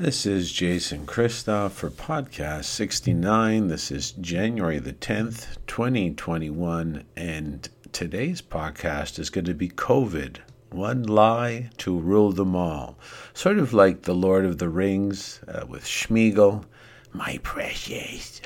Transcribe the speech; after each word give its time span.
This 0.00 0.24
is 0.24 0.50
Jason 0.50 1.04
Christoff 1.04 1.72
for 1.72 1.90
podcast 1.90 2.64
69. 2.64 3.68
This 3.68 3.90
is 3.90 4.12
January 4.12 4.78
the 4.78 4.94
10th, 4.94 5.58
2021, 5.66 7.04
and 7.18 7.68
today's 7.92 8.40
podcast 8.40 9.18
is 9.18 9.28
going 9.28 9.44
to 9.44 9.52
be 9.52 9.68
COVID 9.68 10.38
one 10.70 11.02
lie 11.02 11.68
to 11.76 11.98
rule 11.98 12.32
them 12.32 12.56
all. 12.56 12.98
Sort 13.34 13.58
of 13.58 13.74
like 13.74 14.00
the 14.00 14.14
Lord 14.14 14.46
of 14.46 14.56
the 14.56 14.70
Rings 14.70 15.40
uh, 15.46 15.66
with 15.68 15.84
Sméagol. 15.84 16.64
my 17.12 17.38
precious. 17.42 18.40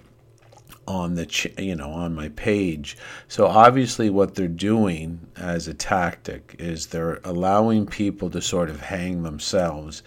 on 0.88 1.14
the 1.16 1.26
ch- 1.26 1.52
you 1.58 1.76
know 1.76 1.90
on 1.90 2.14
my 2.14 2.30
page. 2.30 2.96
So 3.28 3.46
obviously 3.46 4.08
what 4.08 4.34
they're 4.34 4.48
doing 4.48 5.20
as 5.36 5.68
a 5.68 5.74
tactic 5.74 6.56
is 6.58 6.86
they're 6.86 7.20
allowing 7.24 7.86
people 7.86 8.30
to 8.30 8.40
sort 8.40 8.70
of 8.70 8.80
hang 8.80 9.22
themselves. 9.22 10.02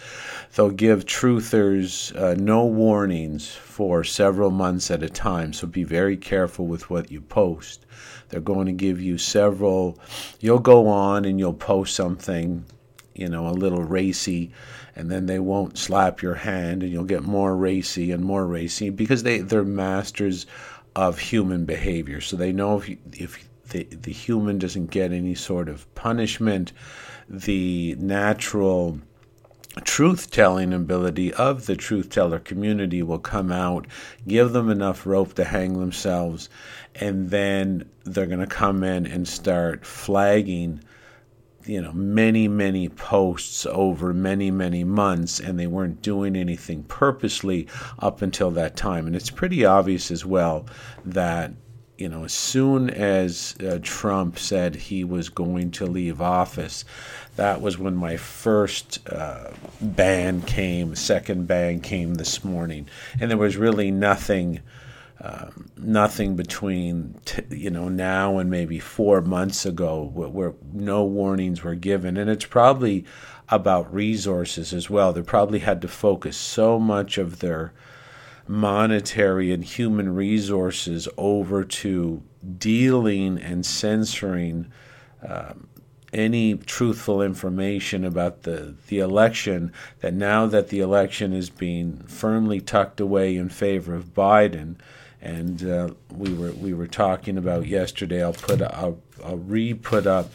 They'll 0.56 0.72
give 0.72 1.06
truthers 1.06 2.16
uh, 2.20 2.34
no 2.34 2.66
warnings 2.66 3.50
for 3.52 4.04
several 4.04 4.50
months 4.50 4.90
at 4.90 5.04
a 5.04 5.10
time 5.10 5.54
so 5.54 5.68
be 5.68 5.84
very 5.84 6.18
careful 6.18 6.66
with 6.66 6.90
what 6.90 7.12
you 7.12 7.22
post 7.22 7.86
they're 8.32 8.42
going 8.42 8.66
to 8.66 8.74
give 8.74 9.00
you 9.00 9.18
several 9.18 10.00
you'll 10.40 10.60
go 10.60 10.88
on 10.88 11.26
and 11.26 11.40
you'll 11.40 11.54
post 11.54 11.96
something 11.96 12.66
you 13.14 13.28
know 13.28 13.48
a 13.48 13.52
little 13.52 13.84
racy 13.84 14.52
and 14.96 15.12
then 15.12 15.26
they 15.26 15.40
won't 15.40 15.78
slap 15.78 16.22
your 16.22 16.36
hand 16.36 16.84
and 16.84 16.92
you'll 16.92 17.04
get 17.04 17.24
more 17.24 17.56
racy 17.56 18.12
and 18.12 18.24
more 18.24 18.46
racy 18.46 18.90
because 18.90 19.24
they 19.24 19.40
they're 19.40 19.64
masters 19.64 20.46
of 20.96 21.20
human 21.20 21.66
behavior. 21.66 22.22
So 22.22 22.36
they 22.36 22.52
know 22.52 22.78
if 22.78 22.90
you, 22.90 22.98
if 23.14 23.48
the, 23.70 23.84
the 23.84 24.12
human 24.12 24.60
doesn't 24.60 24.92
get 24.92 25.12
any 25.12 25.36
sort 25.36 25.70
of 25.70 25.94
punishment 25.96 26.74
the 27.30 27.96
natural 27.98 29.00
truth 29.86 30.30
telling 30.32 30.74
ability 30.74 31.34
of 31.36 31.66
the 31.66 31.78
truth 31.78 32.10
teller 32.10 32.40
community 32.40 33.02
will 33.02 33.20
come 33.20 33.54
out, 33.54 33.88
give 34.28 34.52
them 34.52 34.70
enough 34.70 35.06
rope 35.06 35.34
to 35.36 35.46
hang 35.46 35.80
themselves, 35.80 36.50
and 36.96 37.30
then 37.30 37.90
they're 38.04 38.26
going 38.26 38.40
to 38.40 38.48
come 38.48 38.84
in 38.84 39.06
and 39.06 39.28
start 39.28 39.86
flagging 39.86 40.82
you 41.66 41.82
know 41.82 41.92
many 41.94 42.48
many 42.48 42.90
posts 42.90 43.66
over 43.68 44.14
many 44.14 44.50
many 44.50 44.84
months 44.84 45.40
and 45.40 45.60
they 45.60 45.68
weren't 45.68 46.02
doing 46.02 46.36
anything 46.36 46.84
purposely 46.84 47.68
up 48.00 48.22
until 48.22 48.52
that 48.52 48.76
time. 48.76 49.08
And 49.08 49.16
it's 49.16 49.30
pretty 49.30 49.64
obvious 49.66 50.12
as 50.12 50.26
well 50.26 50.66
that 51.06 51.52
you 51.98 52.10
know 52.10 52.24
as 52.24 52.34
soon 52.34 52.90
as 52.90 53.56
uh, 53.60 53.80
Trump 53.84 54.40
said 54.40 54.76
he 54.76 55.04
was 55.04 55.30
going 55.30 55.72
to 55.72 55.86
leave 55.86 56.20
office 56.20 56.84
that 57.36 57.62
was 57.62 57.78
when 57.78 57.96
my 57.96 58.18
first 58.18 59.08
uh, 59.10 59.52
ban 59.82 60.42
came 60.42 60.96
second 60.96 61.48
ban 61.48 61.80
came 61.80 62.16
this 62.16 62.44
morning. 62.44 62.88
And 63.20 63.30
there 63.30 63.38
was 63.38 63.58
really 63.58 63.92
nothing 63.92 64.62
nothing 65.78 66.36
between 66.36 67.20
t- 67.26 67.44
you 67.52 67.70
know 67.70 67.90
now 67.90 68.38
and 68.40 68.50
maybe 68.50 68.80
four 68.80 69.22
months 69.22 69.66
ago 69.66 70.10
where, 70.14 70.30
where, 70.30 70.54
no 70.74 71.04
warnings 71.04 71.64
were 71.64 71.76
given. 71.76 72.18
And 72.18 72.30
it's 72.30 72.46
probably 72.46 73.06
about 73.50 73.94
resources 73.94 74.74
as 74.74 74.90
well. 74.90 75.14
They 75.14 75.22
probably 75.22 75.60
had 75.60 75.82
to 75.82 75.88
focus 75.88 76.38
so 76.38 76.80
much 76.80 77.18
of 77.18 77.40
their 77.40 77.74
monetary 78.48 79.52
and 79.52 79.64
human 79.64 80.16
resources 80.16 81.08
over 81.18 81.64
to 81.64 82.24
dealing 82.58 83.38
and 83.38 83.66
censoring 83.66 84.72
um, 85.28 85.68
any 86.14 86.56
truthful 86.56 87.22
information 87.22 88.04
about 88.04 88.44
the, 88.44 88.76
the 88.88 89.00
election 89.00 89.72
that 90.00 90.14
now 90.14 90.46
that 90.46 90.70
the 90.70 90.80
election 90.80 91.32
is 91.32 91.50
being 91.50 91.98
firmly 92.08 92.60
tucked 92.60 93.00
away 93.00 93.38
in 93.38 93.48
favor 93.48 93.96
of 93.96 94.14
Biden, 94.14 94.76
and 95.22 95.64
uh, 95.64 95.90
we 96.12 96.34
were 96.34 96.52
we 96.52 96.74
were 96.74 96.88
talking 96.88 97.38
about 97.38 97.68
yesterday. 97.68 98.24
I'll 98.24 98.34
put 98.34 98.62
I'll, 98.62 99.00
I'll 99.24 99.38
re-put 99.38 100.08
up 100.08 100.32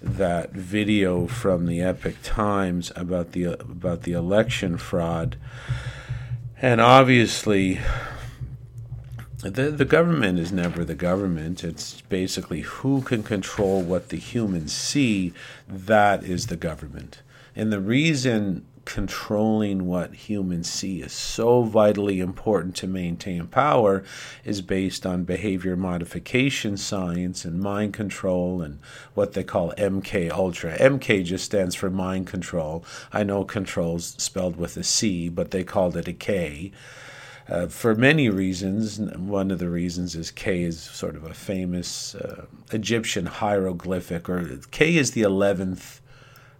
that 0.00 0.52
video 0.52 1.26
from 1.26 1.66
the 1.66 1.82
Epoch 1.82 2.16
Times 2.22 2.90
about 2.96 3.32
the 3.32 3.44
about 3.44 4.02
the 4.02 4.12
election 4.12 4.78
fraud, 4.78 5.36
and 6.60 6.80
obviously. 6.80 7.80
The, 9.42 9.70
the 9.70 9.84
government 9.84 10.38
is 10.38 10.52
never 10.52 10.86
the 10.86 10.94
government. 10.94 11.62
It's 11.62 12.00
basically 12.00 12.62
who 12.62 13.02
can 13.02 13.22
control 13.22 13.82
what 13.82 14.08
the 14.08 14.16
humans 14.16 14.72
see. 14.72 15.34
That 15.68 16.24
is 16.24 16.46
the 16.46 16.56
government. 16.56 17.20
And 17.54 17.70
the 17.70 17.78
reason 17.78 18.64
controlling 18.84 19.86
what 19.86 20.14
humans 20.14 20.70
see 20.70 21.00
is 21.00 21.12
so 21.12 21.62
vitally 21.62 22.20
important 22.20 22.74
to 22.76 22.86
maintain 22.86 23.46
power 23.46 24.04
is 24.44 24.62
based 24.62 25.06
on 25.06 25.24
behavior 25.24 25.76
modification 25.76 26.76
science 26.76 27.44
and 27.44 27.60
mind 27.60 27.92
control 27.92 28.62
and 28.62 28.78
what 29.14 29.32
they 29.32 29.44
call 29.44 29.72
MK 29.78 30.30
Ultra. 30.30 30.76
MK 30.78 31.24
just 31.24 31.44
stands 31.44 31.74
for 31.74 31.90
mind 31.90 32.26
control. 32.26 32.84
I 33.12 33.24
know 33.24 33.44
controls 33.44 34.14
spelled 34.18 34.56
with 34.56 34.76
a 34.76 34.84
C, 34.84 35.28
but 35.28 35.50
they 35.50 35.64
called 35.64 35.96
it 35.96 36.08
a 36.08 36.12
K. 36.12 36.72
Uh, 37.46 37.66
for 37.66 37.94
many 37.94 38.30
reasons. 38.30 38.98
One 38.98 39.50
of 39.50 39.58
the 39.58 39.68
reasons 39.68 40.14
is 40.16 40.30
K 40.30 40.62
is 40.62 40.80
sort 40.80 41.14
of 41.14 41.24
a 41.24 41.34
famous 41.34 42.14
uh, 42.14 42.46
Egyptian 42.72 43.26
hieroglyphic, 43.26 44.30
or 44.30 44.58
K 44.70 44.96
is 44.96 45.10
the 45.10 45.22
11th 45.22 46.00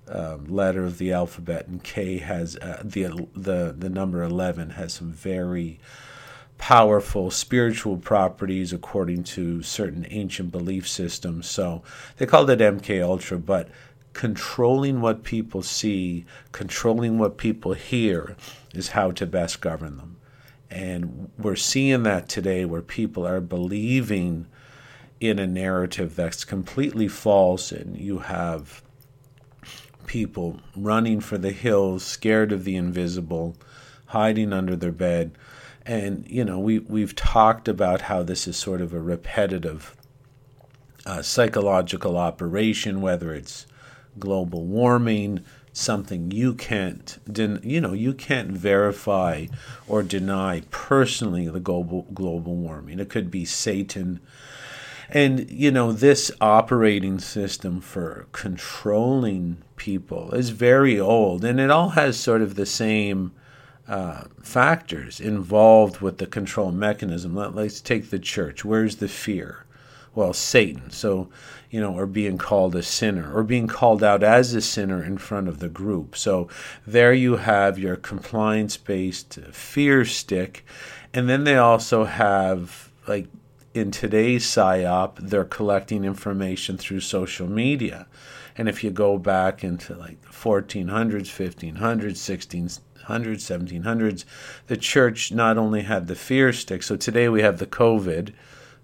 um, 0.09 0.47
letter 0.47 0.85
of 0.85 0.99
the 0.99 1.13
alphabet, 1.13 1.67
and 1.67 1.83
K 1.83 2.19
has 2.19 2.57
uh, 2.57 2.83
the 2.85 3.27
the 3.35 3.75
the 3.77 3.89
number 3.89 4.23
eleven 4.23 4.71
has 4.71 4.93
some 4.93 5.13
very 5.13 5.81
powerful 6.59 7.31
spiritual 7.31 7.97
properties 7.97 8.73
according 8.73 9.25
to 9.25 9.63
certain 9.63 10.07
ancient 10.11 10.53
belief 10.53 10.89
systems. 10.89 11.49
So 11.49 11.83
they 12.17 12.27
called 12.27 12.51
it 12.51 12.61
MK 12.61 13.03
Ultra, 13.03 13.39
but 13.39 13.69
controlling 14.13 15.01
what 15.01 15.25
people 15.25 15.63
see, 15.63 16.25
controlling 16.53 17.19
what 17.19 17.37
people 17.37 17.75
hear, 17.75 18.37
is 18.73 18.91
how 18.91 19.11
to 19.11 19.27
best 19.27 19.61
govern 19.61 19.97
them. 19.97 20.17
And 20.71 21.31
we're 21.39 21.57
seeing 21.57 22.05
that 22.05 22.29
today, 22.29 22.65
where 22.65 22.83
people 22.83 23.27
are 23.27 23.41
believing 23.41 24.47
in 25.21 25.39
a 25.39 25.47
narrative 25.47 26.17
that's 26.17 26.45
completely 26.45 27.09
false, 27.09 27.73
and 27.73 27.97
you 27.97 28.19
have 28.21 28.84
people 30.07 30.61
running 30.77 31.21
for 31.21 31.39
the 31.39 31.53
hills, 31.53 32.05
scared 32.05 32.53
of 32.53 32.65
the 32.65 32.77
invisible, 32.77 33.57
hiding 34.07 34.53
under 34.53 34.77
their 34.77 34.93
bed. 34.93 35.33
And, 35.87 36.27
you 36.29 36.45
know, 36.45 36.59
we, 36.59 36.79
we've 36.79 37.15
talked 37.15 37.69
about 37.69 38.03
how 38.03 38.23
this 38.23 38.47
is 38.49 38.57
sort 38.57 38.81
of 38.81 38.95
a 38.95 39.01
repetitive 39.01 39.95
uh, 41.05 41.21
psychological 41.21 42.17
operation, 42.17 43.03
whether 43.03 43.35
it's 43.35 43.67
global 44.19 44.65
warming, 44.65 45.45
something 45.73 46.31
you 46.31 46.55
can't, 46.55 47.19
den- 47.31 47.61
you 47.63 47.81
know, 47.81 47.93
you 47.93 48.15
can't 48.15 48.53
verify 48.53 49.47
or 49.87 50.03
deny 50.03 50.63
personally 50.71 51.49
the 51.49 51.61
global 51.61 52.07
global 52.15 52.55
warming. 52.55 53.01
It 53.01 53.11
could 53.11 53.31
be 53.31 53.45
Satan 53.45 54.21
and, 55.09 55.51
you 55.51 55.71
know, 55.71 55.93
this 55.93 56.31
operating 56.41 57.19
system 57.19 57.81
for 57.81 58.27
controlling 58.33 59.59
people 59.77 60.33
is 60.33 60.51
very 60.51 60.99
old, 60.99 61.45
and 61.45 61.61
it 61.61 61.71
all 61.71 61.91
has 61.91 62.19
sort 62.19 62.43
of 62.43 62.55
the 62.55 62.67
same 62.67 63.33
uh, 63.87 64.25
factors 64.43 65.21
involved 65.21 66.01
with 66.01 66.19
the 66.19 66.27
control 66.27 66.73
mechanism. 66.73 67.35
Let, 67.35 67.55
let's 67.55 67.81
take 67.81 68.11
the 68.11 68.19
church. 68.19 68.65
Where's 68.65 68.97
the 68.97 69.09
fear? 69.09 69.65
well, 70.15 70.33
Satan. 70.33 70.91
So, 70.91 71.29
you 71.71 71.81
know, 71.81 71.97
or 71.97 72.07
being 72.07 72.39
called 72.39 72.77
a 72.77 72.83
sinner, 72.83 73.35
or 73.35 73.43
being 73.43 73.67
called 73.67 74.03
out 74.03 74.23
as 74.23 74.55
a 74.55 74.61
sinner 74.61 75.03
in 75.03 75.19
front 75.19 75.49
of 75.49 75.59
the 75.59 75.69
group. 75.69 76.17
So 76.17 76.49
there 76.87 77.13
you 77.13 77.37
have 77.37 77.79
your 77.79 77.97
compliance 77.97 78.77
based 78.77 79.35
fear 79.53 80.05
stick. 80.05 80.65
And 81.13 81.29
then 81.29 81.45
they 81.45 81.57
also 81.57 82.05
have, 82.05 82.91
like, 83.07 83.27
in 83.75 83.91
today's 83.91 84.45
PSYOP, 84.45 85.17
they're 85.19 85.45
collecting 85.45 86.05
information 86.05 86.79
through 86.79 87.01
social 87.01 87.49
media. 87.49 88.07
And 88.57 88.69
if 88.69 88.85
you 88.85 88.91
go 88.93 89.19
back 89.19 89.65
into 89.65 89.97
like 89.97 90.25
1400s, 90.27 90.87
1500s, 91.75 91.75
1600s, 91.75 92.81
1700s, 93.05 94.25
the 94.69 94.77
church 94.77 95.33
not 95.33 95.59
only 95.59 95.83
had 95.83 96.07
the 96.07 96.15
fear 96.15 96.53
stick, 96.53 96.85
so 96.85 96.95
today 96.95 97.29
we 97.29 97.43
have 97.43 97.59
the 97.59 97.67
COVID, 97.67 98.33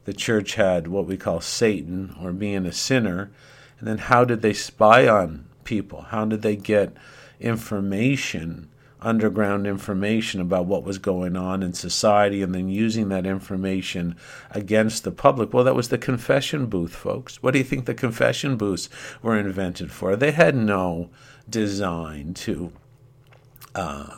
the 0.06 0.12
church 0.12 0.56
had 0.56 0.88
what 0.88 1.06
we 1.06 1.16
call 1.16 1.40
Satan 1.40 2.16
or 2.20 2.32
being 2.32 2.66
a 2.66 2.72
sinner. 2.72 3.30
And 3.78 3.86
then 3.86 3.98
how 3.98 4.24
did 4.24 4.42
they 4.42 4.52
spy 4.52 5.06
on 5.06 5.46
people? 5.62 6.02
How 6.02 6.24
did 6.24 6.42
they 6.42 6.56
get 6.56 6.96
information, 7.38 8.68
underground 9.02 9.66
information 9.66 10.40
about 10.40 10.66
what 10.66 10.84
was 10.84 10.98
going 10.98 11.36
on 11.36 11.62
in 11.62 11.72
society 11.72 12.42
and 12.42 12.54
then 12.54 12.68
using 12.68 13.08
that 13.08 13.26
information 13.26 14.16
against 14.50 15.04
the 15.04 15.12
public? 15.12 15.52
Well, 15.52 15.64
that 15.64 15.74
was 15.74 15.88
the 15.88 15.98
confession 15.98 16.66
booth, 16.66 16.94
folks. 16.94 17.42
What 17.42 17.52
do 17.52 17.58
you 17.58 17.64
think 17.64 17.86
the 17.86 17.94
confession 17.94 18.56
booths 18.56 18.88
were 19.22 19.38
invented 19.38 19.90
for? 19.92 20.16
They 20.16 20.32
had 20.32 20.54
no 20.54 21.10
design 21.48 22.34
to. 22.34 22.72
Uh, 23.74 24.16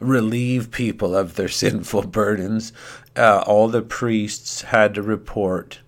relieve 0.00 0.70
people 0.70 1.14
of 1.16 1.36
their 1.36 1.48
sinful 1.62 2.06
burdens. 2.06 2.72
Uh, 3.16 3.42
all 3.46 3.68
the 3.68 3.82
priests 3.82 4.62
had 4.62 4.94
to 4.94 5.02
report 5.02 5.80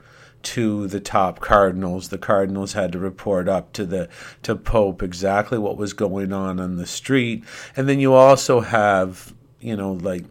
to 0.46 0.87
the 0.87 1.00
top 1.00 1.40
cardinals. 1.40 2.10
The 2.10 2.19
cardinals 2.19 2.75
had 2.75 2.93
to 2.93 3.00
report 3.00 3.48
up 3.48 3.72
to 3.72 3.84
the 3.84 4.08
to 4.44 4.54
Pope 4.54 5.02
exactly 5.02 5.58
what 5.58 5.76
was 5.76 5.93
going 5.93 6.32
on 6.32 6.60
on 6.60 6.76
the 6.76 6.87
street. 6.87 7.43
And 7.76 7.88
then 7.88 7.98
you 7.98 8.14
also 8.14 8.60
have, 8.60 9.34
you 9.60 9.75
know, 9.75 9.94
like 9.94 10.25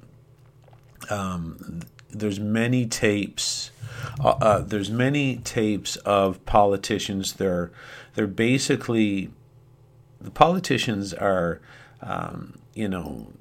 um, 1.09 1.81
there's 2.09 2.39
many 2.39 2.85
tapes. 2.85 3.71
Uh, 4.23 4.29
uh, 4.29 4.59
there's 4.59 4.89
many 4.89 5.37
tapes 5.37 5.97
of 5.97 6.43
politicians. 6.45 7.33
They're 7.33 7.71
they're 8.13 8.25
basically 8.25 9.31
the 10.21 10.31
politicians 10.31 11.13
are, 11.13 11.59
um, 12.01 12.57
you 12.73 12.87
know, 12.87 13.33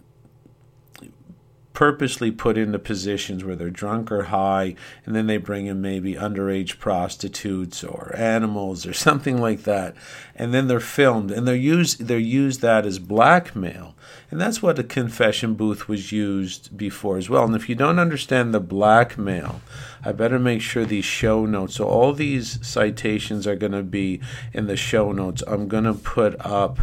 purposely 1.75 2.31
put 2.31 2.57
into 2.57 2.79
positions 2.79 3.45
where 3.45 3.57
they're 3.57 3.69
drunk 3.69 4.11
or 4.11 4.25
high, 4.25 4.77
and 5.05 5.15
then 5.15 5.27
they 5.27 5.37
bring 5.37 5.67
in 5.67 5.83
maybe 5.83 6.15
underage 6.15 6.79
prostitutes 6.79 7.85
or 7.85 8.15
animals 8.17 8.87
or 8.87 8.93
something 8.95 9.41
like 9.41 9.65
that, 9.65 9.95
and 10.35 10.55
then 10.55 10.69
they're 10.69 10.81
filmed 10.81 11.31
and 11.31 11.47
they're 11.47 11.55
used 11.55 12.07
they're 12.07 12.19
used 12.19 12.61
that 12.61 12.87
as 12.87 12.99
blackmail, 12.99 13.95
and 14.31 14.41
that's 14.41 14.63
what 14.63 14.79
a 14.79 14.85
confession 14.85 15.55
booth 15.55 15.89
was 15.89 16.13
used 16.13 16.77
before 16.77 17.19
as 17.19 17.29
well. 17.29 17.45
And 17.45 17.57
if 17.57 17.69
you 17.69 17.75
don't 17.75 17.99
understand 17.99 18.55
the 18.55 18.61
blackmail, 18.61 19.61
I 20.05 20.13
better 20.13 20.39
make 20.39 20.63
sure 20.63 20.85
these 20.85 21.05
show 21.05 21.45
notes. 21.45 21.75
So 21.77 21.87
all 21.87 22.13
these 22.13 22.65
citations 22.67 23.47
are 23.47 23.57
going 23.57 23.73
to 23.73 23.83
be 23.83 24.21
in 24.53 24.69
the 24.69 24.77
show 24.77 25.11
notes. 25.13 25.43
I'm 25.47 25.67
going 25.67 25.85
to 25.85 25.95
put 25.95 26.37
up 26.41 26.81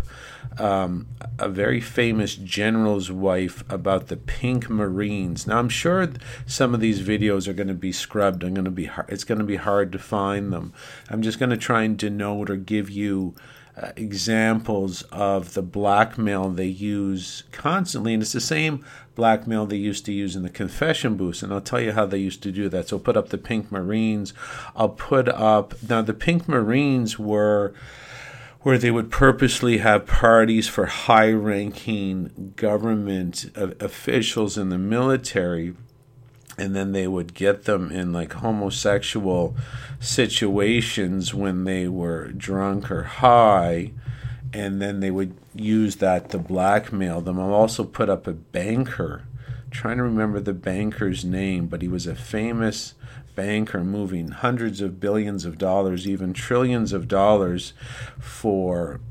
um, 0.57 1.07
a 1.39 1.47
very 1.47 1.79
famous 1.79 2.35
general's 2.35 3.11
wife 3.11 3.63
about 3.69 4.07
the 4.07 4.17
pink 4.17 4.69
marines. 4.69 5.47
Now 5.47 5.59
I'm 5.59 5.69
sure 5.69 6.09
some 6.45 6.73
of 6.73 6.79
these 6.79 7.01
videos 7.01 7.47
are 7.47 7.53
going 7.53 7.67
to 7.67 7.73
be 7.73 7.91
scrubbed. 7.91 8.43
I'm 8.43 8.53
going 8.53 8.65
to 8.65 8.71
be 8.71 8.85
hard, 8.85 9.09
it's 9.09 9.23
going 9.23 9.39
to 9.39 9.45
be 9.45 9.55
hard 9.55 9.91
to 9.93 9.99
find 9.99 10.51
them. 10.51 10.73
I'm 11.09 11.21
just 11.21 11.39
going 11.39 11.51
to 11.51 11.57
try 11.57 11.83
and 11.83 11.97
denote 11.97 12.49
or 12.49 12.57
give 12.57 12.89
you 12.89 13.35
uh, 13.81 13.91
examples 13.95 15.03
of 15.03 15.53
the 15.53 15.61
blackmail 15.61 16.49
they 16.49 16.65
use 16.65 17.43
constantly, 17.53 18.13
and 18.13 18.21
it's 18.21 18.33
the 18.33 18.41
same 18.41 18.83
blackmail 19.15 19.65
they 19.65 19.77
used 19.77 20.05
to 20.05 20.11
use 20.11 20.35
in 20.35 20.43
the 20.43 20.49
confession 20.49 21.15
booths. 21.15 21.41
And 21.41 21.53
I'll 21.53 21.61
tell 21.61 21.79
you 21.79 21.93
how 21.93 22.05
they 22.05 22.17
used 22.17 22.43
to 22.43 22.51
do 22.51 22.67
that. 22.67 22.89
So 22.89 22.97
I'll 22.97 23.03
put 23.03 23.15
up 23.15 23.29
the 23.29 23.37
Pink 23.37 23.71
Marines. 23.71 24.33
I'll 24.75 24.89
put 24.89 25.29
up 25.29 25.73
now 25.87 26.01
the 26.01 26.13
Pink 26.13 26.49
Marines 26.49 27.17
were 27.17 27.73
where 28.63 28.77
they 28.77 28.91
would 28.91 29.09
purposely 29.09 29.79
have 29.79 30.05
parties 30.05 30.67
for 30.67 30.85
high 30.85 31.31
ranking 31.31 32.53
government 32.55 33.49
officials 33.55 34.57
in 34.57 34.69
the 34.69 34.77
military 34.77 35.73
and 36.57 36.75
then 36.75 36.91
they 36.91 37.07
would 37.07 37.33
get 37.33 37.63
them 37.63 37.91
in 37.91 38.13
like 38.13 38.33
homosexual 38.33 39.55
situations 39.99 41.33
when 41.33 41.63
they 41.63 41.87
were 41.87 42.27
drunk 42.27 42.91
or 42.91 43.03
high 43.03 43.91
and 44.53 44.81
then 44.81 44.99
they 44.99 45.09
would 45.09 45.35
use 45.55 45.95
that 45.97 46.29
to 46.29 46.37
blackmail 46.37 47.21
them. 47.21 47.39
I'll 47.39 47.53
also 47.53 47.85
put 47.85 48.09
up 48.09 48.27
a 48.27 48.33
banker. 48.33 49.23
I'm 49.47 49.71
trying 49.71 49.97
to 49.97 50.03
remember 50.03 50.39
the 50.39 50.53
banker's 50.53 51.25
name 51.25 51.65
but 51.65 51.81
he 51.81 51.87
was 51.87 52.05
a 52.05 52.15
famous 52.15 52.93
banker 53.41 53.83
moving 53.83 54.27
hundreds 54.27 54.81
of 54.81 54.99
billions 54.99 55.45
of 55.45 55.57
dollars, 55.57 56.07
even 56.07 56.31
trillions 56.31 56.93
of 56.93 57.07
dollars 57.07 57.73
for 58.19 59.01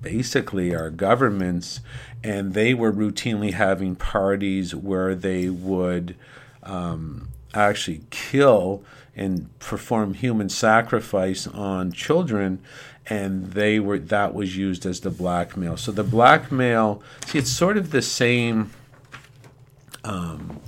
basically 0.00 0.72
our 0.72 0.90
governments. 0.90 1.80
And 2.22 2.54
they 2.54 2.72
were 2.72 2.92
routinely 2.92 3.54
having 3.54 3.96
parties 3.96 4.76
where 4.76 5.16
they 5.16 5.48
would 5.48 6.14
um, 6.62 7.30
actually 7.52 8.02
kill 8.10 8.84
and 9.16 9.58
perform 9.58 10.14
human 10.14 10.48
sacrifice 10.48 11.48
on 11.48 11.90
children 11.90 12.60
and 13.06 13.52
they 13.54 13.80
were 13.80 13.98
that 13.98 14.34
was 14.34 14.56
used 14.56 14.86
as 14.86 15.00
the 15.00 15.10
blackmail 15.10 15.76
so 15.76 15.90
the 15.90 16.04
blackmail 16.04 17.02
see 17.26 17.38
it's 17.38 17.50
sort 17.50 17.76
of 17.78 17.90
the 17.90 18.02
same 18.02 18.70
um, 20.04 20.60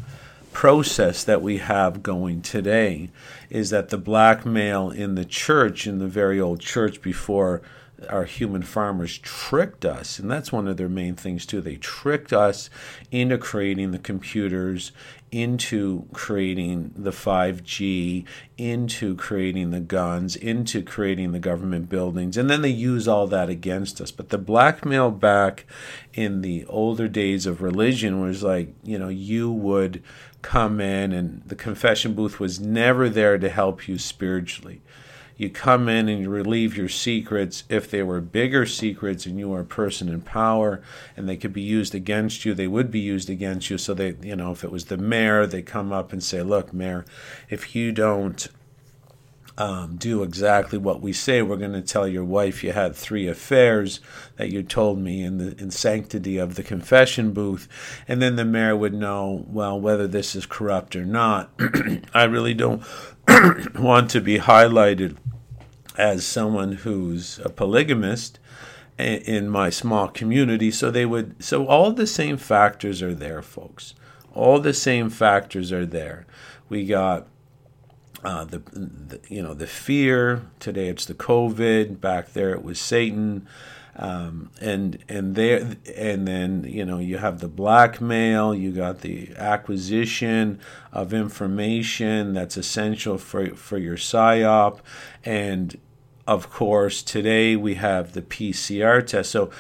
process 0.53 1.25
that 1.25 1.43
we 1.43 1.59
have 1.59 2.03
going 2.03 2.43
today 2.43 3.11
is 3.49 3.71
that 3.71 3.89
the 3.89 3.99
blackmail 3.99 4.91
in 4.91 5.15
the 5.15 5.25
church, 5.25 5.87
in 5.87 5.99
the 5.99 6.07
very 6.07 6.41
old 6.41 6.61
church 6.61 7.01
before 7.03 7.63
our 8.09 8.25
human 8.25 8.63
farmers 8.63 9.19
tricked 9.19 9.85
us, 9.85 10.19
and 10.19 10.31
that's 10.31 10.53
one 10.53 10.67
of 10.67 10.77
their 10.77 10.89
main 10.89 11.15
things 11.15 11.45
too. 11.45 11.61
They 11.61 11.77
tricked 11.77 12.33
us 12.33 12.71
into 13.11 13.37
creating 13.37 13.91
the 13.91 13.99
computers, 13.99 14.93
into 15.31 16.07
creating 16.13 16.93
the 16.97 17.11
5G, 17.11 18.25
into 18.57 19.15
creating 19.17 19.71
the 19.71 19.81
guns, 19.81 20.35
into 20.35 20.83
creating 20.83 21.33
the 21.33 21.39
government 21.39 21.89
buildings, 21.89 22.37
and 22.37 22.49
then 22.49 22.63
they 22.63 22.71
use 22.71 23.07
all 23.07 23.27
that 23.27 23.51
against 23.51 24.01
us. 24.01 24.11
But 24.11 24.31
the 24.31 24.39
blackmail 24.39 25.11
back 25.11 25.67
in 26.15 26.41
the 26.41 26.65
older 26.67 27.07
days 27.07 27.47
of 27.47 27.63
religion 27.63 28.21
was 28.21 28.43
like, 28.43 28.75
you 28.83 28.99
know, 28.99 29.09
you 29.09 29.51
would 29.53 30.03
come 30.43 30.81
in, 30.81 31.13
and 31.13 31.43
the 31.47 31.55
confession 31.55 32.15
booth 32.15 32.41
was 32.41 32.61
never 32.61 33.09
there 33.09 33.39
to 33.39 33.49
help 33.49 33.89
you 33.89 33.99
spiritually 33.99 34.81
you 35.41 35.49
come 35.49 35.89
in 35.89 36.07
and 36.11 36.21
you 36.21 36.29
relieve 36.29 36.77
your 36.77 36.91
secrets. 36.91 37.65
If 37.71 37.91
they 37.91 38.03
were 38.03 38.21
bigger 38.21 38.67
secrets 38.67 39.25
and 39.25 39.39
you 39.39 39.49
were 39.49 39.61
a 39.61 39.65
person 39.65 40.11
in 40.11 40.21
power 40.21 40.83
and 41.17 41.27
they 41.27 41.39
could 41.39 41.55
be 41.55 41.63
used 41.63 41.95
against 41.95 42.45
you, 42.45 42.53
they 42.53 42.67
would 42.67 42.91
be 42.91 43.01
used 43.01 43.31
against 43.31 43.71
you. 43.71 43.79
So 43.79 43.95
they, 43.95 44.17
you 44.21 44.37
know, 44.37 44.53
if 44.53 44.63
it 44.65 44.71
was 44.71 44.85
the 44.85 44.99
mayor, 44.99 45.47
they 45.47 45.63
come 45.63 45.93
up 45.93 46.13
and 46.13 46.23
say, 46.23 46.43
look, 46.43 46.75
mayor, 46.75 47.07
if 47.49 47.75
you 47.75 47.91
don't 47.91 48.49
um, 49.61 49.97
do 49.97 50.23
exactly 50.23 50.79
what 50.79 51.03
we 51.03 51.13
say, 51.13 51.43
we're 51.43 51.59
going 51.59 51.75
to 51.75 51.83
tell 51.83 52.09
your 52.09 52.25
wife 52.25 52.65
you 52.65 52.73
had 52.73 52.97
three 52.97 53.29
affairs 53.29 54.01
that 54.37 54.51
you 54.51 54.63
told 54.63 54.99
me 54.99 55.23
in 55.23 55.37
the 55.37 55.55
in 55.61 55.71
sanctity 55.71 56.39
of 56.39 56.55
the 56.55 56.63
confession 56.63 57.33
booth, 57.35 57.69
and 58.09 58.23
then 58.23 58.37
the 58.37 58.45
mayor 58.47 58.75
would 58.75 58.95
know 58.95 59.45
well 59.49 59.79
whether 59.79 60.09
this 60.09 60.35
is 60.35 60.47
corrupt 60.47 60.97
or 60.97 61.05
not. 61.05 61.51
I 62.15 62.25
really 62.25 62.55
don't 62.55 62.83
want 63.79 64.09
to 64.13 64.23
be 64.23 64.39
highlighted 64.39 65.19
as 65.99 66.25
someone 66.25 66.73
who's 66.73 67.39
a 67.41 67.51
polygamist 67.51 68.39
in 68.97 69.51
my 69.51 69.69
small 69.69 70.09
community. 70.09 70.71
So 70.71 70.91
they 70.91 71.05
would, 71.05 71.45
so 71.45 71.67
all 71.67 71.93
the 71.93 72.07
same 72.07 72.39
factors 72.39 73.03
are 73.03 73.15
there, 73.15 73.43
folks. 73.43 73.95
All 74.35 74.59
the 74.59 74.73
same 74.73 75.11
factors 75.11 75.71
are 75.71 75.85
there. 75.85 76.27
We 76.71 76.87
got 76.87 77.27
uh, 78.25 78.45
the, 78.45 78.59
the, 78.59 79.21
you 79.29 79.43
know 79.43 79.55
the 79.55 79.67
fear. 79.67 80.43
Today 80.59 80.89
it's 80.89 81.05
the 81.05 81.15
COVID. 81.15 82.01
Back 82.01 82.33
there 82.33 82.51
it 82.51 82.63
was 82.63 82.81
Satan. 82.81 83.47
Um, 83.97 84.51
and 84.61 85.03
and 85.09 85.35
there 85.35 85.77
and 85.97 86.27
then 86.27 86.65
you 86.65 86.85
know 86.85 86.99
you 86.99 87.19
have 87.19 87.41
the 87.41 87.49
blackmail 87.49 88.55
you 88.55 88.71
got 88.71 89.01
the 89.01 89.35
acquisition 89.37 90.61
of 90.93 91.13
information 91.13 92.33
that's 92.33 92.57
essential 92.57 93.19
for 93.19 93.55
for 93.57 93.79
your 93.79 93.97
psyop 93.97 94.79
and 95.25 95.79
of 96.27 96.51
course 96.51 97.03
today 97.03 97.57
we 97.57 97.75
have 97.75 98.13
the 98.13 98.23
PCR 98.23 99.05
test 99.05 99.33
so 99.33 99.51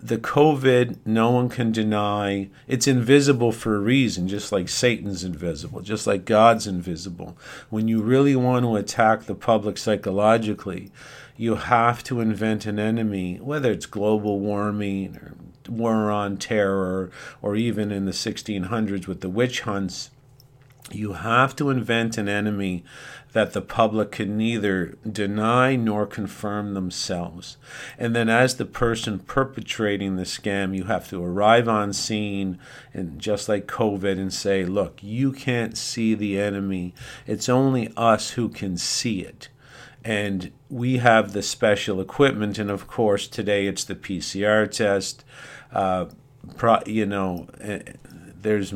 the 0.00 0.18
COVID, 0.18 0.98
no 1.04 1.30
one 1.30 1.48
can 1.48 1.72
deny 1.72 2.48
it's 2.66 2.86
invisible 2.86 3.52
for 3.52 3.74
a 3.74 3.80
reason, 3.80 4.28
just 4.28 4.52
like 4.52 4.68
Satan's 4.68 5.24
invisible, 5.24 5.80
just 5.80 6.06
like 6.06 6.24
God's 6.24 6.66
invisible. 6.66 7.36
When 7.68 7.88
you 7.88 8.00
really 8.00 8.36
want 8.36 8.64
to 8.64 8.76
attack 8.76 9.24
the 9.24 9.34
public 9.34 9.76
psychologically, 9.76 10.92
you 11.36 11.56
have 11.56 12.04
to 12.04 12.20
invent 12.20 12.66
an 12.66 12.78
enemy, 12.78 13.36
whether 13.36 13.72
it's 13.72 13.86
global 13.86 14.40
warming 14.40 15.16
or 15.16 15.34
war 15.68 16.10
on 16.10 16.36
terror, 16.36 17.10
or 17.42 17.56
even 17.56 17.90
in 17.90 18.06
the 18.06 18.12
1600s 18.12 19.06
with 19.06 19.20
the 19.20 19.28
witch 19.28 19.60
hunts. 19.62 20.10
You 20.90 21.12
have 21.14 21.54
to 21.56 21.70
invent 21.70 22.16
an 22.16 22.28
enemy 22.28 22.84
that 23.38 23.52
the 23.52 23.62
public 23.62 24.10
can 24.10 24.36
neither 24.36 24.98
deny 25.08 25.76
nor 25.76 26.04
confirm 26.06 26.74
themselves. 26.74 27.56
And 27.96 28.12
then, 28.16 28.28
as 28.28 28.56
the 28.56 28.64
person 28.64 29.20
perpetrating 29.20 30.16
the 30.16 30.24
scam, 30.24 30.74
you 30.74 30.84
have 30.84 31.08
to 31.10 31.22
arrive 31.22 31.68
on 31.68 31.92
scene 31.92 32.58
and 32.92 33.20
just 33.20 33.48
like 33.48 33.68
COVID 33.68 34.18
and 34.18 34.34
say, 34.34 34.64
Look, 34.64 34.98
you 35.04 35.30
can't 35.30 35.78
see 35.78 36.16
the 36.16 36.36
enemy. 36.36 36.94
It's 37.28 37.48
only 37.48 37.92
us 37.96 38.30
who 38.30 38.48
can 38.48 38.76
see 38.76 39.20
it. 39.20 39.50
And 40.04 40.50
we 40.68 40.96
have 40.96 41.32
the 41.32 41.42
special 41.44 42.00
equipment. 42.00 42.58
And 42.58 42.72
of 42.72 42.88
course, 42.88 43.28
today 43.28 43.68
it's 43.68 43.84
the 43.84 43.94
PCR 43.94 44.68
test. 44.68 45.22
Uh, 45.70 46.06
pro, 46.56 46.80
you 46.86 47.06
know, 47.06 47.46
eh, 47.60 47.82
there's 48.42 48.74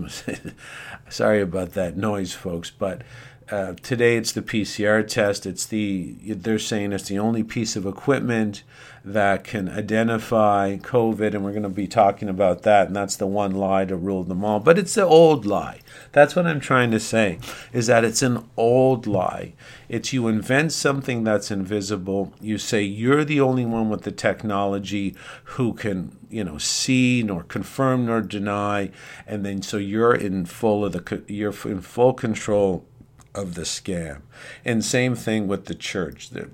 sorry 1.09 1.40
about 1.40 1.73
that 1.73 1.97
noise, 1.97 2.33
folks, 2.33 2.71
but 2.71 3.02
uh, 3.50 3.75
today 3.82 4.16
it's 4.16 4.32
the 4.32 4.42
PCR 4.42 5.06
test. 5.06 5.46
It's 5.46 5.66
the 5.66 6.16
they're 6.26 6.58
saying 6.58 6.92
it's 6.92 7.08
the 7.08 7.18
only 7.18 7.42
piece 7.42 7.76
of 7.76 7.87
equipment 7.87 8.62
that 9.04 9.42
can 9.42 9.68
identify 9.68 10.76
COVID, 10.76 11.34
and 11.34 11.44
we're 11.44 11.50
going 11.50 11.62
to 11.64 11.68
be 11.68 11.88
talking 11.88 12.28
about 12.28 12.62
that. 12.62 12.87
And 12.87 12.96
that's 12.96 13.16
the 13.16 13.26
one 13.26 13.52
lie 13.52 13.84
to 13.87 13.96
rule 13.96 14.22
them 14.22 14.44
all. 14.44 14.61
But 14.61 14.78
it's 14.78 14.94
the 14.94 15.04
old 15.04 15.44
lie. 15.44 15.80
That's 16.12 16.37
what 16.37 16.46
I'm 16.46 16.61
trying 16.61 16.92
to 16.92 17.00
say. 17.00 17.38
Is 17.72 17.88
that 17.88 18.04
it's 18.04 18.22
an 18.22 18.49
old 18.56 19.06
lie. 19.06 19.54
It's 19.88 20.12
you 20.12 20.28
invent 20.28 20.72
something 20.72 21.25
that's 21.25 21.50
invisible. 21.50 22.32
You 22.40 22.58
say 22.58 22.82
you're 22.82 23.25
the 23.25 23.40
only 23.40 23.66
one 23.66 23.90
with 23.90 24.02
the 24.02 24.12
technology 24.12 25.16
who 25.44 25.75
can 25.75 26.16
you 26.30 26.44
know 26.44 26.58
see 26.58 27.22
nor 27.22 27.42
confirm 27.42 28.06
nor 28.06 28.20
deny, 28.20 28.90
and 29.26 29.44
then 29.44 29.62
so 29.62 29.76
you're 29.76 30.14
in 30.14 30.46
full 30.46 30.84
of 30.84 30.92
the 30.92 31.22
you're 31.26 31.54
in 31.64 31.80
full 31.80 32.14
control 32.14 32.87
of 33.35 33.55
the 33.55 33.62
scam. 33.62 34.23
And 34.65 34.85
same 34.85 35.15
thing 35.15 35.49
with 35.49 35.67
the 35.67 35.75
church. 35.75 36.31
The, 36.31 36.51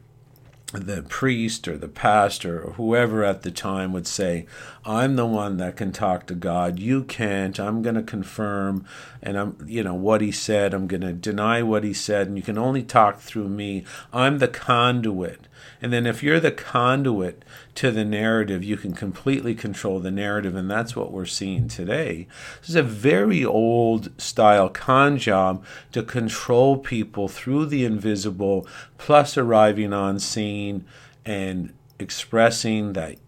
the 0.73 1.03
priest 1.03 1.67
or 1.67 1.79
the 1.79 1.89
pastor 1.89 2.61
or 2.61 2.73
whoever 2.75 3.25
at 3.25 3.43
the 3.43 3.51
time 3.51 3.93
would 3.93 4.07
say, 4.07 4.47
I'm 4.89 5.17
the 5.17 5.27
one 5.27 5.59
that 5.59 5.77
can 5.77 5.93
talk 5.93 6.27
to 6.27 6.35
God. 6.35 6.79
You 6.79 7.05
can't. 7.05 7.61
I'm 7.61 7.83
going 7.83 7.97
to 7.97 8.03
confirm 8.03 8.87
and 9.21 9.39
I'm, 9.39 9.59
you 9.67 9.85
know, 9.85 9.93
what 9.93 10.23
he 10.23 10.33
said. 10.33 10.73
I'm 10.73 10.87
going 10.87 11.03
to 11.03 11.13
deny 11.13 11.63
what 11.63 11.85
he 11.85 11.93
said 11.93 12.27
and 12.27 12.39
you 12.39 12.43
can 12.43 12.57
only 12.57 12.83
talk 12.83 13.21
through 13.21 13.51
me. 13.51 13.85
I'm 14.15 14.39
the 14.39 14.49
conduit. 14.49 15.47
And 15.83 15.93
then 15.93 16.07
if 16.07 16.23
you're 16.23 16.41
the 16.41 16.51
conduit 16.51 17.45
to 17.75 17.91
the 17.91 18.05
narrative, 18.05 18.65
you 18.65 18.79
can 18.79 18.95
completely 18.95 19.55
control 19.55 20.01
the 20.01 20.11
narrative. 20.11 20.57
And 20.57 20.71
that's 20.71 20.97
what 20.97 21.13
we're 21.13 21.27
seeing 21.27 21.69
today. 21.69 22.27
This 22.61 22.71
is 22.71 22.75
a 22.75 22.83
very 22.83 23.45
old 23.45 24.19
style 24.19 24.71
con 24.71 25.19
job 25.19 25.63
to 25.93 26.03
control 26.03 26.79
people 26.79 27.29
through 27.29 27.67
the 27.67 27.85
invisible, 27.85 28.67
plus 28.97 29.37
arriving 29.37 29.93
on 29.93 30.19
scene 30.19 30.87
and 31.27 31.75
expressing 31.99 32.95
that 32.95 33.19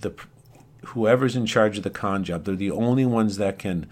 the 0.00 0.14
whoever's 0.86 1.36
in 1.36 1.46
charge 1.46 1.78
of 1.78 1.84
the 1.84 1.90
con 1.90 2.24
job, 2.24 2.44
they're 2.44 2.56
the 2.56 2.70
only 2.70 3.06
ones 3.06 3.36
that 3.36 3.58
can 3.58 3.86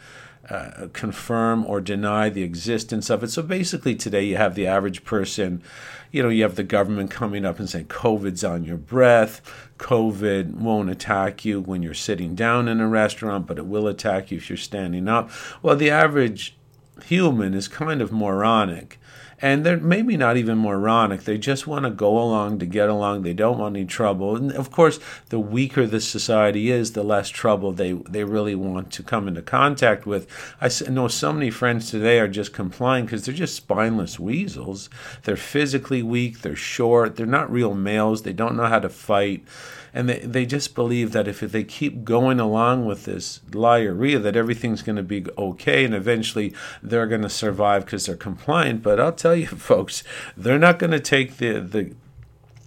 uh, 0.49 0.89
confirm 0.93 1.65
or 1.67 1.81
deny 1.81 2.29
the 2.29 2.43
existence 2.43 3.09
of 3.11 3.23
it. 3.23 3.31
So 3.31 3.43
basically, 3.43 3.95
today 3.95 4.25
you 4.25 4.37
have 4.37 4.55
the 4.55 4.67
average 4.67 5.05
person, 5.05 5.63
you 6.11 6.23
know, 6.23 6.29
you 6.29 6.43
have 6.43 6.57
the 6.57 6.65
government 6.65 7.11
coming 7.11 7.45
up 7.45 7.59
and 7.59 7.69
saying 7.69 7.87
COVID's 7.87 8.43
on 8.43 8.65
your 8.65 8.77
breath. 8.77 9.43
COVID 9.79 10.55
won't 10.55 10.91
attack 10.91 11.45
you 11.45 11.61
when 11.61 11.83
you're 11.83 11.95
sitting 11.95 12.35
down 12.35 12.69
in 12.69 12.81
a 12.81 12.89
restaurant, 12.89 13.47
but 13.47 13.59
it 13.59 13.67
will 13.67 13.87
attack 13.87 14.31
you 14.31 14.39
if 14.39 14.51
you're 14.51 14.57
standing 14.57 15.09
up. 15.09 15.31
Well, 15.63 15.77
the 15.77 15.91
average 15.91 16.57
human 17.05 17.55
is 17.55 17.69
kind 17.69 18.03
of 18.03 18.13
moronic 18.13 18.99
and 19.43 19.65
they're 19.65 19.79
maybe 19.79 20.17
not 20.17 20.37
even 20.37 20.59
moronic. 20.59 21.25
They 21.25 21.39
just 21.39 21.67
want 21.67 21.85
to 21.85 21.91
go 21.91 22.19
along 22.19 22.59
to 22.59 22.67
get 22.67 22.89
along. 22.89 23.23
They 23.23 23.33
don't 23.33 23.59
want 23.59 23.77
any 23.77 23.87
trouble. 23.87 24.37
And 24.37 24.53
of 24.53 24.71
course, 24.71 24.99
the 25.31 25.39
weaker 25.39 25.87
the 25.87 26.01
society 26.01 26.71
is, 26.71 26.93
the 26.93 27.03
less 27.03 27.29
trouble 27.29 27.73
they, 27.73 27.93
they 27.93 28.25
really 28.25 28.55
want 28.55 28.91
to 28.93 29.03
come 29.03 29.29
into 29.29 29.43
contact 29.43 30.07
with. 30.07 30.27
I 30.61 30.71
know 30.91 31.09
so 31.09 31.33
many 31.33 31.51
friends 31.51 31.91
today 31.91 32.19
are 32.19 32.29
just 32.29 32.53
complying 32.53 33.07
because 33.07 33.25
they're 33.25 33.35
just 33.35 33.57
spineless 33.57 34.19
weasels. 34.19 34.91
They're 35.25 35.37
physically 35.37 36.03
weak, 36.03 36.43
they're 36.43 36.57
short, 36.57 37.17
they're 37.17 37.27
not 37.27 37.51
real 37.51 37.75
males, 37.75 38.23
they 38.23 38.33
don't 38.33 38.57
know 38.57 38.67
how 38.67 38.81
to 38.81 38.89
fight 38.89 39.45
and 39.93 40.09
they, 40.09 40.21
they 40.21 40.47
just 40.47 40.75
believe 40.75 41.13
that 41.13 41.29
if 41.29 41.41
they 41.41 41.65
keep 41.65 42.05
going 42.05 42.41
along 42.41 42.87
with 42.87 43.05
this 43.05 43.41
liarrhea 43.51 44.23
that 44.23 44.37
everything's 44.37 44.83
going 44.83 44.97
to 44.97 45.03
be 45.03 45.25
okay 45.37 45.85
and 45.85 45.95
eventually 45.95 46.55
they're 46.83 47.07
going 47.07 47.23
to 47.23 47.31
survive 47.31 47.85
because 47.85 48.07
they're 48.07 48.17
compliant. 48.17 48.83
But 48.83 49.01
i'll 49.01 49.13
tell 49.13 49.37
you 49.37 49.47
folks 49.47 50.03
they're 50.37 50.59
not 50.59 50.79
going 50.79 50.93
to 50.93 51.01
take 51.01 51.37
the, 51.37 51.61
the 51.61 51.95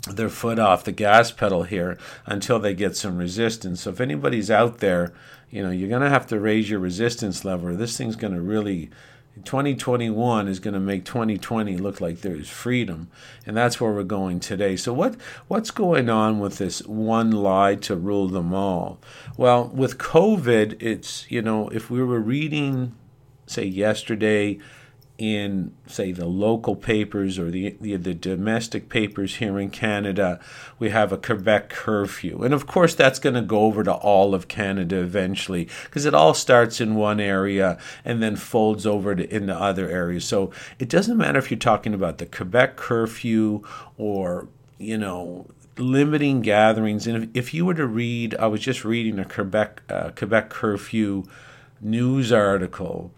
their 0.09 0.29
foot 0.29 0.59
off 0.59 0.83
the 0.83 0.91
gas 0.91 1.31
pedal 1.31 1.63
here 1.63 1.97
until 2.25 2.59
they 2.59 2.73
get 2.73 2.97
some 2.97 3.17
resistance. 3.17 3.81
So 3.81 3.91
if 3.91 4.01
anybody's 4.01 4.51
out 4.51 4.79
there 4.79 5.13
you 5.49 5.61
know 5.61 5.69
you're 5.69 5.89
going 5.89 6.01
to 6.01 6.09
have 6.09 6.27
to 6.27 6.39
raise 6.39 6.69
your 6.69 6.79
resistance 6.79 7.45
level 7.45 7.75
this 7.75 7.95
thing's 7.95 8.15
going 8.15 8.33
to 8.33 8.41
really 8.41 8.89
2021 9.45 10.47
is 10.47 10.59
going 10.59 10.73
to 10.73 10.79
make 10.79 11.05
2020 11.05 11.77
look 11.77 11.99
like 11.99 12.21
there 12.21 12.35
is 12.35 12.49
freedom 12.49 13.09
and 13.45 13.57
that's 13.57 13.81
where 13.81 13.91
we're 13.91 14.03
going 14.03 14.39
today. 14.39 14.75
So 14.75 14.93
what 14.93 15.15
what's 15.47 15.71
going 15.71 16.09
on 16.09 16.39
with 16.39 16.59
this 16.59 16.83
one 16.85 17.31
lie 17.31 17.75
to 17.75 17.95
rule 17.95 18.27
them 18.27 18.53
all? 18.53 18.99
Well 19.35 19.69
with 19.69 19.97
covid 19.97 20.81
it's 20.81 21.29
you 21.31 21.41
know 21.41 21.69
if 21.69 21.89
we 21.89 22.03
were 22.03 22.19
reading 22.19 22.95
say 23.47 23.65
yesterday 23.65 24.59
in 25.19 25.71
say 25.85 26.11
the 26.11 26.25
local 26.25 26.75
papers 26.75 27.37
or 27.37 27.51
the, 27.51 27.77
the, 27.79 27.95
the 27.97 28.15
domestic 28.15 28.89
papers 28.89 29.35
here 29.35 29.59
in 29.59 29.69
Canada 29.69 30.39
we 30.79 30.89
have 30.89 31.11
a 31.11 31.17
Quebec 31.17 31.69
curfew. 31.69 32.41
And 32.41 32.53
of 32.53 32.65
course 32.65 32.95
that's 32.95 33.19
going 33.19 33.35
to 33.35 33.41
go 33.41 33.59
over 33.59 33.83
to 33.83 33.93
all 33.93 34.33
of 34.33 34.47
Canada 34.47 34.99
eventually 34.99 35.69
because 35.85 36.05
it 36.05 36.15
all 36.15 36.33
starts 36.33 36.81
in 36.81 36.95
one 36.95 37.19
area 37.19 37.77
and 38.03 38.23
then 38.23 38.35
folds 38.35 38.87
over 38.87 39.13
to 39.13 39.33
into 39.33 39.55
other 39.55 39.87
areas 39.87 40.25
so 40.25 40.51
it 40.79 40.89
doesn't 40.89 41.17
matter 41.17 41.37
if 41.37 41.51
you're 41.51 41.59
talking 41.59 41.93
about 41.93 42.17
the 42.17 42.25
Quebec 42.25 42.75
curfew 42.75 43.63
or 43.97 44.47
you 44.79 44.97
know 44.97 45.45
limiting 45.77 46.41
gatherings. 46.41 47.07
And 47.07 47.23
if, 47.23 47.29
if 47.33 47.53
you 47.53 47.65
were 47.65 47.75
to 47.75 47.85
read 47.85 48.33
I 48.39 48.47
was 48.47 48.61
just 48.61 48.83
reading 48.83 49.19
a 49.19 49.25
Quebec 49.25 49.83
uh, 49.89 50.09
Quebec 50.15 50.49
curfew 50.49 51.23
news 51.79 52.31
article 52.31 53.11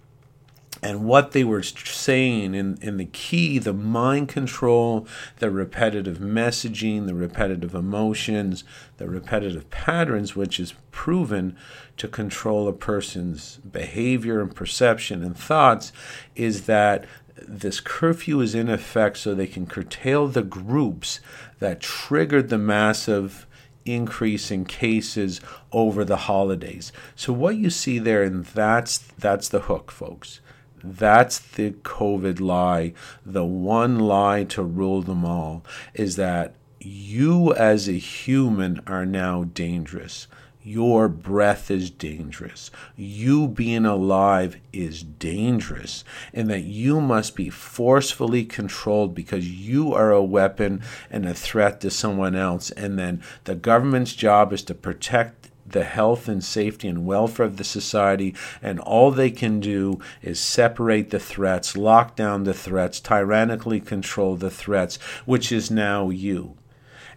and 0.86 1.04
what 1.04 1.32
they 1.32 1.44
were 1.44 1.64
saying 1.64 2.54
in, 2.54 2.78
in 2.80 2.98
the 2.98 3.06
key, 3.06 3.58
the 3.58 3.74
mind 3.74 4.30
control, 4.30 5.08
the 5.40 5.50
repetitive 5.50 6.20
messaging, 6.20 7.08
the 7.08 7.16
repetitive 7.16 7.74
emotions, 7.74 8.64
the 8.98 9.10
repetitive 9.10 9.68
patterns, 9.72 10.36
which 10.36 10.60
is 10.60 10.76
proven 10.92 11.58
to 11.98 12.08
control 12.08 12.68
a 12.68 12.74
person's 12.74 13.58
behavior 13.58 14.40
and 14.42 14.56
perception 14.56 15.24
and 15.24 15.36
thoughts, 15.36 15.92
is 16.36 16.68
that 16.68 17.06
this 17.42 17.80
curfew 17.80 18.40
is 18.40 18.54
in 18.54 18.70
effect 18.70 19.18
so 19.18 19.34
they 19.34 19.48
can 19.48 19.66
curtail 19.66 20.28
the 20.28 20.44
groups 20.44 21.20
that 21.58 21.82
triggered 21.82 22.50
the 22.50 22.60
massive 22.60 23.48
increase 23.86 24.52
in 24.52 24.66
cases 24.66 25.42
over 25.72 26.06
the 26.06 26.18
holidays. 26.18 26.92
So 27.16 27.34
what 27.34 27.56
you 27.56 27.72
see 27.72 27.98
there 27.98 28.22
and 28.22 28.46
that's 28.46 29.00
that's 29.18 29.50
the 29.50 29.62
hook 29.62 29.90
folks. 29.90 30.42
That's 30.88 31.40
the 31.40 31.72
COVID 31.72 32.40
lie. 32.40 32.94
The 33.26 33.44
one 33.44 34.00
lie 34.00 34.44
to 34.46 34.62
rule 34.62 35.02
them 35.02 35.26
all 35.26 35.66
is 35.94 36.16
that 36.16 36.54
you 36.80 37.54
as 37.56 37.88
a 37.88 37.94
human 37.94 38.80
are 38.86 39.06
now 39.06 39.46
dangerous. 39.46 40.28
Your 40.62 41.08
breath 41.08 41.70
is 41.70 41.90
dangerous. 41.90 42.72
You 42.96 43.48
being 43.48 43.86
alive 43.86 44.58
is 44.74 45.04
dangerous. 45.04 46.04
And 46.34 46.50
that 46.50 46.64
you 46.64 47.02
must 47.02 47.36
be 47.36 47.50
forcefully 47.50 48.46
controlled 48.46 49.14
because 49.14 49.48
you 49.48 49.94
are 49.94 50.12
a 50.12 50.24
weapon 50.24 50.82
and 51.10 51.26
a 51.26 51.34
threat 51.34 51.82
to 51.82 51.90
someone 51.90 52.36
else. 52.36 52.72
And 52.72 52.98
then 52.98 53.22
the 53.44 53.56
government's 53.56 54.14
job 54.14 54.54
is 54.54 54.64
to 54.64 54.74
protect 54.74 55.45
the 55.66 55.84
health 55.84 56.28
and 56.28 56.44
safety 56.44 56.88
and 56.88 57.06
welfare 57.06 57.46
of 57.46 57.58
the 57.58 57.64
society, 57.64 58.36
and 58.62 58.80
all 58.80 59.12
they 59.12 59.32
can 59.32 59.60
do 59.60 60.00
is 60.22 60.40
separate 60.40 61.10
the 61.10 61.20
threats, 61.20 61.76
lock 61.76 62.16
down 62.16 62.44
the 62.44 62.54
threats, 62.54 63.00
tyrannically 63.00 63.80
control 63.80 64.36
the 64.36 64.52
threats, 64.52 64.98
which 65.26 65.52
is 65.52 65.72
now 65.72 66.10
you. 66.10 66.56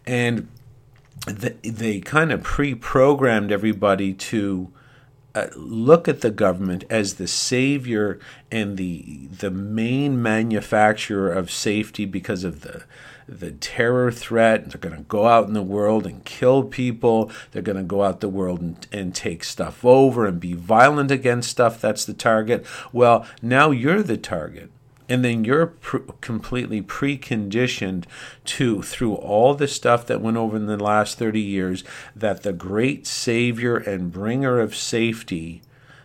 And 0.07 0.49
they, 1.26 1.57
they 1.62 2.00
kind 2.00 2.33
of 2.33 2.43
pre-programmed 2.43 3.52
everybody 3.52 4.14
to 4.14 4.73
uh, 5.35 5.49
look 5.55 6.09
at 6.09 6.23
the 6.23 6.31
government 6.31 6.85
as 6.88 7.14
the 7.14 7.28
savior 7.28 8.19
and 8.50 8.76
the 8.76 9.28
the 9.28 9.50
main 9.50 10.21
manufacturer 10.23 11.31
of 11.31 11.50
safety 11.50 12.07
because 12.07 12.45
of 12.45 12.62
the 12.62 12.83
the 13.28 13.52
terror 13.52 14.11
threat. 14.11 14.70
They're 14.70 14.80
going 14.80 14.97
to 14.97 15.02
go 15.02 15.26
out 15.26 15.47
in 15.47 15.52
the 15.52 15.62
world 15.62 16.06
and 16.06 16.25
kill 16.25 16.64
people. 16.64 17.30
They're 17.52 17.62
going 17.62 17.76
to 17.76 17.85
go 17.85 18.02
out 18.02 18.20
the 18.20 18.28
world 18.28 18.61
and, 18.61 18.87
and 18.90 19.14
take 19.14 19.44
stuff 19.44 19.85
over 19.85 20.26
and 20.26 20.40
be 20.40 20.54
violent 20.54 21.11
against 21.11 21.50
stuff. 21.50 21.80
That's 21.80 22.04
the 22.04 22.14
target. 22.14 22.64
Well, 22.92 23.26
now 23.42 23.70
you're 23.70 24.02
the 24.02 24.16
target 24.16 24.70
and 25.08 25.25
then 25.25 25.44
you're 25.44 25.66
pr- 25.66 25.99
completely 26.20 26.82
preconditioned 26.82 28.04
to 28.44 28.82
through 28.82 29.14
all 29.14 29.54
the 29.54 29.68
stuff 29.68 30.06
that 30.06 30.20
went 30.20 30.37
over 30.37 30.56
in 30.56 30.66
the 30.66 30.82
last 30.82 31.18
30 31.18 31.40
years 31.40 31.85
that 32.14 32.42
the 32.42 32.52
great 32.52 33.06
savior 33.06 33.76
and 33.76 34.12
bringer 34.12 34.61
of 34.61 34.76
safety 34.76 35.62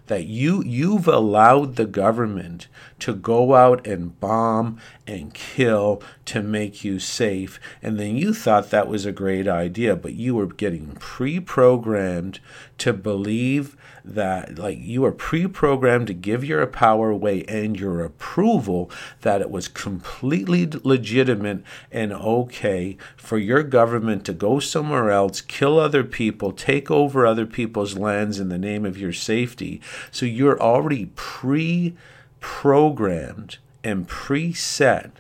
that 0.08 0.26
you 0.26 0.64
you've 0.64 1.08
allowed 1.08 1.76
the 1.76 1.86
government 1.86 2.68
to 3.00 3.14
go 3.14 3.56
out 3.56 3.86
and 3.88 4.20
bomb 4.20 4.78
and 5.06 5.34
kill 5.34 6.02
to 6.26 6.42
make 6.42 6.84
you 6.84 7.00
safe. 7.00 7.60
And 7.82 8.00
then 8.00 8.16
you 8.16 8.34
thought 8.34 8.70
that 8.70 8.88
was 8.88 9.06
a 9.06 9.12
great 9.12 9.48
idea 9.48 9.96
but 9.96 10.14
you 10.14 10.36
were 10.36 10.48
getting 10.48 10.96
pre-programmed 11.00 12.40
to 12.78 12.94
believe 12.94 13.76
that 14.06 14.60
like 14.60 14.78
you 14.80 15.02
were 15.02 15.12
pre-programmed 15.12 16.08
to 16.08 16.14
give 16.14 16.44
your 16.44 16.66
power 16.68 17.10
away 17.10 17.44
and 17.46 17.80
your 17.80 18.04
approval 18.04 18.92
that 19.22 19.42
it 19.42 19.50
was 19.50 19.70
completely 19.70 20.70
legitimate 20.84 21.64
and 21.92 22.12
okay 22.12 22.98
for 23.16 23.38
your 23.38 23.64
government 23.64 24.26
to 24.26 24.34
go 24.34 24.60
somewhere 24.60 25.10
else 25.10 25.40
kill 25.40 25.80
other 25.80 26.04
people 26.04 26.52
take 26.52 26.92
over 26.92 27.26
other 27.26 27.46
people's 27.46 27.98
lands 27.98 28.40
in 28.40 28.50
the 28.50 28.58
name 28.58 28.86
of 28.86 28.98
your 28.98 29.14
safety. 29.14 29.80
So 30.12 30.26
you're 30.26 30.62
already 30.62 31.06
pre-programmed 31.16 33.58
and 33.84 34.08
preset 34.08 35.12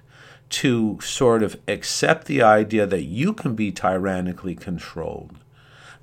to 0.50 1.00
sort 1.02 1.42
of 1.42 1.60
accept 1.68 2.28
the 2.28 2.42
idea 2.42 2.86
that 2.86 3.04
you 3.04 3.34
can 3.34 3.56
be 3.56 3.72
tyrannically 3.72 4.56
controlled 4.56 5.40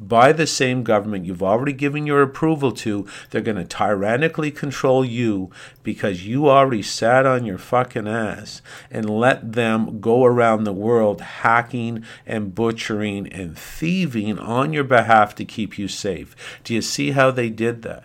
by 0.00 0.32
the 0.32 0.46
same 0.46 0.82
government 0.82 1.26
you've 1.26 1.42
already 1.42 1.74
given 1.74 2.06
your 2.06 2.22
approval 2.22 2.72
to. 2.72 3.06
They're 3.28 3.42
going 3.42 3.58
to 3.58 3.64
tyrannically 3.64 4.50
control 4.50 5.04
you 5.04 5.50
because 5.82 6.26
you 6.26 6.48
already 6.48 6.82
sat 6.82 7.26
on 7.26 7.44
your 7.44 7.58
fucking 7.58 8.08
ass 8.08 8.62
and 8.90 9.10
let 9.10 9.52
them 9.52 10.00
go 10.00 10.24
around 10.24 10.64
the 10.64 10.72
world 10.72 11.20
hacking 11.20 12.04
and 12.26 12.54
butchering 12.54 13.30
and 13.30 13.56
thieving 13.56 14.38
on 14.38 14.72
your 14.72 14.84
behalf 14.84 15.34
to 15.36 15.44
keep 15.44 15.78
you 15.78 15.86
safe. 15.86 16.34
Do 16.64 16.74
you 16.74 16.82
see 16.82 17.10
how 17.10 17.30
they 17.30 17.50
did 17.50 17.82
that? 17.82 18.04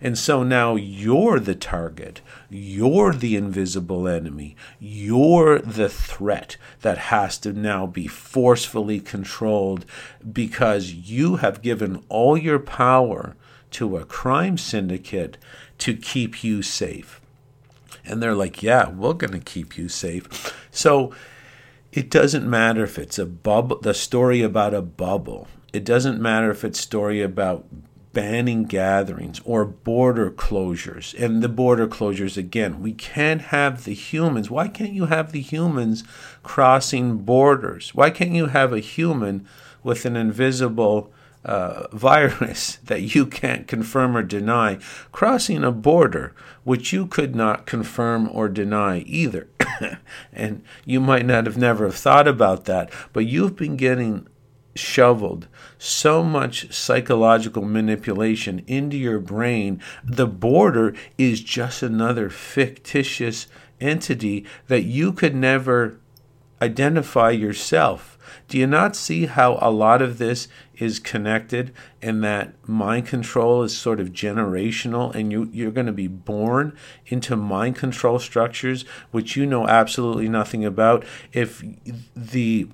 And 0.00 0.18
so 0.18 0.42
now 0.42 0.76
you're 0.76 1.40
the 1.40 1.54
target. 1.54 2.20
You're 2.50 3.12
the 3.12 3.36
invisible 3.36 4.06
enemy. 4.06 4.56
You're 4.78 5.58
the 5.58 5.88
threat 5.88 6.56
that 6.82 6.98
has 6.98 7.38
to 7.38 7.52
now 7.52 7.86
be 7.86 8.06
forcefully 8.06 9.00
controlled 9.00 9.86
because 10.32 10.92
you 10.92 11.36
have 11.36 11.62
given 11.62 12.04
all 12.08 12.36
your 12.36 12.58
power 12.58 13.36
to 13.72 13.96
a 13.96 14.04
crime 14.04 14.58
syndicate 14.58 15.38
to 15.78 15.94
keep 15.94 16.44
you 16.44 16.62
safe. 16.62 17.20
And 18.04 18.22
they're 18.22 18.34
like, 18.34 18.62
yeah, 18.62 18.88
we're 18.88 19.14
going 19.14 19.32
to 19.32 19.40
keep 19.40 19.76
you 19.76 19.88
safe. 19.88 20.54
So 20.70 21.12
it 21.92 22.10
doesn't 22.10 22.48
matter 22.48 22.84
if 22.84 22.98
it's 22.98 23.18
a 23.18 23.26
bubble, 23.26 23.80
the 23.80 23.94
story 23.94 24.42
about 24.42 24.74
a 24.74 24.82
bubble. 24.82 25.48
It 25.72 25.84
doesn't 25.84 26.20
matter 26.20 26.50
if 26.50 26.64
it's 26.64 26.80
story 26.80 27.20
about 27.22 27.66
banning 28.16 28.64
gatherings 28.64 29.42
or 29.44 29.66
border 29.66 30.30
closures. 30.30 31.12
And 31.22 31.42
the 31.42 31.50
border 31.50 31.86
closures, 31.86 32.38
again, 32.38 32.80
we 32.80 32.94
can't 32.94 33.42
have 33.42 33.84
the 33.84 33.92
humans. 33.92 34.50
Why 34.50 34.68
can't 34.68 34.94
you 34.94 35.04
have 35.04 35.32
the 35.32 35.42
humans 35.42 36.02
crossing 36.42 37.18
borders? 37.18 37.94
Why 37.94 38.08
can't 38.08 38.32
you 38.32 38.46
have 38.46 38.72
a 38.72 38.80
human 38.80 39.46
with 39.82 40.06
an 40.06 40.16
invisible 40.16 41.12
uh, 41.44 41.88
virus 41.92 42.76
that 42.84 43.14
you 43.14 43.26
can't 43.26 43.68
confirm 43.68 44.16
or 44.16 44.22
deny 44.22 44.78
crossing 45.12 45.62
a 45.62 45.70
border 45.70 46.32
which 46.64 46.94
you 46.94 47.06
could 47.06 47.36
not 47.36 47.66
confirm 47.66 48.30
or 48.32 48.48
deny 48.48 49.00
either? 49.00 49.46
and 50.32 50.62
you 50.86 51.00
might 51.00 51.26
not 51.26 51.44
have 51.44 51.58
never 51.58 51.84
have 51.84 51.96
thought 51.96 52.26
about 52.26 52.64
that, 52.64 52.90
but 53.12 53.26
you've 53.26 53.56
been 53.56 53.76
getting 53.76 54.26
shoveled 54.78 55.48
so 55.78 56.22
much 56.22 56.72
psychological 56.72 57.62
manipulation 57.62 58.62
into 58.66 58.96
your 58.96 59.18
brain, 59.18 59.80
the 60.04 60.26
border 60.26 60.94
is 61.18 61.40
just 61.40 61.82
another 61.82 62.30
fictitious 62.30 63.46
entity 63.80 64.46
that 64.68 64.84
you 64.84 65.12
could 65.12 65.34
never 65.34 65.98
identify 66.62 67.30
yourself. 67.30 68.16
Do 68.48 68.58
you 68.58 68.66
not 68.66 68.96
see 68.96 69.26
how 69.26 69.58
a 69.60 69.70
lot 69.70 70.02
of 70.02 70.18
this 70.18 70.48
is 70.76 70.98
connected 70.98 71.72
and 72.02 72.22
that 72.24 72.54
mind 72.68 73.06
control 73.06 73.62
is 73.62 73.76
sort 73.76 74.00
of 74.00 74.12
generational 74.12 75.14
and 75.14 75.32
you, 75.32 75.48
you're 75.52 75.70
going 75.70 75.86
to 75.86 75.92
be 75.92 76.06
born 76.06 76.76
into 77.06 77.36
mind 77.36 77.76
control 77.76 78.18
structures 78.18 78.84
which 79.10 79.36
you 79.36 79.46
know 79.46 79.66
absolutely 79.66 80.28
nothing 80.28 80.64
about? 80.64 81.04
If 81.32 81.62
the 82.14 82.68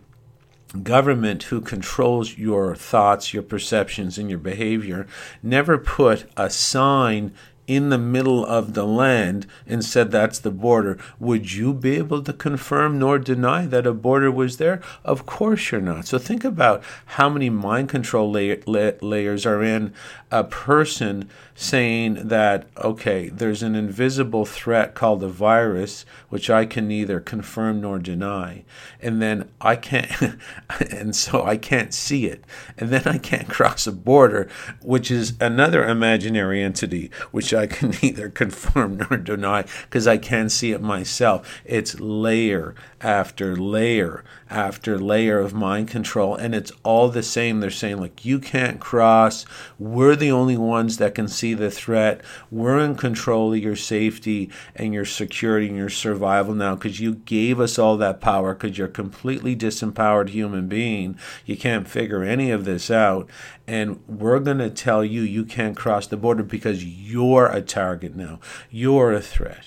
government 0.82 1.44
who 1.44 1.60
controls 1.60 2.38
your 2.38 2.74
thoughts, 2.74 3.34
your 3.34 3.42
perceptions, 3.42 4.18
and 4.18 4.30
your 4.30 4.38
behavior 4.38 5.06
never 5.42 5.76
put 5.78 6.24
a 6.36 6.48
sign 6.48 7.32
in 7.66 7.90
the 7.90 7.98
middle 7.98 8.44
of 8.44 8.74
the 8.74 8.86
land 8.86 9.46
and 9.66 9.84
said 9.84 10.10
that's 10.10 10.38
the 10.40 10.50
border, 10.50 10.98
would 11.18 11.52
you 11.52 11.72
be 11.72 11.96
able 11.96 12.22
to 12.22 12.32
confirm 12.32 12.98
nor 12.98 13.18
deny 13.18 13.66
that 13.66 13.86
a 13.86 13.94
border 13.94 14.30
was 14.30 14.56
there? 14.56 14.80
Of 15.04 15.26
course 15.26 15.70
you're 15.70 15.80
not. 15.80 16.06
So 16.06 16.18
think 16.18 16.44
about 16.44 16.82
how 17.06 17.28
many 17.28 17.50
mind 17.50 17.88
control 17.88 18.32
la- 18.32 18.56
la- 18.66 18.92
layers 19.00 19.46
are 19.46 19.62
in 19.62 19.94
a 20.30 20.44
person 20.44 21.30
saying 21.54 22.28
that, 22.28 22.66
okay, 22.78 23.28
there's 23.28 23.62
an 23.62 23.74
invisible 23.74 24.44
threat 24.44 24.94
called 24.94 25.22
a 25.22 25.28
virus, 25.28 26.04
which 26.28 26.48
I 26.48 26.64
can 26.64 26.88
neither 26.88 27.20
confirm 27.20 27.80
nor 27.80 27.98
deny. 27.98 28.64
And 29.00 29.20
then 29.20 29.48
I 29.60 29.76
can't, 29.76 30.38
and 30.90 31.14
so 31.14 31.44
I 31.44 31.56
can't 31.56 31.92
see 31.92 32.26
it. 32.26 32.44
And 32.78 32.90
then 32.90 33.06
I 33.06 33.18
can't 33.18 33.48
cross 33.48 33.86
a 33.86 33.92
border, 33.92 34.48
which 34.82 35.10
is 35.10 35.34
another 35.40 35.86
imaginary 35.86 36.62
entity, 36.62 37.10
which 37.30 37.52
I 37.52 37.66
can 37.66 37.94
neither 38.02 38.28
confirm 38.28 38.96
nor 38.96 39.18
deny 39.18 39.64
because 39.84 40.06
I 40.06 40.18
can't 40.18 40.50
see 40.50 40.72
it 40.72 40.80
myself. 40.80 41.60
It's 41.64 42.00
layer 42.00 42.74
after 43.00 43.56
layer 43.56 44.24
after 44.52 44.98
layer 44.98 45.38
of 45.38 45.54
mind 45.54 45.88
control, 45.88 46.36
and 46.36 46.54
it's 46.54 46.72
all 46.82 47.08
the 47.08 47.22
same. 47.22 47.60
They're 47.60 47.70
saying, 47.70 47.98
like, 47.98 48.24
you 48.24 48.38
can't 48.38 48.78
cross. 48.78 49.46
We're 49.78 50.14
the 50.14 50.30
only 50.30 50.56
ones 50.56 50.98
that 50.98 51.14
can 51.14 51.26
see 51.26 51.41
the 51.42 51.70
threat. 51.70 52.20
We're 52.50 52.78
in 52.78 52.94
control 52.94 53.52
of 53.52 53.58
your 53.58 53.76
safety 53.76 54.50
and 54.76 54.94
your 54.94 55.04
security 55.04 55.68
and 55.68 55.76
your 55.76 55.90
survival 55.90 56.54
now 56.54 56.76
because 56.76 57.00
you 57.00 57.16
gave 57.16 57.58
us 57.58 57.78
all 57.78 57.96
that 57.96 58.20
power 58.20 58.54
because 58.54 58.78
you're 58.78 58.86
a 58.86 58.90
completely 58.90 59.56
disempowered 59.56 60.28
human 60.28 60.68
being. 60.68 61.18
You 61.44 61.56
can't 61.56 61.88
figure 61.88 62.22
any 62.22 62.50
of 62.52 62.64
this 62.64 62.90
out. 62.90 63.28
And 63.66 64.00
we're 64.06 64.38
going 64.38 64.58
to 64.58 64.70
tell 64.70 65.04
you 65.04 65.22
you 65.22 65.44
can't 65.44 65.76
cross 65.76 66.06
the 66.06 66.16
border 66.16 66.44
because 66.44 66.84
you're 66.84 67.46
a 67.46 67.60
target 67.60 68.14
now. 68.14 68.38
You're 68.70 69.12
a 69.12 69.20
threat. 69.20 69.64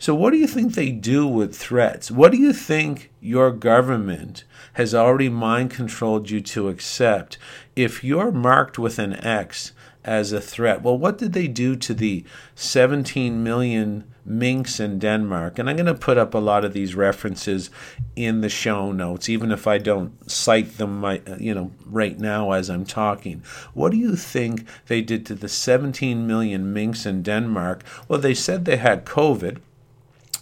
So, 0.00 0.14
what 0.14 0.30
do 0.30 0.36
you 0.36 0.46
think 0.46 0.74
they 0.74 0.92
do 0.92 1.26
with 1.26 1.56
threats? 1.56 2.08
What 2.08 2.30
do 2.30 2.38
you 2.38 2.52
think 2.52 3.10
your 3.20 3.50
government 3.50 4.44
has 4.74 4.94
already 4.94 5.28
mind 5.28 5.72
controlled 5.72 6.30
you 6.30 6.40
to 6.40 6.68
accept 6.68 7.36
if 7.74 8.04
you're 8.04 8.30
marked 8.30 8.78
with 8.78 9.00
an 9.00 9.14
X 9.14 9.72
as 10.08 10.32
a 10.32 10.40
threat? 10.40 10.82
Well, 10.82 10.96
what 10.96 11.18
did 11.18 11.34
they 11.34 11.46
do 11.46 11.76
to 11.76 11.92
the 11.92 12.24
17 12.54 13.44
million 13.44 14.04
minks 14.24 14.80
in 14.80 14.98
Denmark? 14.98 15.58
And 15.58 15.68
I'm 15.68 15.76
going 15.76 15.86
to 15.86 15.94
put 15.94 16.16
up 16.16 16.32
a 16.32 16.38
lot 16.38 16.64
of 16.64 16.72
these 16.72 16.94
references 16.94 17.68
in 18.16 18.40
the 18.40 18.48
show 18.48 18.90
notes, 18.90 19.28
even 19.28 19.52
if 19.52 19.66
I 19.66 19.76
don't 19.76 20.30
cite 20.30 20.78
them, 20.78 21.04
you 21.38 21.54
know, 21.54 21.72
right 21.84 22.18
now 22.18 22.52
as 22.52 22.70
I'm 22.70 22.86
talking. 22.86 23.42
What 23.74 23.92
do 23.92 23.98
you 23.98 24.16
think 24.16 24.66
they 24.86 25.02
did 25.02 25.26
to 25.26 25.34
the 25.34 25.48
17 25.48 26.26
million 26.26 26.72
minks 26.72 27.04
in 27.04 27.22
Denmark? 27.22 27.84
Well, 28.08 28.18
they 28.18 28.34
said 28.34 28.64
they 28.64 28.78
had 28.78 29.04
COVID 29.04 29.58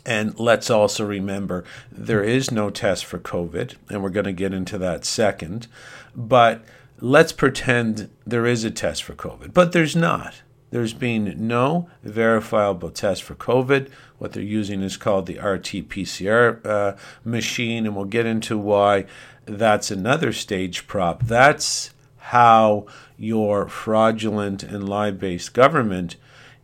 and 0.07 0.38
let's 0.38 0.70
also 0.70 1.05
remember 1.05 1.64
there 1.90 2.22
is 2.22 2.52
no 2.52 2.70
test 2.70 3.05
for 3.05 3.18
COVID, 3.18 3.74
and 3.90 4.05
we're 4.05 4.11
going 4.11 4.26
to 4.26 4.33
get 4.33 4.55
into 4.55 4.79
that 4.79 5.05
second. 5.05 5.66
But 6.14 6.64
let's 7.00 7.32
pretend 7.32 8.11
there 8.26 8.46
is 8.46 8.64
a 8.64 8.70
test 8.70 9.02
for 9.02 9.14
COVID, 9.14 9.52
but 9.52 9.72
there's 9.72 9.96
not. 9.96 10.42
There's 10.70 10.94
been 10.94 11.46
no 11.46 11.88
verifiable 12.02 12.90
test 12.90 13.22
for 13.22 13.35
COVID. 13.35 13.88
What 14.18 14.32
they're 14.32 14.42
using 14.42 14.82
is 14.82 14.96
called 14.96 15.26
the 15.26 15.38
RT 15.38 15.88
PCR 15.88 16.64
uh, 16.66 16.96
machine, 17.24 17.87
and 17.87 17.94
we'll 17.94 18.04
get 18.04 18.26
into 18.26 18.59
why 18.59 19.06
that's 19.44 19.90
another 19.90 20.32
stage 20.32 20.87
prop. 20.87 21.22
That's 21.22 21.90
how 22.16 22.87
your 23.16 23.68
fraudulent 23.68 24.64
and 24.64 24.88
lie 24.88 25.12
based 25.12 25.54
government 25.54 26.16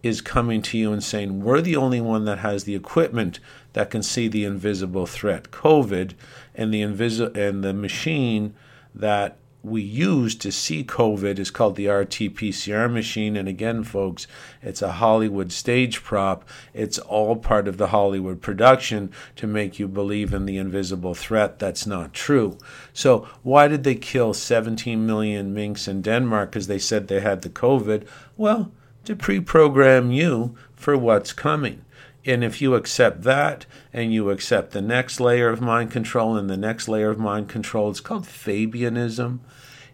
is 0.03 0.21
coming 0.21 0.61
to 0.63 0.77
you 0.77 0.93
and 0.93 1.03
saying, 1.03 1.43
We're 1.43 1.61
the 1.61 1.77
only 1.77 2.01
one 2.01 2.25
that 2.25 2.41
has 2.41 2.65
the 2.65 2.75
equipment 2.75 3.39
that 3.73 3.91
can 3.91 4.03
see 4.03 4.27
the 4.27 4.45
invisible 4.45 5.07
threat, 5.07 5.53
COVID, 5.53 6.15
and 6.55 6.75
the 6.75 6.83
invisible 6.83 7.39
and 7.41 7.63
the 7.63 7.73
machine 7.73 8.55
that 8.95 9.37
we 9.63 9.81
use 9.81 10.35
to 10.35 10.51
see 10.51 10.83
COVID 10.83 11.39
is 11.39 11.51
called 11.51 11.77
the 11.77 11.89
RT 11.89 12.35
PCR 12.35 12.93
machine. 12.93 13.37
And 13.37 13.49
again, 13.49 13.85
folks, 13.85 14.27
it's 14.61 14.83
a 14.83 14.93
Hollywood 14.93 15.53
stage 15.53 16.03
prop. 16.03 16.45
It's 16.75 16.99
all 16.99 17.37
part 17.37 17.69
of 17.69 17.77
the 17.77 17.89
Hollywood 17.89 18.43
production 18.43 19.13
to 19.37 19.47
make 19.47 19.79
you 19.79 19.87
believe 19.87 20.35
in 20.35 20.47
the 20.47 20.59
invisible 20.59 21.15
threat. 21.15 21.59
That's 21.59 21.87
not 21.87 22.13
true. 22.13 22.59
So, 22.93 23.29
why 23.43 23.69
did 23.69 23.85
they 23.85 23.95
kill 23.95 24.35
17 24.35 25.07
million 25.07 25.55
minks 25.55 25.87
in 25.87 26.03
Denmark? 26.03 26.51
Because 26.51 26.67
they 26.67 26.79
said 26.79 27.07
they 27.07 27.21
had 27.21 27.43
the 27.43 27.51
COVID. 27.51 28.07
Well, 28.37 28.73
to 29.05 29.15
pre 29.15 29.41
program 29.41 30.11
you 30.11 30.57
for 30.75 30.97
what's 30.97 31.33
coming. 31.33 31.85
And 32.25 32.45
if 32.45 32.63
you 32.63 32.75
accept 32.75 33.23
that 33.23 33.67
and 33.93 34.13
you 34.13 34.31
accept 34.31 34.71
the 34.71 34.83
next 34.83 35.19
layer 35.19 35.49
of 35.49 35.61
mind 35.61 35.91
control 35.91 36.37
and 36.37 36.49
the 36.49 36.57
next 36.57 36.89
layer 36.89 37.11
of 37.11 37.19
mind 37.19 37.49
control, 37.49 37.91
it's 37.91 38.01
called 38.01 38.25
Fabianism. 38.25 39.41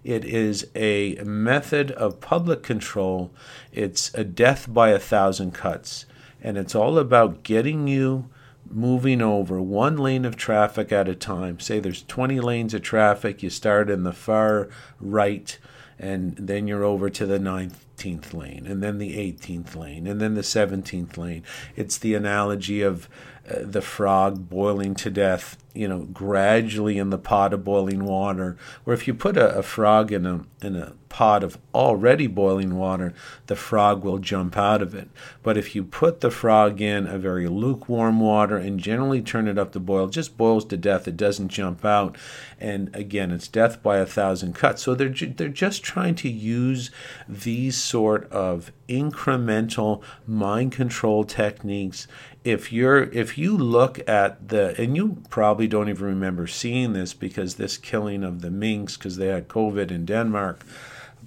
It 0.05 0.25
is 0.25 0.69
a 0.75 1.17
method 1.25 1.91
of 1.93 2.21
public 2.21 2.63
control. 2.63 3.33
It's 3.73 4.13
a 4.15 4.25
death 4.25 4.73
by 4.73 4.91
a 4.91 4.99
thousand 4.99 5.53
cuts. 5.53 6.07
And 6.43 6.57
it's 6.57 6.75
all 6.75 6.99
about 6.99 7.43
getting 7.43 7.89
you 7.89 8.29
moving 8.71 9.23
over 9.23 9.61
one 9.61 9.97
lane 9.97 10.25
of 10.25 10.37
traffic 10.37 10.93
at 10.93 11.09
a 11.09 11.15
time. 11.15 11.59
Say 11.59 11.81
there's 11.81 12.03
20 12.03 12.41
lanes 12.41 12.75
of 12.75 12.83
traffic, 12.83 13.43
you 13.43 13.51
start 13.51 13.89
in 13.89 14.03
the 14.03 14.13
far 14.13 14.69
right, 15.01 15.59
and 15.99 16.37
then 16.37 16.69
you're 16.69 16.85
over 16.85 17.09
to 17.11 17.27
the 17.27 17.39
ninth 17.39 17.85
15th 17.99 18.33
lane, 18.35 18.67
and 18.67 18.83
then 18.83 18.99
the 18.99 19.17
18th 19.17 19.75
lane, 19.75 20.07
and 20.07 20.21
then 20.21 20.35
the 20.35 20.43
17th 20.43 21.17
lane. 21.17 21.43
It's 21.77 21.99
the 21.99 22.15
analogy 22.15 22.83
of 22.83 23.09
Uh, 23.49 23.61
the 23.63 23.81
frog 23.81 24.49
boiling 24.49 24.95
to 24.95 25.11
death, 25.11 25.57
you 25.75 25.89
know, 25.89 26.01
gradually 26.01 26.99
in 26.99 27.11
the 27.11 27.19
pot 27.19 27.53
of 27.55 27.65
boiling 27.65 28.05
water. 28.05 28.57
Where 28.85 28.95
if 28.95 29.07
you 29.07 29.15
put 29.15 29.37
a, 29.37 29.57
a 29.57 29.63
frog 29.63 30.13
in 30.13 30.27
a 30.27 30.45
in 30.61 30.77
a 30.77 30.93
pot 31.09 31.43
of 31.43 31.57
already 31.75 32.27
boiling 32.27 32.77
water, 32.77 33.15
the 33.47 33.57
frog 33.57 34.05
will 34.05 34.19
jump 34.19 34.57
out 34.57 34.83
of 34.83 34.95
it. 34.95 35.09
But 35.43 35.57
if 35.57 35.75
you 35.75 35.83
put 35.83 36.21
the 36.21 36.31
frog 36.31 36.81
in 36.81 37.07
a 37.07 37.19
very 37.19 37.49
lukewarm 37.49 38.21
water 38.21 38.57
and 38.57 38.79
generally 38.79 39.23
turn 39.23 39.49
it 39.49 39.59
up 39.59 39.73
to 39.73 39.81
boil, 39.81 40.09
just 40.09 40.37
boils 40.37 40.65
to 40.67 40.77
death. 40.77 41.09
It 41.09 41.17
doesn't 41.17 41.49
jump 41.49 41.85
out. 41.85 42.17
And 42.61 42.95
again, 42.95 43.31
it's 43.31 43.49
death 43.49 43.83
by 43.83 43.99
a 43.99 44.07
thousand 44.07 44.55
cuts. 44.55 44.83
So 44.83 44.95
they're 44.95 45.09
ju- 45.09 45.33
they're 45.35 45.49
just 45.49 45.83
trying 45.83 46.17
to 46.17 46.29
use 46.29 46.91
these 47.29 47.77
sort 47.77 48.31
of 48.31 48.73
incremental 48.89 50.03
mind 50.27 50.73
control 50.73 51.25
techniques 51.25 52.07
if 52.49 52.73
you're 52.73 53.05
if 53.05 53.37
you 53.37 53.57
look 53.57 54.07
at 54.09 54.49
the 54.49 54.81
and 54.81 54.97
you 54.97 55.23
probably 55.29 55.67
don't 55.67 55.89
even 55.89 56.07
remember 56.07 56.47
seeing 56.47 56.93
this 56.93 57.15
because 57.15 57.55
this 57.55 57.77
killing 57.77 58.25
of 58.25 58.41
the 58.41 58.51
minks 58.51 58.97
because 58.97 59.17
they 59.17 59.27
had 59.27 59.49
covid 59.49 59.91
in 59.91 60.05
denmark 60.05 60.65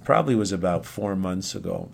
probably 0.04 0.34
was 0.34 0.52
about 0.52 0.84
four 0.84 1.16
months 1.16 1.54
ago. 1.54 1.88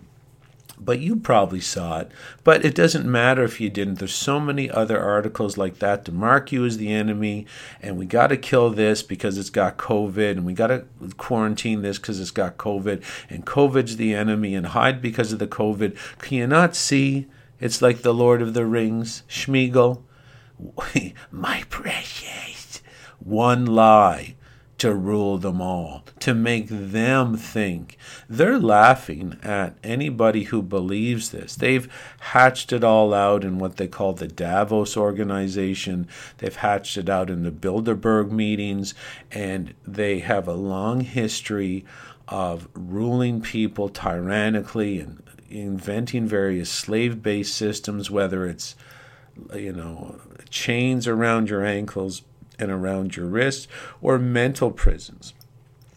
But 0.81 1.01
you 1.01 1.17
probably 1.17 1.61
saw 1.61 1.99
it. 1.99 2.13
But 2.45 2.65
it 2.65 2.75
doesn't 2.75 3.11
matter 3.11 3.43
if 3.43 3.61
you 3.61 3.69
didn't. 3.69 3.97
There's 3.97 4.15
so 4.15 4.39
many 4.39 4.71
other 4.71 5.01
articles 5.01 5.59
like 5.59 5.81
that 5.81 6.05
to 6.05 6.13
mark 6.13 6.53
you 6.53 6.65
as 6.65 6.77
the 6.77 6.93
enemy, 6.93 7.47
and 7.83 7.99
we 7.99 8.07
got 8.07 8.29
to 8.29 8.37
kill 8.37 8.71
this 8.71 9.03
because 9.03 9.39
it's 9.39 9.51
got 9.51 9.77
COVID, 9.77 10.33
and 10.33 10.45
we 10.47 10.53
got 10.53 10.69
to 10.69 10.85
quarantine 11.17 11.83
this 11.83 11.99
because 11.99 12.21
it's 12.21 12.31
got 12.31 12.59
COVID, 12.59 13.03
and 13.29 13.45
COVID's 13.45 13.97
the 13.97 14.15
enemy, 14.15 14.55
and 14.55 14.67
hide 14.67 15.03
because 15.03 15.33
of 15.33 15.41
the 15.41 15.49
COVID. 15.49 15.97
Can 16.21 16.39
you 16.39 16.47
not 16.47 16.77
see? 16.77 17.27
It's 17.61 17.83
like 17.83 18.03
the 18.03 18.15
Lord 18.15 18.41
of 18.43 18.55
the 18.55 18.67
Rings, 18.67 19.23
Sméagol. 19.29 20.03
My 21.31 21.65
precious. 21.69 22.83
One 23.19 23.67
lie 23.67 24.37
to 24.79 24.95
rule 24.95 25.39
them 25.39 25.61
all, 25.61 26.05
to 26.21 26.33
make 26.33 26.69
them 26.69 27.37
think. 27.37 27.99
They're 28.29 28.61
laughing 28.61 29.37
at 29.43 29.77
anybody 29.83 30.45
who 30.45 30.63
believes 30.63 31.31
this. 31.31 31.57
They've 31.57 31.93
hatched 32.21 32.73
it 32.73 32.85
all 32.85 33.13
out 33.13 33.43
in 33.43 33.59
what 33.59 33.77
they 33.77 33.89
call 33.89 34.13
the 34.13 34.29
Davos 34.29 34.97
organization. 34.97 36.07
They've 36.39 36.55
hatched 36.55 36.97
it 36.97 37.09
out 37.09 37.29
in 37.29 37.43
the 37.43 37.51
Bilderberg 37.51 38.31
meetings, 38.31 38.95
and 39.33 39.75
they 39.85 40.21
have 40.21 40.47
a 40.47 40.55
long 40.55 41.01
history 41.01 41.85
of 42.29 42.69
ruling 42.75 43.41
people 43.41 43.89
tyrannically 43.89 45.01
and 45.01 45.23
inventing 45.51 46.27
various 46.27 46.71
slave 46.71 47.23
based 47.23 47.55
systems, 47.55 48.11
whether 48.11 48.47
it's 48.47 48.75
you 49.55 49.73
know, 49.73 50.21
chains 50.51 51.07
around 51.07 51.49
your 51.49 51.65
ankles, 51.65 52.23
and 52.59 52.71
around 52.71 53.17
your 53.17 53.27
wrists, 53.27 53.69
or 54.03 54.19
mental 54.19 54.71
prisons. 54.71 55.33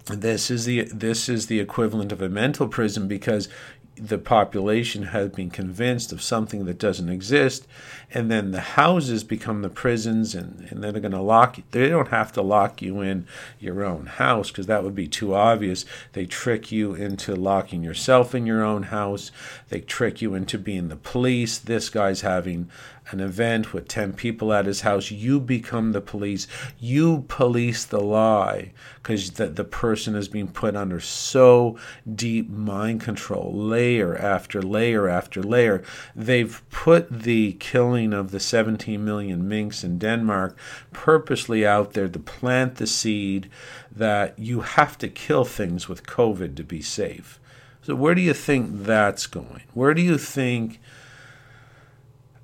This 0.06 0.52
is 0.52 0.66
the 0.66 0.84
this 0.94 1.30
is 1.30 1.48
the 1.48 1.60
equivalent 1.60 2.12
of 2.12 2.22
a 2.22 2.30
mental 2.30 2.68
prison 2.68 3.08
because 3.08 3.50
the 3.96 4.18
population 4.18 5.04
has 5.04 5.30
been 5.30 5.50
convinced 5.50 6.12
of 6.12 6.22
something 6.22 6.66
that 6.66 6.80
doesn't 6.80 7.10
exist, 7.10 7.68
and 8.14 8.30
then 8.30 8.52
the 8.52 8.62
houses 8.62 9.24
become 9.24 9.62
the 9.62 9.70
prisons, 9.70 10.36
and, 10.36 10.68
and 10.70 10.84
then 10.84 10.92
they're 10.92 11.02
going 11.02 11.12
to 11.12 11.22
lock 11.22 11.58
you. 11.58 11.64
They 11.72 11.90
don't 11.90 12.10
have 12.10 12.32
to 12.34 12.42
lock 12.42 12.82
you 12.82 13.02
in 13.02 13.26
your 13.60 13.84
own 13.84 14.06
house 14.06 14.52
because 14.52 14.68
that 14.68 14.84
would 14.84 14.96
be 14.96 15.08
too 15.08 15.34
obvious. 15.34 15.86
They 16.14 16.26
trick 16.26 16.72
you 16.72 16.94
into 16.94 17.36
locking 17.36 17.84
yourself 17.84 18.36
in 18.36 18.46
your 18.46 18.64
own 18.64 18.84
house. 18.84 19.32
They 19.70 19.80
trick 19.80 20.22
you 20.22 20.36
into 20.36 20.58
being 20.58 20.90
the 20.90 20.98
police. 20.98 21.58
This 21.58 21.90
guy's 21.90 22.22
having 22.22 22.70
an 23.10 23.20
event 23.20 23.74
with 23.74 23.88
10 23.88 24.14
people 24.14 24.54
at 24.54 24.66
his 24.66 24.82
house, 24.82 25.12
you 25.12 25.40
become 25.40 25.92
the 25.92 26.02
police. 26.02 26.48
You 26.80 27.26
police 27.28 27.84
the 27.84 28.00
lie 28.00 28.72
because 29.02 29.32
the, 29.32 29.48
the 29.48 29.64
person 29.64 30.16
is 30.16 30.28
being 30.28 30.48
put 30.48 30.76
under 30.76 31.00
so 31.00 31.78
deep 32.14 32.50
mind 32.50 33.02
control, 33.02 33.52
layer 33.54 34.16
after 34.16 34.62
layer 34.62 35.10
after 35.10 35.42
layer. 35.44 35.84
They've 36.16 36.62
put 36.70 37.10
the 37.10 37.54
killing 37.54 38.01
of 38.08 38.32
the 38.32 38.40
17 38.40 39.04
million 39.04 39.48
minks 39.48 39.84
in 39.84 39.98
Denmark 39.98 40.58
purposely 40.92 41.66
out 41.66 41.94
there 41.94 42.08
to 42.08 42.20
plant 42.20 42.76
the 42.76 42.88
seed 42.88 43.50
that 43.92 44.38
you 44.38 44.62
have 44.62 44.98
to 45.00 45.08
kill 45.08 45.46
things 45.46 45.88
with 45.88 46.06
COVID 46.06 46.56
to 46.56 46.64
be 46.64 46.82
safe. 46.82 47.40
So, 47.82 47.96
where 47.96 48.16
do 48.16 48.22
you 48.22 48.34
think 48.34 48.84
that's 48.84 49.26
going? 49.28 49.64
Where 49.74 49.94
do 49.94 50.02
you 50.02 50.18
think 50.18 50.80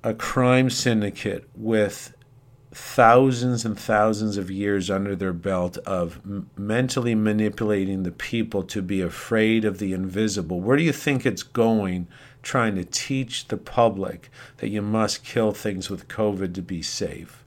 a 0.02 0.14
crime 0.14 0.70
syndicate 0.70 1.48
with 1.54 2.14
thousands 2.72 3.64
and 3.64 3.78
thousands 3.78 4.36
of 4.36 4.50
years 4.50 4.90
under 4.90 5.16
their 5.16 5.32
belt 5.32 5.78
of 5.78 6.20
m- 6.24 6.50
mentally 6.56 7.14
manipulating 7.14 8.02
the 8.02 8.12
people 8.12 8.62
to 8.62 8.82
be 8.82 9.00
afraid 9.00 9.64
of 9.64 9.78
the 9.78 9.92
invisible. 9.92 10.60
Where 10.60 10.76
do 10.76 10.82
you 10.82 10.92
think 10.92 11.24
it's 11.24 11.42
going 11.42 12.06
trying 12.42 12.74
to 12.76 12.84
teach 12.84 13.48
the 13.48 13.56
public 13.56 14.30
that 14.58 14.68
you 14.68 14.82
must 14.82 15.24
kill 15.24 15.52
things 15.52 15.90
with 15.90 16.08
COVID 16.08 16.54
to 16.54 16.62
be 16.62 16.82
safe? 16.82 17.44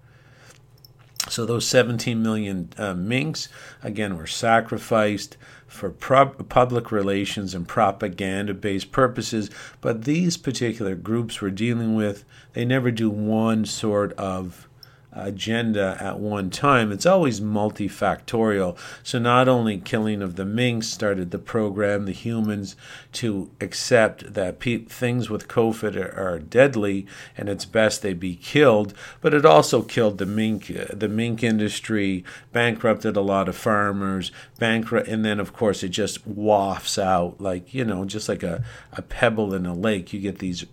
So, 1.29 1.45
those 1.45 1.67
17 1.67 2.21
million 2.21 2.69
uh, 2.77 2.95
minks, 2.95 3.47
again, 3.83 4.17
were 4.17 4.27
sacrificed 4.27 5.37
for 5.67 5.89
pro- 5.89 6.29
public 6.29 6.91
relations 6.91 7.53
and 7.53 7.67
propaganda 7.67 8.53
based 8.53 8.91
purposes, 8.91 9.49
but 9.79 10.03
these 10.03 10.35
particular 10.35 10.95
groups 10.95 11.41
we're 11.41 11.51
dealing 11.51 11.95
with, 11.95 12.25
they 12.53 12.65
never 12.65 12.91
do 12.91 13.09
one 13.09 13.65
sort 13.65 14.13
of 14.13 14.67
agenda 15.13 15.97
at 15.99 16.19
one 16.19 16.49
time. 16.49 16.91
It's 16.91 17.05
always 17.05 17.41
multifactorial. 17.41 18.77
So 19.03 19.19
not 19.19 19.47
only 19.47 19.77
killing 19.77 20.21
of 20.21 20.35
the 20.35 20.45
minks 20.45 20.87
started 20.87 21.31
the 21.31 21.39
program, 21.39 22.05
the 22.05 22.11
humans 22.11 22.75
to 23.13 23.51
accept 23.59 24.33
that 24.33 24.59
pe- 24.59 24.85
things 24.85 25.29
with 25.29 25.47
COVID 25.47 25.95
are, 25.95 26.17
are, 26.17 26.39
deadly 26.39 27.05
and 27.37 27.49
it's 27.49 27.65
best 27.65 28.01
they 28.01 28.13
be 28.13 28.35
killed, 28.35 28.93
but 29.19 29.33
it 29.33 29.45
also 29.45 29.81
killed 29.81 30.17
the 30.17 30.25
mink. 30.25 30.67
The 30.67 31.09
mink 31.09 31.43
industry 31.43 32.23
bankrupted 32.51 33.15
a 33.15 33.21
lot 33.21 33.49
of 33.49 33.55
farmers. 33.55 34.31
Bankrupt, 34.59 35.07
and 35.07 35.25
then 35.25 35.39
of 35.39 35.53
course 35.53 35.83
it 35.83 35.89
just 35.89 36.25
wafts 36.25 36.97
out 36.97 37.39
like 37.39 37.73
you 37.73 37.83
know, 37.83 38.05
just 38.05 38.29
like 38.29 38.43
a, 38.43 38.63
a 38.93 39.01
pebble 39.01 39.53
in 39.53 39.65
a 39.65 39.73
lake. 39.73 40.13
You 40.13 40.19
get 40.19 40.39
these 40.39 40.65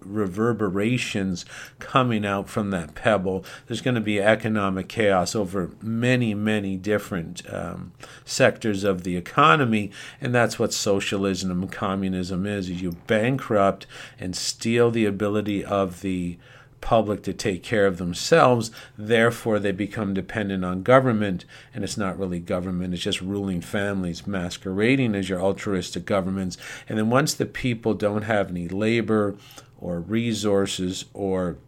reverberations 0.00 1.44
coming 1.78 2.26
out 2.26 2.48
from 2.48 2.70
that 2.70 2.94
pebble. 2.94 3.44
There's 3.66 3.80
going 3.86 3.94
to 3.94 4.00
be 4.00 4.20
economic 4.20 4.88
chaos 4.88 5.36
over 5.36 5.70
many, 5.80 6.34
many 6.34 6.76
different 6.76 7.40
um, 7.54 7.92
sectors 8.24 8.82
of 8.82 9.04
the 9.04 9.16
economy, 9.16 9.92
and 10.20 10.34
that's 10.34 10.58
what 10.58 10.72
socialism 10.72 11.62
and 11.62 11.70
communism 11.70 12.46
is: 12.46 12.68
you 12.68 12.96
bankrupt 13.06 13.86
and 14.18 14.34
steal 14.34 14.90
the 14.90 15.04
ability 15.04 15.64
of 15.64 16.00
the 16.00 16.36
public 16.80 17.22
to 17.22 17.32
take 17.32 17.62
care 17.62 17.86
of 17.86 17.98
themselves. 17.98 18.72
Therefore, 18.98 19.60
they 19.60 19.70
become 19.70 20.14
dependent 20.14 20.64
on 20.64 20.82
government, 20.82 21.44
and 21.72 21.84
it's 21.84 21.96
not 21.96 22.18
really 22.18 22.40
government, 22.40 22.92
it's 22.92 23.04
just 23.04 23.20
ruling 23.20 23.60
families 23.60 24.26
masquerading 24.26 25.14
as 25.14 25.28
your 25.28 25.40
altruistic 25.40 26.04
governments. 26.04 26.58
And 26.88 26.98
then 26.98 27.08
once 27.08 27.34
the 27.34 27.46
people 27.46 27.94
don't 27.94 28.22
have 28.22 28.50
any 28.50 28.66
labor 28.66 29.36
or 29.78 30.00
resources 30.00 31.04
or 31.14 31.58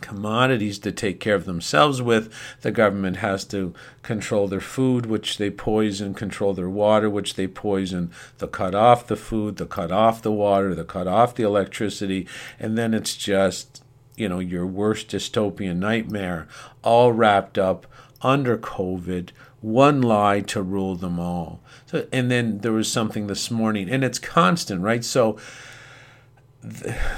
commodities 0.00 0.78
to 0.80 0.92
take 0.92 1.20
care 1.20 1.34
of 1.34 1.44
themselves 1.44 2.00
with. 2.02 2.32
The 2.62 2.70
government 2.70 3.18
has 3.18 3.44
to 3.46 3.74
control 4.02 4.48
their 4.48 4.60
food, 4.60 5.06
which 5.06 5.38
they 5.38 5.50
poison, 5.50 6.14
control 6.14 6.54
their 6.54 6.70
water, 6.70 7.10
which 7.10 7.34
they 7.34 7.46
poison. 7.46 8.10
They'll 8.38 8.48
cut 8.48 8.74
off 8.74 9.06
the 9.06 9.16
food, 9.16 9.56
they'll 9.56 9.66
cut 9.66 9.92
off 9.92 10.22
the 10.22 10.32
water, 10.32 10.74
they'll 10.74 10.84
cut 10.84 11.06
off 11.06 11.34
the 11.34 11.44
electricity, 11.44 12.26
and 12.58 12.76
then 12.76 12.94
it's 12.94 13.16
just 13.16 13.82
you 14.16 14.28
know, 14.28 14.38
your 14.38 14.66
worst 14.66 15.08
dystopian 15.08 15.76
nightmare, 15.76 16.48
all 16.82 17.12
wrapped 17.12 17.58
up 17.58 17.86
under 18.22 18.56
COVID, 18.56 19.30
one 19.60 20.00
lie 20.00 20.40
to 20.40 20.62
rule 20.62 20.96
them 20.96 21.20
all. 21.20 21.60
So, 21.86 22.06
and 22.12 22.30
then 22.30 22.58
there 22.58 22.72
was 22.72 22.90
something 22.90 23.26
this 23.26 23.50
morning, 23.50 23.90
and 23.90 24.02
it's 24.02 24.18
constant, 24.18 24.80
right? 24.82 25.04
So 25.04 25.38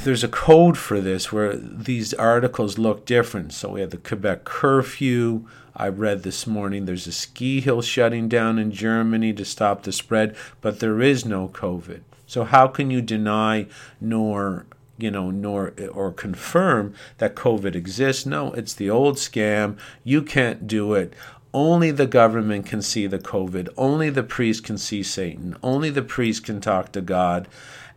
there's 0.02 0.24
a 0.24 0.28
code 0.28 0.76
for 0.76 1.00
this 1.00 1.32
where 1.32 1.56
these 1.56 2.12
articles 2.14 2.78
look 2.78 3.06
different. 3.06 3.52
So 3.52 3.70
we 3.70 3.80
had 3.80 3.90
the 3.90 3.96
Quebec 3.96 4.44
curfew. 4.44 5.46
I 5.74 5.88
read 5.88 6.22
this 6.22 6.46
morning 6.46 6.84
there's 6.84 7.06
a 7.06 7.12
ski 7.12 7.60
hill 7.60 7.80
shutting 7.80 8.28
down 8.28 8.58
in 8.58 8.72
Germany 8.72 9.32
to 9.32 9.44
stop 9.44 9.82
the 9.82 9.92
spread, 9.92 10.36
but 10.60 10.80
there 10.80 11.00
is 11.00 11.24
no 11.24 11.48
COVID. 11.48 12.02
So 12.26 12.44
how 12.44 12.66
can 12.66 12.90
you 12.90 13.00
deny 13.00 13.66
nor 14.00 14.66
you 15.00 15.12
know, 15.12 15.30
nor 15.30 15.72
or 15.92 16.12
confirm 16.12 16.92
that 17.18 17.36
COVID 17.36 17.76
exists. 17.76 18.26
No, 18.26 18.52
it's 18.54 18.74
the 18.74 18.90
old 18.90 19.14
scam. 19.14 19.78
You 20.02 20.22
can't 20.22 20.66
do 20.66 20.94
it. 20.94 21.14
Only 21.54 21.92
the 21.92 22.06
government 22.08 22.66
can 22.66 22.82
see 22.82 23.06
the 23.06 23.20
COVID. 23.20 23.68
Only 23.76 24.10
the 24.10 24.24
priest 24.24 24.64
can 24.64 24.76
see 24.76 25.04
Satan. 25.04 25.56
Only 25.62 25.90
the 25.90 26.02
priest 26.02 26.44
can 26.44 26.60
talk 26.60 26.90
to 26.92 27.00
God. 27.00 27.46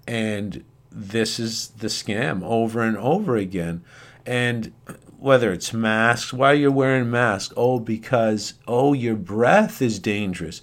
And 0.07 0.63
this 0.91 1.39
is 1.39 1.69
the 1.69 1.87
scam 1.87 2.43
over 2.43 2.81
and 2.81 2.97
over 2.97 3.37
again. 3.37 3.83
And 4.25 4.71
whether 5.17 5.51
it's 5.51 5.73
masks, 5.73 6.33
why 6.33 6.53
you're 6.53 6.69
you 6.69 6.71
wearing 6.71 7.09
masks? 7.09 7.53
Oh, 7.57 7.79
because, 7.79 8.55
oh, 8.67 8.93
your 8.93 9.15
breath 9.15 9.81
is 9.81 9.99
dangerous 9.99 10.61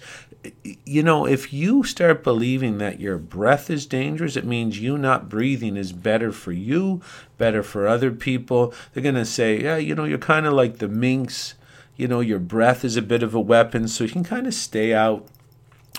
you 0.63 1.03
know, 1.03 1.25
if 1.25 1.51
you 1.51 1.83
start 1.83 2.23
believing 2.23 2.77
that 2.77 2.99
your 2.99 3.17
breath 3.17 3.69
is 3.69 3.85
dangerous, 3.85 4.35
it 4.35 4.45
means 4.45 4.79
you 4.79 4.97
not 4.97 5.29
breathing 5.29 5.75
is 5.75 5.91
better 5.91 6.31
for 6.31 6.51
you, 6.51 7.01
better 7.37 7.61
for 7.61 7.87
other 7.87 8.11
people. 8.11 8.73
They're 8.93 9.03
going 9.03 9.15
to 9.15 9.25
say, 9.25 9.61
yeah, 9.61 9.77
you 9.77 9.95
know, 9.95 10.05
you're 10.05 10.17
kind 10.17 10.45
of 10.45 10.53
like 10.53 10.77
the 10.77 10.87
minks. 10.87 11.55
You 11.97 12.07
know, 12.07 12.21
your 12.21 12.39
breath 12.39 12.85
is 12.85 12.95
a 12.95 13.01
bit 13.01 13.23
of 13.23 13.35
a 13.35 13.41
weapon, 13.41 13.87
so 13.89 14.05
you 14.05 14.09
can 14.09 14.23
kind 14.23 14.47
of 14.47 14.53
stay 14.53 14.93
out 14.93 15.27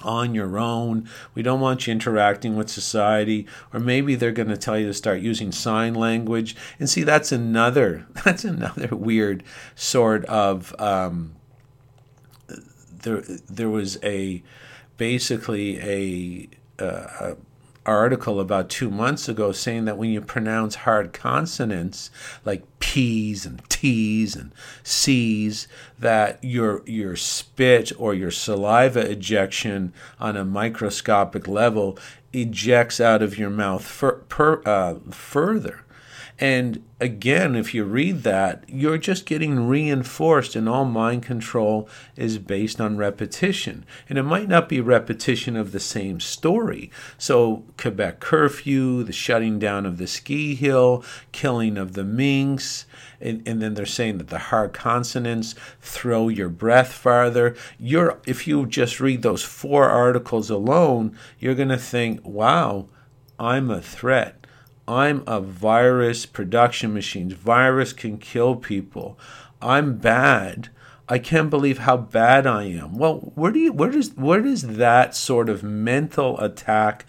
on 0.03 0.35
your 0.35 0.59
own. 0.59 1.09
We 1.35 1.43
don't 1.43 1.61
want 1.61 1.87
you 1.87 1.93
interacting 1.93 2.57
with 2.57 2.71
society. 2.71 3.47
Or 3.73 3.81
maybe 3.81 4.15
they're 4.15 4.33
going 4.33 4.49
to 4.49 4.57
tell 4.57 4.79
you 4.79 4.87
to 4.87 4.95
start 4.95 5.21
using 5.21 5.53
sign 5.53 5.95
language. 5.95 6.57
And 6.79 6.89
see, 6.89 7.03
that's 7.03 7.33
another 7.33 8.07
that's 8.25 8.45
another 8.45 8.95
weird 8.95 9.43
sort 9.75 10.25
of 10.27 10.75
um, 10.81 11.35
there 13.03 13.23
there 13.49 13.71
was 13.71 13.99
a 14.03 14.43
basically 14.97 15.79
a, 15.81 16.49
uh, 16.83 17.07
a 17.21 17.37
article 17.87 18.39
about 18.41 18.69
two 18.69 18.91
months 18.91 19.29
ago 19.29 19.53
saying 19.53 19.85
that 19.87 19.97
when 19.97 20.11
you 20.11 20.21
pronounce 20.21 20.75
hard 20.77 21.13
consonants 21.13 22.11
like 22.45 22.63
P's 22.79 23.47
and 23.47 23.63
T's 23.69 24.37
and 24.37 24.53
C's, 24.83 25.67
that 25.99 26.39
your 26.43 26.83
your 26.87 27.17
spit 27.17 27.93
or 27.99 28.15
your 28.15 28.31
saliva 28.31 29.01
ejection 29.11 29.93
on 30.19 30.37
a 30.37 30.45
microscopic 30.45 31.49
level 31.49 31.99
ejects 32.33 33.01
out 33.01 33.23
of 33.23 33.39
your 33.39 33.51
mouth 33.51 33.85
per, 34.29 34.63
uh, 34.65 34.95
further. 35.11 35.85
And 36.43 36.83
again, 36.99 37.55
if 37.55 37.75
you 37.75 37.85
read 37.85 38.23
that, 38.23 38.65
you're 38.67 38.97
just 38.97 39.27
getting 39.27 39.69
reinforced, 39.69 40.57
and 40.57 40.71
all 40.71 40.87
mind 40.87 41.23
control 41.23 41.87
is 42.17 42.39
based 42.39 42.81
on 42.81 42.97
repetition. 42.97 43.85
And 44.09 44.17
it 44.17 44.23
might 44.23 44.49
not 44.49 44.67
be 44.67 44.81
repetition 44.81 45.55
of 45.55 45.73
the 45.73 45.79
same 45.79 46.19
story. 46.19 46.91
So, 47.19 47.65
Quebec 47.77 48.21
curfew, 48.21 49.05
the 49.05 49.13
shutting 49.13 49.59
down 49.59 49.85
of 49.85 49.99
the 49.99 50.07
ski 50.07 50.55
hill, 50.55 51.05
killing 51.31 51.77
of 51.77 51.93
the 51.93 52.05
minks, 52.05 52.87
and, 53.21 53.47
and 53.47 53.61
then 53.61 53.75
they're 53.75 53.85
saying 53.85 54.17
that 54.17 54.29
the 54.29 54.39
hard 54.39 54.73
consonants 54.73 55.55
throw 55.83 56.29
your 56.29 56.49
breath 56.49 56.91
farther. 56.91 57.55
You're, 57.79 58.19
if 58.27 58.47
you 58.47 58.65
just 58.65 58.99
read 58.99 59.21
those 59.21 59.43
four 59.43 59.91
articles 59.91 60.49
alone, 60.49 61.19
you're 61.39 61.55
going 61.55 61.69
to 61.69 61.77
think, 61.77 62.25
wow, 62.25 62.89
I'm 63.39 63.71
a 63.71 63.83
threat 63.83 64.40
I'm 64.91 65.23
a 65.25 65.41
virus 65.41 66.27
production 66.27 66.93
machine. 66.93 67.31
Virus 67.31 67.93
can 67.93 68.19
kill 68.19 68.57
people. 68.57 69.17
I'm 69.63 69.99
bad. 69.99 70.71
I 71.09 71.21
can't 71.21 71.49
believe 71.49 71.79
how 71.79 71.97
bad 71.97 72.45
I 72.45 72.65
am. 72.65 72.99
Well, 72.99 73.33
where 73.37 73.53
do 73.53 73.61
you 73.61 73.73
where 73.73 73.93
does 73.93 74.17
where 74.17 74.41
does 74.41 74.63
that 74.63 75.15
sort 75.15 75.49
of 75.49 75.63
mental 75.63 76.41
attack 76.41 77.07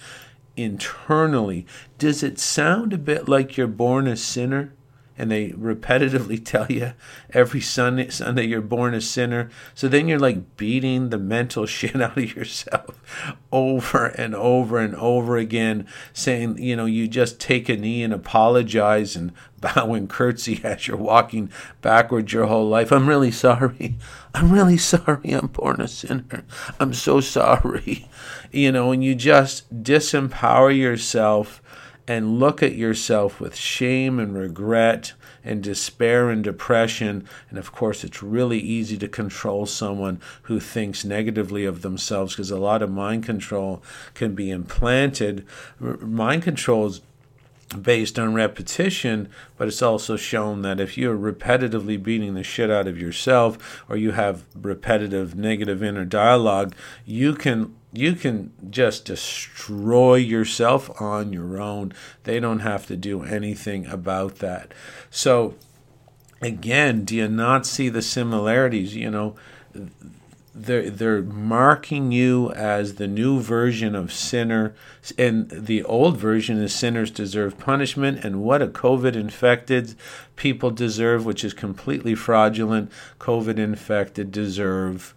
internally 0.56 1.65
does 1.98 2.22
it 2.22 2.38
sound 2.38 2.94
a 2.94 3.00
bit 3.00 3.28
like 3.28 3.58
you're 3.58 3.65
born 3.65 4.06
a 4.06 4.15
sinner? 4.15 4.76
And 5.22 5.30
they 5.30 5.50
repetitively 5.52 6.44
tell 6.46 6.66
you 6.70 6.94
every 7.30 7.62
Sunday, 7.62 8.10
Sunday 8.10 8.46
you're 8.46 8.60
born 8.60 8.96
a 8.96 9.02
sinner. 9.02 9.52
So 9.76 9.88
then 9.88 10.08
you're 10.08 10.18
like 10.18 10.58
beating 10.58 11.12
the 11.12 11.20
mental 11.20 11.66
shit 11.68 12.02
out 12.02 12.18
of 12.18 12.36
yourself 12.36 13.38
over 13.52 14.08
and 14.08 14.34
over 14.34 14.80
and 14.80 14.96
over 14.96 15.38
again, 15.38 15.86
saying, 16.12 16.58
you 16.58 16.76
know, 16.76 16.86
you 16.86 17.08
just 17.08 17.40
take 17.40 17.70
a 17.70 17.78
knee 17.78 18.02
and 18.02 18.12
apologize 18.12 19.16
and 19.16 19.32
bow 19.60 19.94
and 19.94 20.10
curtsy 20.10 20.60
as 20.64 20.88
you're 20.88 20.98
walking 20.98 21.52
backwards 21.82 22.34
your 22.34 22.48
whole 22.48 22.68
life. 22.68 22.92
I'm 22.92 23.08
really 23.08 23.32
sorry. 23.32 23.98
I'm 24.34 24.52
really 24.52 24.78
sorry 24.78 25.32
I'm 25.34 25.48
born 25.48 25.82
a 25.82 25.88
sinner. 25.88 26.46
I'm 26.80 26.96
so 26.96 27.22
sorry. 27.22 28.10
You 28.52 28.72
know, 28.72 28.92
and 28.92 29.04
you 29.04 29.14
just 29.14 29.84
disempower 29.84 30.76
yourself 30.76 31.61
and 32.08 32.40
look 32.40 32.64
at 32.64 32.76
yourself 32.76 33.40
with 33.40 33.56
shame 33.56 34.20
and 34.20 34.36
regret 34.36 35.14
and 35.44 35.64
despair 35.64 36.30
and 36.30 36.44
depression. 36.44 37.28
And 37.50 37.58
of 37.58 37.72
course, 37.72 38.04
it's 38.04 38.24
really 38.24 38.60
easy 38.60 38.98
to 38.98 39.08
control 39.08 39.66
someone 39.66 40.20
who 40.44 40.60
thinks 40.60 41.06
negatively 41.06 41.66
of 41.66 41.82
themselves 41.82 42.34
because 42.34 42.52
a 42.52 42.60
lot 42.60 42.82
of 42.82 42.92
mind 42.92 43.24
control 43.24 43.82
can 44.14 44.36
be 44.36 44.52
implanted. 44.52 45.46
Mind 45.80 46.44
control 46.44 46.88
is 46.88 47.02
based 47.80 48.20
on 48.20 48.34
repetition, 48.34 49.30
but 49.58 49.68
it's 49.68 49.82
also 49.82 50.16
shown 50.16 50.62
that 50.62 50.80
if 50.80 50.98
you're 50.98 51.18
repetitively 51.18 52.02
beating 52.02 52.34
the 52.34 52.44
shit 52.44 52.70
out 52.70 52.88
of 52.88 53.00
yourself 53.00 53.84
or 53.90 53.98
you 53.98 54.12
have 54.12 54.44
repetitive 54.56 55.36
negative 55.36 55.84
inner 55.84 56.06
dialogue, 56.06 56.76
you 57.06 57.36
can 57.36 57.76
you 57.94 58.14
can 58.14 58.54
just 58.70 59.06
destroy 59.06 60.16
yourself 60.16 60.90
on 61.02 61.34
your 61.34 61.62
own. 61.62 61.94
They 62.24 62.40
don't 62.40 62.60
have 62.60 62.86
to 62.88 62.96
do 62.96 63.24
anything 63.24 63.86
about 63.86 64.38
that. 64.38 64.74
So, 65.10 65.56
again, 66.42 67.04
do 67.04 67.18
you 67.18 67.28
not 67.28 67.66
see 67.66 67.90
the 67.90 68.02
similarities? 68.02 68.96
You 68.96 69.12
know, 69.12 69.36
they're, 70.54 70.90
they're 70.90 71.22
marking 71.22 72.12
you 72.12 72.52
as 72.52 72.96
the 72.96 73.08
new 73.08 73.40
version 73.40 73.96
of 73.96 74.12
sinner, 74.12 74.76
and 75.18 75.50
the 75.50 75.84
old 75.84 76.18
version 76.18 76.62
is 76.62 76.74
sinners 76.74 77.10
deserve 77.10 77.58
punishment, 77.58 78.24
and 78.24 78.42
what 78.42 78.62
a 78.62 78.68
COVID 78.68 79.16
infected 79.16 79.96
people 80.36 80.72
deserve, 80.72 81.26
which 81.26 81.44
is 81.44 81.54
completely 81.54 82.16
fraudulent. 82.16 82.92
COVID 83.20 83.58
infected 83.58 84.32
deserve 84.32 85.14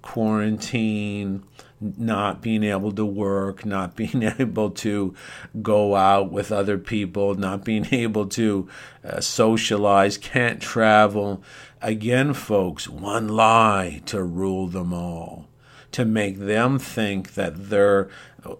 quarantine 0.00 1.42
not 1.80 2.42
being 2.42 2.64
able 2.64 2.92
to 2.92 3.04
work, 3.04 3.64
not 3.64 3.94
being 3.94 4.22
able 4.38 4.70
to 4.70 5.14
go 5.62 5.94
out 5.94 6.32
with 6.32 6.50
other 6.50 6.78
people, 6.78 7.34
not 7.34 7.64
being 7.64 7.86
able 7.92 8.26
to 8.26 8.68
uh, 9.04 9.20
socialize, 9.20 10.18
can't 10.18 10.60
travel. 10.60 11.42
Again, 11.80 12.34
folks, 12.34 12.88
one 12.88 13.28
lie 13.28 14.02
to 14.06 14.22
rule 14.22 14.66
them 14.66 14.92
all, 14.92 15.46
to 15.92 16.04
make 16.04 16.38
them 16.38 16.78
think 16.78 17.34
that 17.34 17.70
their 17.70 18.08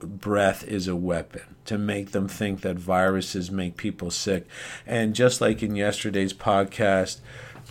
breath 0.03 0.63
is 0.65 0.87
a 0.87 0.97
weapon, 0.97 1.57
to 1.65 1.79
make 1.79 2.13
them 2.13 2.29
think 2.29 2.61
that 2.61 2.77
viruses 2.77 3.51
make 3.51 3.77
people 3.77 4.11
sick. 4.11 4.47
And 4.87 5.15
just 5.15 5.41
like 5.41 5.63
in 5.63 5.75
yesterday's 5.75 6.33
podcast, 6.33 7.19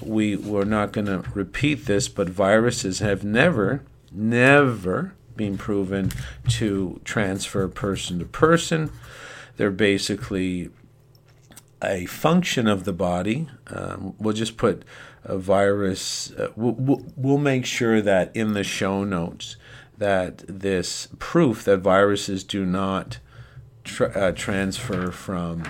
we 0.01 0.35
we're 0.35 0.65
not 0.65 0.91
going 0.91 1.07
to 1.07 1.23
repeat 1.33 1.85
this, 1.85 2.07
but 2.07 2.29
viruses 2.29 2.99
have 2.99 3.23
never, 3.23 3.83
never 4.11 5.13
been 5.35 5.57
proven 5.57 6.11
to 6.49 6.99
transfer 7.03 7.67
person 7.67 8.19
to 8.19 8.25
person. 8.25 8.91
They're 9.55 9.71
basically 9.71 10.69
a 11.81 12.05
function 12.05 12.67
of 12.67 12.85
the 12.85 12.93
body. 12.93 13.47
Um, 13.67 14.15
we'll 14.19 14.33
just 14.33 14.57
put 14.57 14.83
virus. 15.35 16.31
Uh, 16.31 16.51
we'll, 16.55 17.03
we'll 17.15 17.37
make 17.37 17.65
sure 17.65 18.01
that 18.01 18.33
in 18.35 18.53
the 18.53 18.63
show 18.63 19.03
notes 19.03 19.57
that 19.97 20.43
this 20.47 21.09
proof 21.19 21.63
that 21.65 21.79
viruses 21.79 22.43
do 22.43 22.65
not 22.65 23.19
tra- 23.83 24.11
uh, 24.11 24.31
transfer 24.31 25.11
from 25.11 25.63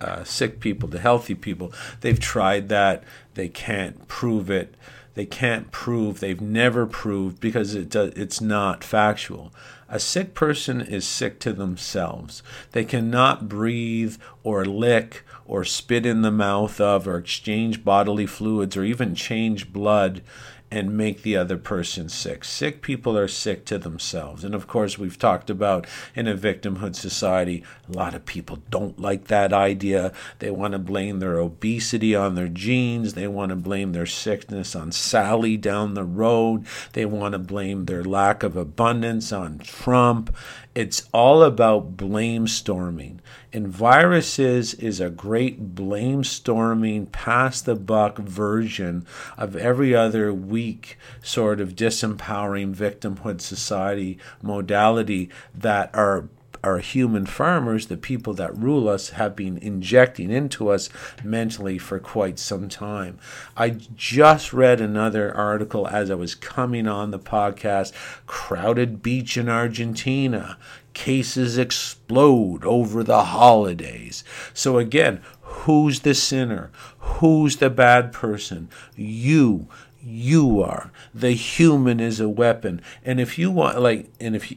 uh, 0.00 0.24
sick 0.24 0.60
people 0.60 0.88
to 0.90 0.98
healthy 0.98 1.34
people. 1.34 1.72
They've 2.00 2.20
tried 2.20 2.68
that. 2.68 3.02
They 3.34 3.48
can't 3.48 4.06
prove 4.08 4.50
it. 4.50 4.74
They 5.14 5.26
can't 5.26 5.70
prove. 5.70 6.20
They've 6.20 6.40
never 6.40 6.86
proved 6.86 7.40
because 7.40 7.74
it 7.74 7.94
it's 7.94 8.40
not 8.40 8.84
factual. 8.84 9.52
A 9.88 9.98
sick 9.98 10.34
person 10.34 10.80
is 10.80 11.06
sick 11.06 11.40
to 11.40 11.52
themselves. 11.52 12.42
They 12.72 12.84
cannot 12.84 13.48
breathe 13.48 14.16
or 14.44 14.64
lick 14.64 15.24
or 15.50 15.64
spit 15.64 16.06
in 16.06 16.22
the 16.22 16.30
mouth 16.30 16.80
of 16.80 17.08
or 17.08 17.18
exchange 17.18 17.84
bodily 17.84 18.24
fluids 18.24 18.76
or 18.76 18.84
even 18.84 19.16
change 19.16 19.72
blood 19.72 20.22
and 20.70 20.96
make 20.96 21.22
the 21.22 21.36
other 21.36 21.58
person 21.58 22.08
sick. 22.08 22.44
Sick 22.44 22.80
people 22.80 23.18
are 23.18 23.26
sick 23.26 23.64
to 23.64 23.76
themselves. 23.76 24.44
And 24.44 24.54
of 24.54 24.68
course, 24.68 24.96
we've 24.96 25.18
talked 25.18 25.50
about 25.50 25.88
in 26.14 26.28
a 26.28 26.36
victimhood 26.36 26.94
society, 26.94 27.64
a 27.88 27.96
lot 27.96 28.14
of 28.14 28.24
people 28.24 28.60
don't 28.70 28.96
like 29.00 29.24
that 29.24 29.52
idea. 29.52 30.12
They 30.38 30.52
want 30.52 30.72
to 30.72 30.78
blame 30.78 31.18
their 31.18 31.38
obesity 31.38 32.14
on 32.14 32.36
their 32.36 32.46
genes. 32.46 33.14
They 33.14 33.26
want 33.26 33.50
to 33.50 33.56
blame 33.56 33.90
their 33.90 34.06
sickness 34.06 34.76
on 34.76 34.92
Sally 34.92 35.56
down 35.56 35.94
the 35.94 36.04
road. 36.04 36.64
They 36.92 37.04
want 37.04 37.32
to 37.32 37.40
blame 37.40 37.86
their 37.86 38.04
lack 38.04 38.44
of 38.44 38.56
abundance 38.56 39.32
on 39.32 39.58
Trump. 39.58 40.32
It's 40.74 41.08
all 41.12 41.42
about 41.42 41.96
blame 41.96 42.46
storming. 42.46 43.20
And 43.52 43.66
viruses 43.66 44.74
is 44.74 45.00
a 45.00 45.10
great 45.10 45.74
blame 45.74 46.22
storming, 46.22 47.06
pass 47.06 47.60
the 47.60 47.74
buck 47.74 48.18
version 48.18 49.04
of 49.36 49.56
every 49.56 49.94
other 49.94 50.32
weak 50.32 50.96
sort 51.22 51.60
of 51.60 51.74
disempowering 51.74 52.74
victimhood 52.74 53.40
society 53.40 54.18
modality 54.42 55.28
that 55.52 55.90
are 55.92 56.28
our 56.62 56.78
human 56.78 57.26
farmers, 57.26 57.86
the 57.86 57.96
people 57.96 58.34
that 58.34 58.56
rule 58.56 58.88
us, 58.88 59.10
have 59.10 59.34
been 59.34 59.58
injecting 59.58 60.30
into 60.30 60.68
us 60.68 60.88
mentally 61.24 61.78
for 61.78 61.98
quite 61.98 62.38
some 62.38 62.68
time. 62.68 63.18
I 63.56 63.70
just 63.96 64.52
read 64.52 64.80
another 64.80 65.34
article 65.34 65.86
as 65.88 66.10
I 66.10 66.14
was 66.14 66.34
coming 66.34 66.86
on 66.86 67.10
the 67.10 67.18
podcast 67.18 67.92
Crowded 68.26 69.02
Beach 69.02 69.36
in 69.36 69.48
Argentina. 69.48 70.58
Cases 70.92 71.56
explode 71.56 72.64
over 72.64 73.02
the 73.04 73.24
holidays. 73.24 74.24
So, 74.52 74.78
again, 74.78 75.22
who's 75.40 76.00
the 76.00 76.14
sinner? 76.14 76.70
Who's 76.98 77.56
the 77.56 77.70
bad 77.70 78.12
person? 78.12 78.68
You 78.96 79.68
you 80.02 80.62
are 80.62 80.90
the 81.12 81.32
human 81.32 82.00
is 82.00 82.20
a 82.20 82.28
weapon 82.28 82.80
and 83.04 83.20
if 83.20 83.38
you 83.38 83.50
want 83.50 83.78
like 83.78 84.10
and 84.18 84.34
if 84.34 84.50
you 84.50 84.56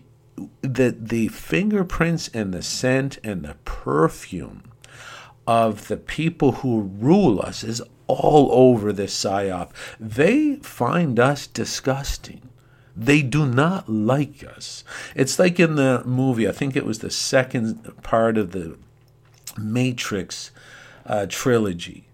the 0.61 0.95
the 0.97 1.27
fingerprints 1.27 2.29
and 2.29 2.53
the 2.53 2.63
scent 2.63 3.19
and 3.23 3.43
the 3.43 3.55
perfume 3.65 4.63
of 5.45 5.87
the 5.87 5.97
people 5.97 6.53
who 6.53 6.81
rule 6.99 7.41
us 7.41 7.63
is 7.63 7.81
all 8.07 8.49
over 8.51 8.93
this 8.93 9.13
psyop. 9.15 9.71
They 9.99 10.55
find 10.57 11.19
us 11.19 11.47
disgusting. 11.47 12.49
They 12.95 13.21
do 13.21 13.45
not 13.45 13.89
like 13.89 14.43
us. 14.43 14.83
It's 15.15 15.39
like 15.39 15.59
in 15.59 15.75
the 15.75 16.03
movie, 16.05 16.47
I 16.47 16.51
think 16.51 16.75
it 16.75 16.85
was 16.85 16.99
the 16.99 17.09
second 17.09 18.03
part 18.03 18.37
of 18.37 18.51
the 18.51 18.77
Matrix 19.57 20.51
uh, 21.05 21.25
trilogy, 21.27 22.07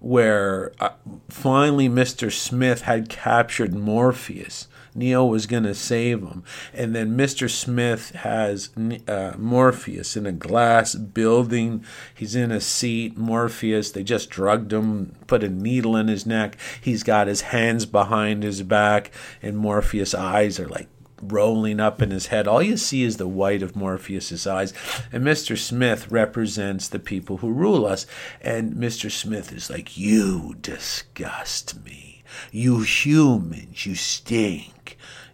where 0.00 0.72
uh, 0.80 0.90
finally 1.28 1.88
Mr. 1.88 2.32
Smith 2.32 2.82
had 2.82 3.08
captured 3.08 3.74
Morpheus 3.74 4.68
Neo 4.94 5.24
was 5.24 5.46
going 5.46 5.64
to 5.64 5.74
save 5.74 6.22
him. 6.22 6.44
And 6.72 6.94
then 6.94 7.16
Mr. 7.16 7.50
Smith 7.50 8.10
has 8.10 8.70
uh, 9.08 9.34
Morpheus 9.36 10.16
in 10.16 10.26
a 10.26 10.32
glass 10.32 10.94
building. 10.94 11.84
He's 12.14 12.34
in 12.34 12.52
a 12.52 12.60
seat. 12.60 13.16
Morpheus, 13.16 13.90
they 13.90 14.04
just 14.04 14.30
drugged 14.30 14.72
him, 14.72 15.16
put 15.26 15.42
a 15.42 15.48
needle 15.48 15.96
in 15.96 16.08
his 16.08 16.26
neck. 16.26 16.56
He's 16.80 17.02
got 17.02 17.26
his 17.26 17.42
hands 17.42 17.86
behind 17.86 18.42
his 18.42 18.62
back, 18.62 19.10
and 19.42 19.56
Morpheus' 19.56 20.14
eyes 20.14 20.60
are 20.60 20.68
like 20.68 20.88
rolling 21.22 21.80
up 21.80 22.02
in 22.02 22.10
his 22.10 22.26
head. 22.26 22.46
All 22.46 22.62
you 22.62 22.76
see 22.76 23.02
is 23.02 23.16
the 23.16 23.28
white 23.28 23.62
of 23.62 23.76
Morpheus's 23.76 24.46
eyes. 24.46 24.72
And 25.12 25.24
Mr. 25.24 25.56
Smith 25.56 26.10
represents 26.10 26.88
the 26.88 26.98
people 26.98 27.38
who 27.38 27.50
rule 27.50 27.86
us. 27.86 28.06
And 28.40 28.74
Mr. 28.74 29.10
Smith 29.10 29.52
is 29.52 29.70
like, 29.70 29.96
You 29.96 30.56
disgust 30.60 31.84
me. 31.84 32.22
You 32.50 32.80
humans, 32.80 33.86
you 33.86 33.94
stink, 33.94 34.83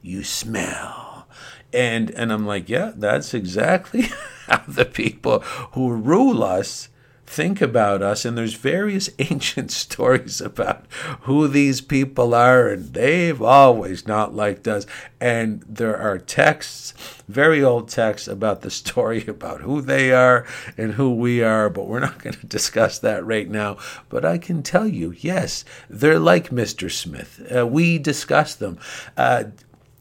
you 0.03 0.25
smell. 0.25 1.27
And 1.73 2.11
and 2.11 2.33
I'm 2.33 2.47
like, 2.47 2.69
yeah, 2.69 2.93
that's 2.95 3.35
exactly 3.35 4.03
how 4.47 4.63
the 4.67 4.85
people 4.85 5.41
who 5.73 5.93
rule 5.93 6.43
us 6.43 6.89
think 7.31 7.61
about 7.61 8.03
us. 8.03 8.25
And 8.25 8.37
there's 8.37 8.55
various 8.55 9.09
ancient 9.21 9.71
stories 9.71 10.41
about 10.41 10.85
who 11.23 11.47
these 11.47 11.81
people 11.81 12.35
are 12.35 12.69
and 12.69 12.93
they've 12.93 13.41
always 13.41 14.07
not 14.07 14.35
liked 14.35 14.67
us. 14.67 14.85
And 15.21 15.65
there 15.69 15.97
are 15.97 16.19
texts 16.19 16.93
very 17.29 17.63
old 17.63 17.89
texts 17.89 18.27
about 18.27 18.63
the 18.63 18.71
story 18.71 19.25
about 19.29 19.61
who 19.61 19.81
they 19.81 20.13
are 20.13 20.45
and 20.77 20.95
who 20.95 21.15
we 21.15 21.43
are 21.43 21.71
but 21.71 21.87
we're 21.87 22.01
not 22.01 22.19
going 22.19 22.35
to 22.35 22.47
discuss 22.47 22.99
that 22.99 23.25
right 23.25 23.49
now. 23.49 23.77
But 24.09 24.25
i 24.25 24.37
can 24.37 24.63
tell 24.63 24.89
you 24.89 25.13
yes 25.13 25.65
they're 25.89 26.19
like 26.19 26.51
mr 26.51 26.91
smith. 26.91 27.41
Uh, 27.55 27.67
we 27.67 27.99
discuss 27.99 28.57
them. 28.57 28.79
Uh, 29.17 29.45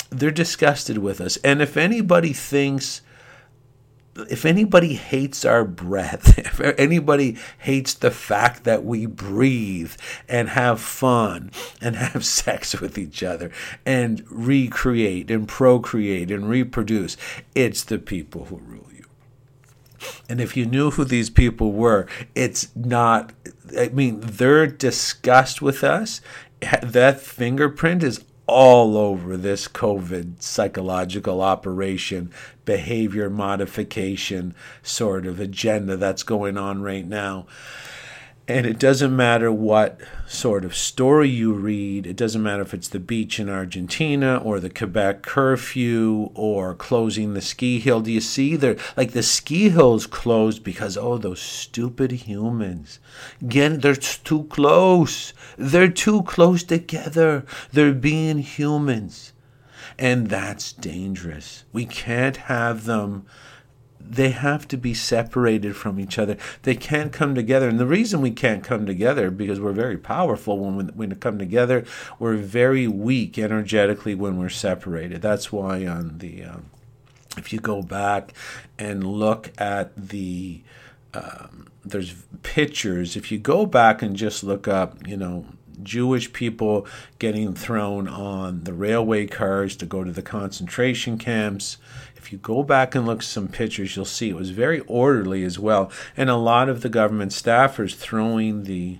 they're 0.09 0.31
disgusted 0.31 0.97
with 0.97 1.21
us 1.21 1.37
and 1.37 1.61
if 1.61 1.77
anybody 1.77 2.33
thinks 2.33 3.01
if 4.29 4.45
anybody 4.45 4.95
hates 4.95 5.45
our 5.45 5.63
breath, 5.63 6.37
if 6.39 6.59
anybody 6.79 7.37
hates 7.59 7.93
the 7.93 8.11
fact 8.11 8.63
that 8.63 8.83
we 8.83 9.05
breathe 9.05 9.93
and 10.27 10.49
have 10.49 10.81
fun 10.81 11.51
and 11.81 11.95
have 11.95 12.25
sex 12.41 12.79
with 12.79 12.97
each 12.97 13.23
other 13.23 13.51
and 13.85 14.23
recreate 14.29 15.31
and 15.31 15.47
procreate 15.47 16.31
and 16.31 16.49
reproduce, 16.49 17.17
it's 17.55 17.83
the 17.83 17.99
people 17.99 18.45
who 18.45 18.57
rule 18.57 18.87
you. 18.95 19.05
And 20.29 20.39
if 20.39 20.55
you 20.55 20.65
knew 20.65 20.91
who 20.91 21.03
these 21.03 21.29
people 21.29 21.73
were, 21.73 22.07
it's 22.33 22.73
not, 22.75 23.33
I 23.77 23.89
mean, 23.89 24.21
their 24.21 24.65
disgust 24.65 25.61
with 25.61 25.83
us, 25.83 26.21
that 26.81 27.19
fingerprint 27.19 28.03
is 28.03 28.23
all 28.49 28.97
over 28.97 29.37
this 29.37 29.67
COVID 29.67 30.41
psychological 30.41 31.41
operation, 31.41 32.31
behavior 32.65 33.29
modification 33.29 34.55
sort 34.83 35.25
of 35.25 35.39
agenda 35.39 35.95
that's 35.95 36.23
going 36.23 36.57
on 36.57 36.81
right 36.81 37.05
now. 37.05 37.45
And 38.49 38.65
it 38.65 38.79
doesn't 38.79 39.15
matter 39.15 39.51
what 39.51 39.99
sort 40.25 40.65
of 40.65 40.75
story 40.75 41.29
you 41.29 41.53
read, 41.53 42.07
it 42.07 42.15
doesn't 42.15 42.41
matter 42.41 42.63
if 42.63 42.73
it's 42.73 42.87
the 42.87 42.99
beach 42.99 43.39
in 43.39 43.47
Argentina 43.47 44.37
or 44.37 44.59
the 44.59 44.71
Quebec 44.71 45.21
curfew 45.21 46.31
or 46.33 46.73
closing 46.73 47.35
the 47.35 47.41
ski 47.41 47.79
hill. 47.79 48.01
Do 48.01 48.11
you 48.11 48.19
see 48.19 48.55
there 48.55 48.75
like 48.97 49.11
the 49.11 49.21
ski 49.21 49.69
hill's 49.69 50.07
closed 50.07 50.63
because 50.63 50.97
oh 50.97 51.19
those 51.19 51.39
stupid 51.39 52.11
humans. 52.11 52.99
Again, 53.39 53.81
they're 53.81 53.95
too 53.95 54.45
close. 54.45 55.31
They're 55.55 55.87
too 55.87 56.23
close 56.23 56.63
together. 56.63 57.45
They're 57.71 57.93
being 57.93 58.39
humans. 58.39 59.31
And 59.99 60.27
that's 60.27 60.73
dangerous. 60.73 61.65
We 61.71 61.85
can't 61.85 62.37
have 62.37 62.85
them 62.85 63.27
they 64.09 64.31
have 64.31 64.67
to 64.69 64.77
be 64.77 64.93
separated 64.93 65.75
from 65.75 65.99
each 65.99 66.17
other. 66.17 66.35
They 66.63 66.75
can't 66.75 67.13
come 67.13 67.35
together. 67.35 67.69
And 67.69 67.79
the 67.79 67.85
reason 67.85 68.21
we 68.21 68.31
can't 68.31 68.63
come 68.63 68.85
together 68.85 69.29
because 69.29 69.59
we're 69.59 69.71
very 69.71 69.97
powerful 69.97 70.57
when 70.57 70.75
we, 70.75 70.83
when 70.85 71.09
we 71.09 71.15
come 71.15 71.37
together. 71.37 71.85
We're 72.17 72.37
very 72.37 72.87
weak 72.87 73.37
energetically 73.37 74.15
when 74.15 74.39
we're 74.39 74.49
separated. 74.49 75.21
That's 75.21 75.51
why 75.51 75.85
on 75.85 76.17
the 76.17 76.43
um, 76.43 76.65
if 77.37 77.53
you 77.53 77.59
go 77.59 77.83
back 77.83 78.33
and 78.79 79.05
look 79.05 79.51
at 79.59 79.95
the 79.95 80.61
um, 81.13 81.67
there's 81.85 82.13
pictures. 82.43 83.15
If 83.15 83.31
you 83.31 83.37
go 83.37 83.65
back 83.65 84.01
and 84.01 84.15
just 84.15 84.43
look 84.43 84.67
up, 84.67 85.07
you 85.07 85.17
know, 85.17 85.45
Jewish 85.81 86.33
people 86.33 86.85
getting 87.19 87.53
thrown 87.53 88.07
on 88.07 88.63
the 88.63 88.73
railway 88.73 89.27
cars 89.27 89.75
to 89.77 89.85
go 89.85 90.03
to 90.03 90.11
the 90.11 90.21
concentration 90.21 91.17
camps 91.17 91.77
if 92.29 92.33
you 92.33 92.37
go 92.37 92.61
back 92.61 92.93
and 92.93 93.07
look 93.07 93.23
some 93.23 93.47
pictures, 93.47 93.95
you'll 93.95 94.05
see 94.05 94.29
it 94.29 94.35
was 94.35 94.51
very 94.51 94.81
orderly 94.81 95.43
as 95.43 95.57
well. 95.57 95.91
And 96.15 96.29
a 96.29 96.35
lot 96.35 96.69
of 96.69 96.83
the 96.83 96.87
government 96.89 97.31
staffers 97.31 97.95
throwing 97.95 98.65
the 98.65 98.99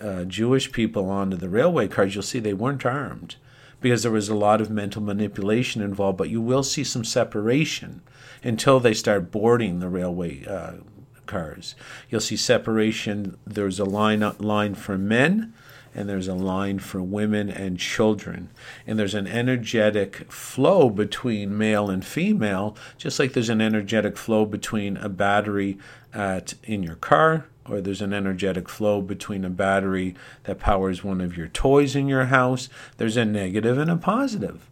uh, 0.00 0.24
Jewish 0.24 0.72
people 0.72 1.08
onto 1.08 1.36
the 1.36 1.48
railway 1.48 1.86
cars, 1.86 2.16
you'll 2.16 2.24
see 2.24 2.40
they 2.40 2.52
weren't 2.52 2.84
armed 2.84 3.36
because 3.80 4.02
there 4.02 4.10
was 4.10 4.28
a 4.28 4.34
lot 4.34 4.60
of 4.60 4.68
mental 4.68 5.00
manipulation 5.00 5.80
involved. 5.80 6.18
But 6.18 6.28
you 6.28 6.40
will 6.40 6.64
see 6.64 6.82
some 6.82 7.04
separation 7.04 8.02
until 8.42 8.80
they 8.80 8.94
start 8.94 9.30
boarding 9.30 9.78
the 9.78 9.88
railway 9.88 10.44
uh, 10.44 10.78
cars. 11.26 11.76
You'll 12.10 12.20
see 12.20 12.36
separation. 12.36 13.38
There's 13.46 13.78
a 13.78 13.84
line 13.84 14.28
line 14.40 14.74
for 14.74 14.98
men 14.98 15.54
and 15.96 16.08
there's 16.08 16.28
a 16.28 16.34
line 16.34 16.78
for 16.78 17.02
women 17.02 17.48
and 17.48 17.78
children. 17.78 18.50
And 18.86 18.98
there's 18.98 19.14
an 19.14 19.26
energetic 19.26 20.30
flow 20.30 20.90
between 20.90 21.56
male 21.56 21.88
and 21.88 22.04
female, 22.04 22.76
just 22.98 23.18
like 23.18 23.32
there's 23.32 23.48
an 23.48 23.62
energetic 23.62 24.18
flow 24.18 24.44
between 24.44 24.98
a 24.98 25.08
battery 25.08 25.78
at 26.12 26.54
in 26.62 26.82
your 26.82 26.96
car 26.96 27.46
or 27.68 27.80
there's 27.80 28.02
an 28.02 28.12
energetic 28.12 28.68
flow 28.68 29.00
between 29.00 29.44
a 29.44 29.50
battery 29.50 30.14
that 30.44 30.60
powers 30.60 31.02
one 31.02 31.20
of 31.20 31.36
your 31.36 31.48
toys 31.48 31.96
in 31.96 32.06
your 32.06 32.26
house. 32.26 32.68
There's 32.96 33.16
a 33.16 33.24
negative 33.24 33.78
and 33.78 33.90
a 33.90 33.96
positive. 33.96 34.70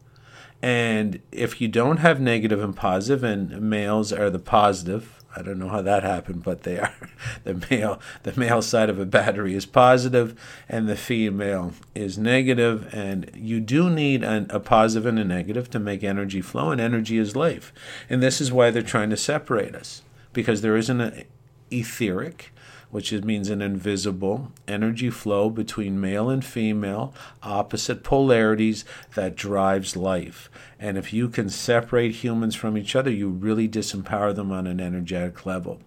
And 0.62 1.20
if 1.32 1.60
you 1.60 1.68
don't 1.68 1.98
have 1.98 2.20
negative 2.20 2.62
and 2.62 2.74
positive, 2.74 3.24
and 3.24 3.60
males 3.60 4.12
are 4.12 4.30
the 4.30 4.38
positive, 4.38 5.23
I 5.36 5.42
don't 5.42 5.58
know 5.58 5.68
how 5.68 5.82
that 5.82 6.02
happened, 6.02 6.42
but 6.42 6.62
they 6.62 6.78
are. 6.78 6.94
The 7.44 7.54
male, 7.70 8.00
the 8.22 8.38
male 8.38 8.62
side 8.62 8.88
of 8.88 8.98
a 8.98 9.04
battery 9.04 9.54
is 9.54 9.66
positive, 9.66 10.38
and 10.68 10.88
the 10.88 10.96
female 10.96 11.72
is 11.94 12.16
negative. 12.16 12.88
And 12.92 13.30
you 13.34 13.60
do 13.60 13.90
need 13.90 14.22
an, 14.24 14.46
a 14.50 14.60
positive 14.60 15.06
and 15.06 15.18
a 15.18 15.24
negative 15.24 15.68
to 15.70 15.78
make 15.78 16.02
energy 16.02 16.40
flow, 16.40 16.70
and 16.70 16.80
energy 16.80 17.18
is 17.18 17.36
life. 17.36 17.72
And 18.08 18.22
this 18.22 18.40
is 18.40 18.52
why 18.52 18.70
they're 18.70 18.82
trying 18.82 19.10
to 19.10 19.16
separate 19.16 19.74
us, 19.74 20.02
because 20.32 20.62
there 20.62 20.76
isn't 20.76 21.00
an 21.00 21.24
etheric 21.70 22.53
which 22.94 23.10
means 23.10 23.50
an 23.50 23.60
invisible 23.60 24.52
energy 24.68 25.10
flow 25.10 25.50
between 25.50 26.00
male 26.00 26.30
and 26.30 26.44
female, 26.44 27.12
opposite 27.42 28.04
polarities 28.04 28.84
that 29.16 29.34
drives 29.34 29.96
life. 29.96 30.48
And 30.78 30.96
if 30.96 31.12
you 31.12 31.28
can 31.28 31.48
separate 31.48 32.14
humans 32.14 32.54
from 32.54 32.78
each 32.78 32.94
other, 32.94 33.10
you 33.10 33.30
really 33.30 33.68
disempower 33.68 34.32
them 34.32 34.52
on 34.52 34.68
an 34.68 34.78
energetic 34.78 35.44
level. 35.44 35.80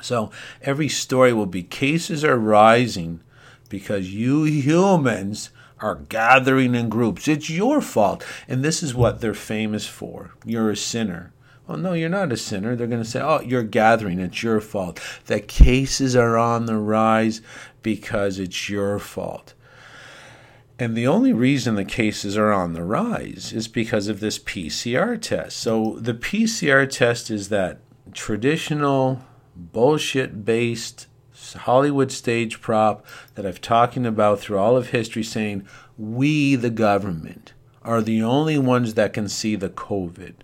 So 0.00 0.30
every 0.62 0.88
story 0.88 1.34
will 1.34 1.44
be 1.44 1.62
cases 1.62 2.24
are 2.24 2.38
rising 2.38 3.20
because 3.68 4.14
you 4.14 4.44
humans 4.44 5.50
are 5.78 5.96
gathering 5.96 6.74
in 6.74 6.88
groups. 6.88 7.28
It's 7.28 7.50
your 7.50 7.82
fault. 7.82 8.24
And 8.48 8.64
this 8.64 8.82
is 8.82 8.94
what 8.94 9.20
they're 9.20 9.34
famous 9.34 9.86
for. 9.86 10.30
You're 10.46 10.70
a 10.70 10.76
sinner. 10.76 11.34
Well, 11.70 11.78
no, 11.78 11.92
you're 11.92 12.08
not 12.08 12.32
a 12.32 12.36
sinner. 12.36 12.74
They're 12.74 12.88
going 12.88 13.00
to 13.00 13.08
say, 13.08 13.20
oh, 13.20 13.42
you're 13.42 13.62
gathering. 13.62 14.18
It's 14.18 14.42
your 14.42 14.60
fault. 14.60 14.98
The 15.26 15.38
cases 15.38 16.16
are 16.16 16.36
on 16.36 16.66
the 16.66 16.76
rise 16.76 17.42
because 17.80 18.40
it's 18.40 18.68
your 18.68 18.98
fault. 18.98 19.54
And 20.80 20.96
the 20.96 21.06
only 21.06 21.32
reason 21.32 21.76
the 21.76 21.84
cases 21.84 22.36
are 22.36 22.50
on 22.50 22.72
the 22.72 22.82
rise 22.82 23.52
is 23.52 23.68
because 23.68 24.08
of 24.08 24.18
this 24.18 24.36
PCR 24.36 25.20
test. 25.20 25.58
So 25.58 25.96
the 26.00 26.12
PCR 26.12 26.90
test 26.90 27.30
is 27.30 27.50
that 27.50 27.78
traditional, 28.12 29.22
bullshit 29.54 30.44
based 30.44 31.06
Hollywood 31.54 32.10
stage 32.10 32.60
prop 32.60 33.06
that 33.36 33.46
I've 33.46 33.60
talking 33.60 34.06
about 34.06 34.40
through 34.40 34.58
all 34.58 34.76
of 34.76 34.88
history 34.88 35.22
saying 35.22 35.68
we, 35.96 36.56
the 36.56 36.70
government, 36.70 37.52
are 37.82 38.02
the 38.02 38.24
only 38.24 38.58
ones 38.58 38.94
that 38.94 39.12
can 39.12 39.28
see 39.28 39.54
the 39.54 39.70
COVID. 39.70 40.34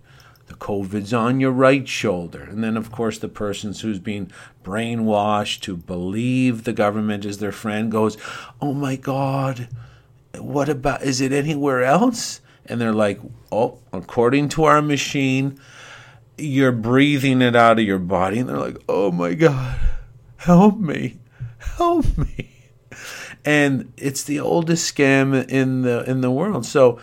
COVID's 0.59 1.12
on 1.12 1.40
your 1.40 1.52
right 1.52 1.86
shoulder. 1.86 2.42
And 2.42 2.62
then, 2.62 2.76
of 2.76 2.90
course, 2.90 3.18
the 3.18 3.28
who's 3.28 3.98
being 3.98 4.30
brainwashed 4.64 5.61
to 5.61 5.76
believe 5.76 6.64
the 6.64 6.72
government 6.72 7.24
is 7.24 7.38
their 7.38 7.52
friend 7.52 7.90
goes, 7.90 8.16
Oh 8.61 8.72
my 8.72 8.96
God, 8.96 9.68
what 10.36 10.68
about, 10.68 11.02
is 11.02 11.20
it 11.20 11.32
anywhere 11.32 11.82
else? 11.82 12.40
And 12.66 12.80
they're 12.80 12.92
like, 12.92 13.20
Oh, 13.52 13.78
according 13.92 14.48
to 14.50 14.64
our 14.64 14.82
machine, 14.82 15.59
you're 16.36 16.72
breathing 16.72 17.42
it 17.42 17.57
out 17.57 17.78
of 17.78 17.84
your 17.84 17.98
body. 17.98 18.38
And 18.38 18.48
they're 18.48 18.59
like, 18.59 18.82
Oh 18.88 19.12
my 19.12 19.34
God, 19.34 19.78
help 20.38 20.78
me, 20.78 21.18
help 21.59 22.18
me. 22.18 22.50
And 23.44 23.92
it's 23.96 24.24
the 24.24 24.40
oldest 24.40 24.92
scam 24.92 25.48
in 25.48 25.82
the 25.82 26.02
in 26.11 26.20
the 26.20 26.32
world. 26.32 26.66
So 26.66 26.98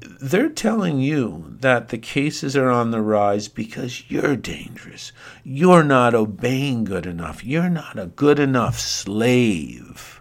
they're 0.00 0.48
telling 0.48 1.00
you 1.00 1.56
that 1.60 1.88
the 1.88 1.98
cases 1.98 2.56
are 2.56 2.70
on 2.70 2.90
the 2.90 3.00
rise 3.00 3.48
because 3.48 4.10
you're 4.10 4.36
dangerous. 4.36 5.12
You're 5.44 5.84
not 5.84 6.14
obeying 6.14 6.84
good 6.84 7.06
enough. 7.06 7.44
You're 7.44 7.70
not 7.70 7.98
a 7.98 8.06
good 8.06 8.38
enough 8.38 8.78
slave. 8.78 10.17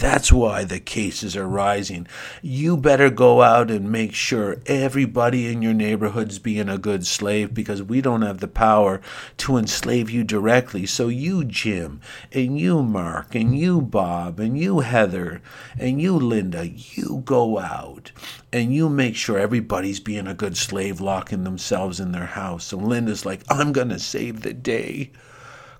That's 0.00 0.32
why 0.32 0.64
the 0.64 0.80
cases 0.80 1.36
are 1.36 1.46
rising. 1.46 2.06
You 2.40 2.78
better 2.78 3.10
go 3.10 3.42
out 3.42 3.70
and 3.70 3.92
make 3.92 4.14
sure 4.14 4.62
everybody 4.64 5.52
in 5.52 5.60
your 5.60 5.74
neighborhood's 5.74 6.38
being 6.38 6.70
a 6.70 6.78
good 6.78 7.06
slave 7.06 7.52
because 7.52 7.82
we 7.82 8.00
don't 8.00 8.22
have 8.22 8.40
the 8.40 8.48
power 8.48 9.02
to 9.36 9.58
enslave 9.58 10.08
you 10.08 10.24
directly. 10.24 10.86
So 10.86 11.08
you, 11.08 11.44
Jim, 11.44 12.00
and 12.32 12.58
you, 12.58 12.82
Mark, 12.82 13.34
and 13.34 13.54
you, 13.54 13.82
Bob, 13.82 14.40
and 14.40 14.58
you, 14.58 14.80
Heather, 14.80 15.42
and 15.78 16.00
you, 16.00 16.16
Linda, 16.16 16.66
you 16.66 17.20
go 17.26 17.58
out 17.58 18.10
and 18.54 18.74
you 18.74 18.88
make 18.88 19.16
sure 19.16 19.38
everybody's 19.38 20.00
being 20.00 20.26
a 20.26 20.32
good 20.32 20.56
slave, 20.56 21.02
locking 21.02 21.44
themselves 21.44 22.00
in 22.00 22.12
their 22.12 22.24
house. 22.24 22.64
So 22.64 22.78
Linda's 22.78 23.26
like, 23.26 23.42
I'm 23.50 23.72
going 23.72 23.90
to 23.90 23.98
save 23.98 24.40
the 24.40 24.54
day. 24.54 25.10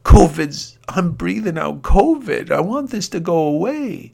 COVID's, 0.05 0.79
I'm 0.89 1.13
breathing 1.13 1.59
out 1.59 1.83
COVID. 1.83 2.51
I 2.51 2.61
want 2.61 2.91
this 2.91 3.09
to 3.11 3.21
go 3.21 3.37
away. 3.37 4.13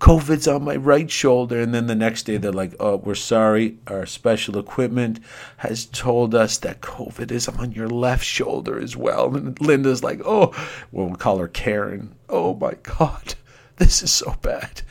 COVID's 0.00 0.48
on 0.48 0.64
my 0.64 0.76
right 0.76 1.10
shoulder. 1.10 1.60
And 1.60 1.74
then 1.74 1.86
the 1.86 1.94
next 1.94 2.22
day 2.24 2.38
they're 2.38 2.52
like, 2.52 2.74
oh, 2.80 2.96
we're 2.96 3.14
sorry. 3.14 3.76
Our 3.86 4.06
special 4.06 4.58
equipment 4.58 5.20
has 5.58 5.84
told 5.84 6.34
us 6.34 6.56
that 6.58 6.80
COVID 6.80 7.30
is 7.30 7.48
on 7.48 7.72
your 7.72 7.88
left 7.88 8.24
shoulder 8.24 8.80
as 8.80 8.96
well. 8.96 9.36
And 9.36 9.60
Linda's 9.60 10.02
like, 10.02 10.20
oh, 10.24 10.52
well, 10.90 11.06
we'll 11.06 11.16
call 11.16 11.38
her 11.38 11.48
Karen. 11.48 12.14
Oh 12.28 12.54
my 12.54 12.74
God, 12.82 13.34
this 13.76 14.02
is 14.02 14.12
so 14.12 14.36
bad. 14.40 14.82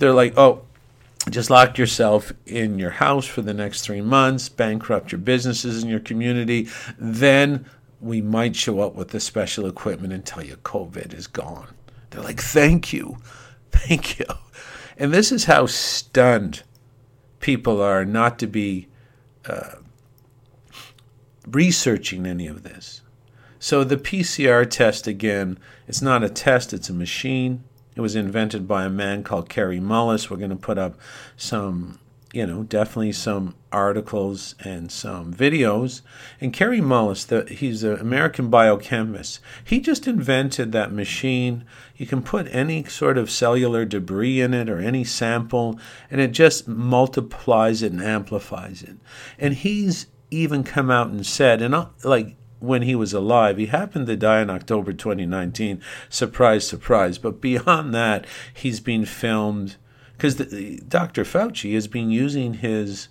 They're 0.00 0.12
like, 0.12 0.36
oh, 0.36 0.62
just 1.28 1.50
lock 1.50 1.76
yourself 1.78 2.32
in 2.46 2.78
your 2.78 2.90
house 2.90 3.26
for 3.26 3.42
the 3.42 3.54
next 3.54 3.82
three 3.82 4.00
months, 4.00 4.48
bankrupt 4.48 5.12
your 5.12 5.20
businesses 5.20 5.82
in 5.82 5.88
your 5.88 6.00
community. 6.00 6.68
Then 6.98 7.66
we 8.00 8.20
might 8.20 8.56
show 8.56 8.80
up 8.80 8.94
with 8.94 9.08
the 9.08 9.20
special 9.20 9.66
equipment 9.66 10.12
and 10.12 10.24
tell 10.24 10.44
you 10.44 10.56
COVID 10.56 11.12
is 11.12 11.26
gone. 11.26 11.74
They're 12.10 12.22
like, 12.22 12.40
thank 12.40 12.92
you. 12.92 13.18
Thank 13.70 14.18
you. 14.18 14.26
And 14.98 15.14
this 15.14 15.30
is 15.30 15.44
how 15.44 15.66
stunned 15.66 16.64
people 17.38 17.80
are 17.80 18.04
not 18.04 18.36
to 18.40 18.48
be 18.48 18.88
uh, 19.46 19.76
researching 21.46 22.26
any 22.26 22.48
of 22.48 22.64
this. 22.64 23.00
So 23.60 23.84
the 23.84 23.96
PCR 23.96 24.68
test, 24.68 25.06
again, 25.06 25.56
it's 25.86 26.02
not 26.02 26.24
a 26.24 26.28
test, 26.28 26.72
it's 26.72 26.90
a 26.90 26.92
machine. 26.92 27.62
It 27.94 28.00
was 28.00 28.16
invented 28.16 28.66
by 28.66 28.84
a 28.84 28.90
man 28.90 29.22
called 29.22 29.48
Kary 29.48 29.78
Mullis. 29.78 30.28
We're 30.28 30.36
going 30.36 30.50
to 30.50 30.56
put 30.56 30.78
up 30.78 30.98
some 31.36 32.00
you 32.32 32.46
know, 32.46 32.62
definitely 32.62 33.12
some 33.12 33.54
articles 33.72 34.54
and 34.60 34.90
some 34.90 35.32
videos. 35.32 36.02
And 36.40 36.52
Kary 36.52 36.80
Mullis, 36.80 37.26
the, 37.26 37.44
he's 37.52 37.82
an 37.82 37.98
American 37.98 38.48
biochemist. 38.48 39.40
He 39.64 39.80
just 39.80 40.06
invented 40.06 40.72
that 40.72 40.92
machine. 40.92 41.64
You 41.96 42.06
can 42.06 42.22
put 42.22 42.48
any 42.50 42.84
sort 42.84 43.18
of 43.18 43.30
cellular 43.30 43.84
debris 43.84 44.40
in 44.40 44.54
it 44.54 44.68
or 44.68 44.78
any 44.78 45.04
sample, 45.04 45.78
and 46.10 46.20
it 46.20 46.32
just 46.32 46.66
multiplies 46.66 47.82
it 47.82 47.92
and 47.92 48.02
amplifies 48.02 48.82
it. 48.82 48.96
And 49.38 49.54
he's 49.54 50.06
even 50.30 50.64
come 50.64 50.90
out 50.90 51.08
and 51.08 51.26
said, 51.26 51.60
and 51.60 51.86
like 52.04 52.36
when 52.60 52.82
he 52.82 52.94
was 52.94 53.12
alive. 53.12 53.56
He 53.56 53.66
happened 53.66 54.06
to 54.06 54.16
die 54.16 54.42
in 54.42 54.50
October 54.50 54.92
2019. 54.92 55.82
Surprise, 56.08 56.66
surprise. 56.66 57.18
But 57.18 57.40
beyond 57.40 57.94
that, 57.94 58.26
he's 58.52 58.80
been 58.80 59.06
filmed 59.06 59.76
because 60.16 60.34
Dr. 60.34 61.24
Fauci 61.24 61.72
has 61.74 61.88
been 61.88 62.10
using 62.10 62.54
his 62.54 63.08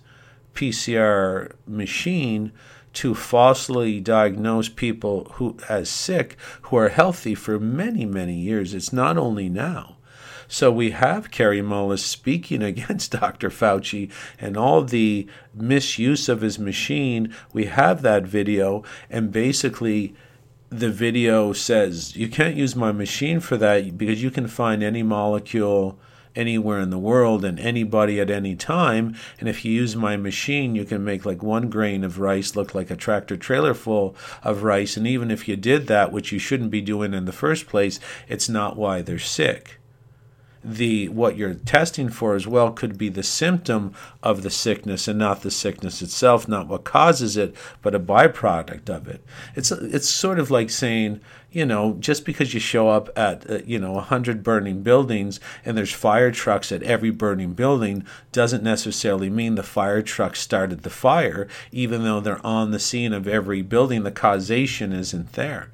PCR 0.54 1.52
machine 1.66 2.52
to 2.92 3.14
falsely 3.14 4.00
diagnose 4.00 4.68
people 4.68 5.24
who 5.34 5.56
as 5.68 5.88
sick 5.88 6.36
who 6.62 6.76
are 6.76 6.88
healthy 6.88 7.34
for 7.34 7.58
many 7.58 8.04
many 8.04 8.34
years. 8.34 8.74
It's 8.74 8.92
not 8.92 9.16
only 9.16 9.48
now. 9.48 9.96
So 10.48 10.72
we 10.72 10.90
have 10.90 11.30
Kary 11.30 11.62
Mullis 11.62 12.00
speaking 12.00 12.60
against 12.72 13.12
Dr. 13.12 13.50
Fauci 13.50 14.10
and 14.38 14.56
all 14.56 14.82
the 14.82 15.28
misuse 15.54 16.28
of 16.28 16.40
his 16.40 16.58
machine. 16.58 17.32
We 17.52 17.66
have 17.66 18.02
that 18.02 18.24
video, 18.24 18.82
and 19.08 19.30
basically, 19.30 20.14
the 20.68 20.90
video 20.90 21.52
says 21.52 22.16
you 22.16 22.28
can't 22.28 22.56
use 22.56 22.74
my 22.74 22.90
machine 22.90 23.38
for 23.38 23.56
that 23.58 23.96
because 23.96 24.22
you 24.22 24.30
can 24.30 24.48
find 24.48 24.82
any 24.82 25.04
molecule 25.04 25.98
anywhere 26.36 26.80
in 26.80 26.90
the 26.90 26.98
world 26.98 27.44
and 27.44 27.58
anybody 27.58 28.20
at 28.20 28.30
any 28.30 28.54
time. 28.54 29.16
And 29.38 29.48
if 29.48 29.64
you 29.64 29.72
use 29.72 29.96
my 29.96 30.16
machine, 30.16 30.74
you 30.74 30.84
can 30.84 31.04
make 31.04 31.24
like 31.24 31.42
one 31.42 31.68
grain 31.68 32.04
of 32.04 32.20
rice 32.20 32.54
look 32.54 32.74
like 32.74 32.90
a 32.90 32.96
tractor 32.96 33.36
trailer 33.36 33.74
full 33.74 34.14
of 34.42 34.62
rice. 34.62 34.96
And 34.96 35.06
even 35.06 35.30
if 35.30 35.48
you 35.48 35.56
did 35.56 35.86
that, 35.88 36.12
which 36.12 36.32
you 36.32 36.38
shouldn't 36.38 36.70
be 36.70 36.80
doing 36.80 37.14
in 37.14 37.24
the 37.24 37.32
first 37.32 37.66
place, 37.66 37.98
it's 38.28 38.48
not 38.48 38.76
why 38.76 39.02
they're 39.02 39.18
sick. 39.18 39.79
The 40.62 41.08
what 41.08 41.36
you're 41.36 41.54
testing 41.54 42.10
for 42.10 42.34
as 42.34 42.46
well 42.46 42.70
could 42.70 42.98
be 42.98 43.08
the 43.08 43.22
symptom 43.22 43.94
of 44.22 44.42
the 44.42 44.50
sickness 44.50 45.08
and 45.08 45.18
not 45.18 45.40
the 45.40 45.50
sickness 45.50 46.02
itself, 46.02 46.46
not 46.46 46.68
what 46.68 46.84
causes 46.84 47.36
it, 47.36 47.54
but 47.80 47.94
a 47.94 48.00
byproduct 48.00 48.90
of 48.90 49.08
it. 49.08 49.24
It's 49.54 49.70
it's 49.70 50.08
sort 50.08 50.38
of 50.38 50.50
like 50.50 50.68
saying, 50.68 51.20
you 51.50 51.64
know, 51.64 51.96
just 51.98 52.26
because 52.26 52.52
you 52.52 52.60
show 52.60 52.90
up 52.90 53.08
at 53.16 53.48
uh, 53.50 53.60
you 53.64 53.78
know 53.78 53.96
a 53.96 54.02
hundred 54.02 54.42
burning 54.42 54.82
buildings 54.82 55.40
and 55.64 55.78
there's 55.78 55.92
fire 55.92 56.30
trucks 56.30 56.70
at 56.70 56.82
every 56.82 57.10
burning 57.10 57.54
building 57.54 58.04
doesn't 58.30 58.62
necessarily 58.62 59.30
mean 59.30 59.54
the 59.54 59.62
fire 59.62 60.02
truck 60.02 60.36
started 60.36 60.82
the 60.82 60.90
fire, 60.90 61.48
even 61.72 62.04
though 62.04 62.20
they're 62.20 62.44
on 62.44 62.70
the 62.70 62.78
scene 62.78 63.14
of 63.14 63.26
every 63.26 63.62
building. 63.62 64.02
The 64.02 64.10
causation 64.10 64.92
isn't 64.92 65.32
there. 65.32 65.70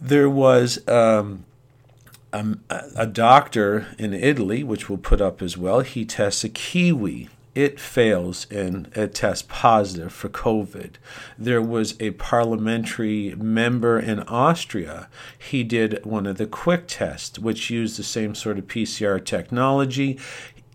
There 0.00 0.30
was. 0.30 0.86
Um, 0.88 1.44
a, 2.32 2.56
a 2.96 3.06
doctor 3.06 3.88
in 3.98 4.14
Italy, 4.14 4.62
which 4.62 4.88
we'll 4.88 4.98
put 4.98 5.20
up 5.20 5.42
as 5.42 5.56
well, 5.56 5.80
he 5.80 6.04
tests 6.04 6.44
a 6.44 6.48
kiwi 6.48 7.28
it 7.54 7.80
fails 7.80 8.46
and 8.50 8.90
it 8.94 9.14
tests 9.14 9.46
positive 9.48 10.12
for 10.12 10.28
COVID. 10.28 10.92
There 11.36 11.62
was 11.62 11.94
a 12.00 12.12
parliamentary 12.12 13.34
member 13.34 13.98
in 13.98 14.20
Austria. 14.20 15.08
He 15.36 15.64
did 15.64 16.04
one 16.04 16.26
of 16.26 16.38
the 16.38 16.46
quick 16.46 16.84
tests, 16.86 17.38
which 17.38 17.70
used 17.70 17.98
the 17.98 18.04
same 18.04 18.34
sort 18.34 18.58
of 18.58 18.66
PCR 18.66 19.24
technology. 19.24 20.18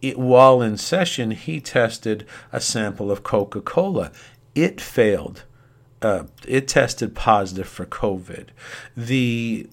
It, 0.02 0.20
while 0.20 0.62
in 0.62 0.78
session, 0.78 1.32
he 1.32 1.62
tested 1.62 2.28
a 2.52 2.60
sample 2.60 3.10
of 3.10 3.24
Coca 3.24 3.62
Cola. 3.62 4.12
It 4.54 4.82
failed. 4.82 5.44
Uh, 6.02 6.26
it 6.46 6.68
tested 6.68 7.16
positive 7.16 7.68
for 7.68 7.86
COVID. 7.86 8.50
The 8.98 9.70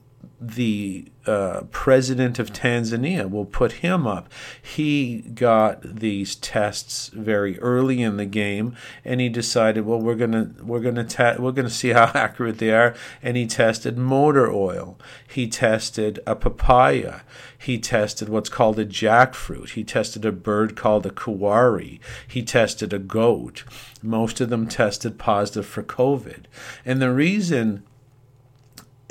the 0.49 1.07
uh, 1.25 1.63
president 1.71 2.39
of 2.39 2.53
Tanzania. 2.53 3.31
We'll 3.31 3.45
put 3.45 3.73
him 3.73 4.07
up. 4.07 4.31
He 4.61 5.21
got 5.35 5.83
these 5.83 6.35
tests 6.35 7.09
very 7.09 7.59
early 7.61 8.03
in 8.03 8.17
the 8.17 8.27
game, 8.27 8.75
and 9.05 9.21
he 9.21 9.29
decided, 9.29 9.87
well, 9.87 10.01
we're 10.01 10.17
gonna 10.17 10.51
we're 10.63 10.81
gonna 10.81 11.05
te- 11.05 11.39
we're 11.39 11.53
gonna 11.53 11.71
see 11.71 11.91
how 11.91 12.07
accurate 12.15 12.59
they 12.59 12.73
are. 12.73 12.95
And 13.23 13.37
he 13.37 13.47
tested 13.47 13.97
motor 13.97 14.51
oil. 14.51 14.99
He 15.27 15.47
tested 15.49 16.19
a 16.27 16.35
papaya. 16.35 17.21
He 17.57 17.79
tested 17.79 18.29
what's 18.29 18.49
called 18.49 18.81
a 18.81 18.85
jackfruit. 18.85 19.71
He 19.71 19.85
tested 19.85 20.25
a 20.25 20.33
bird 20.33 20.75
called 20.75 21.07
a 21.07 21.11
kawari. 21.11 22.01
He 22.27 22.43
tested 22.43 22.93
a 22.93 22.99
goat. 22.99 23.63
Most 24.03 24.41
of 24.41 24.51
them 24.51 24.67
tested 24.67 25.19
positive 25.19 25.67
for 25.67 25.85
COVID. 25.85 26.47
And 26.85 27.01
the 27.01 27.13
reason 27.13 27.85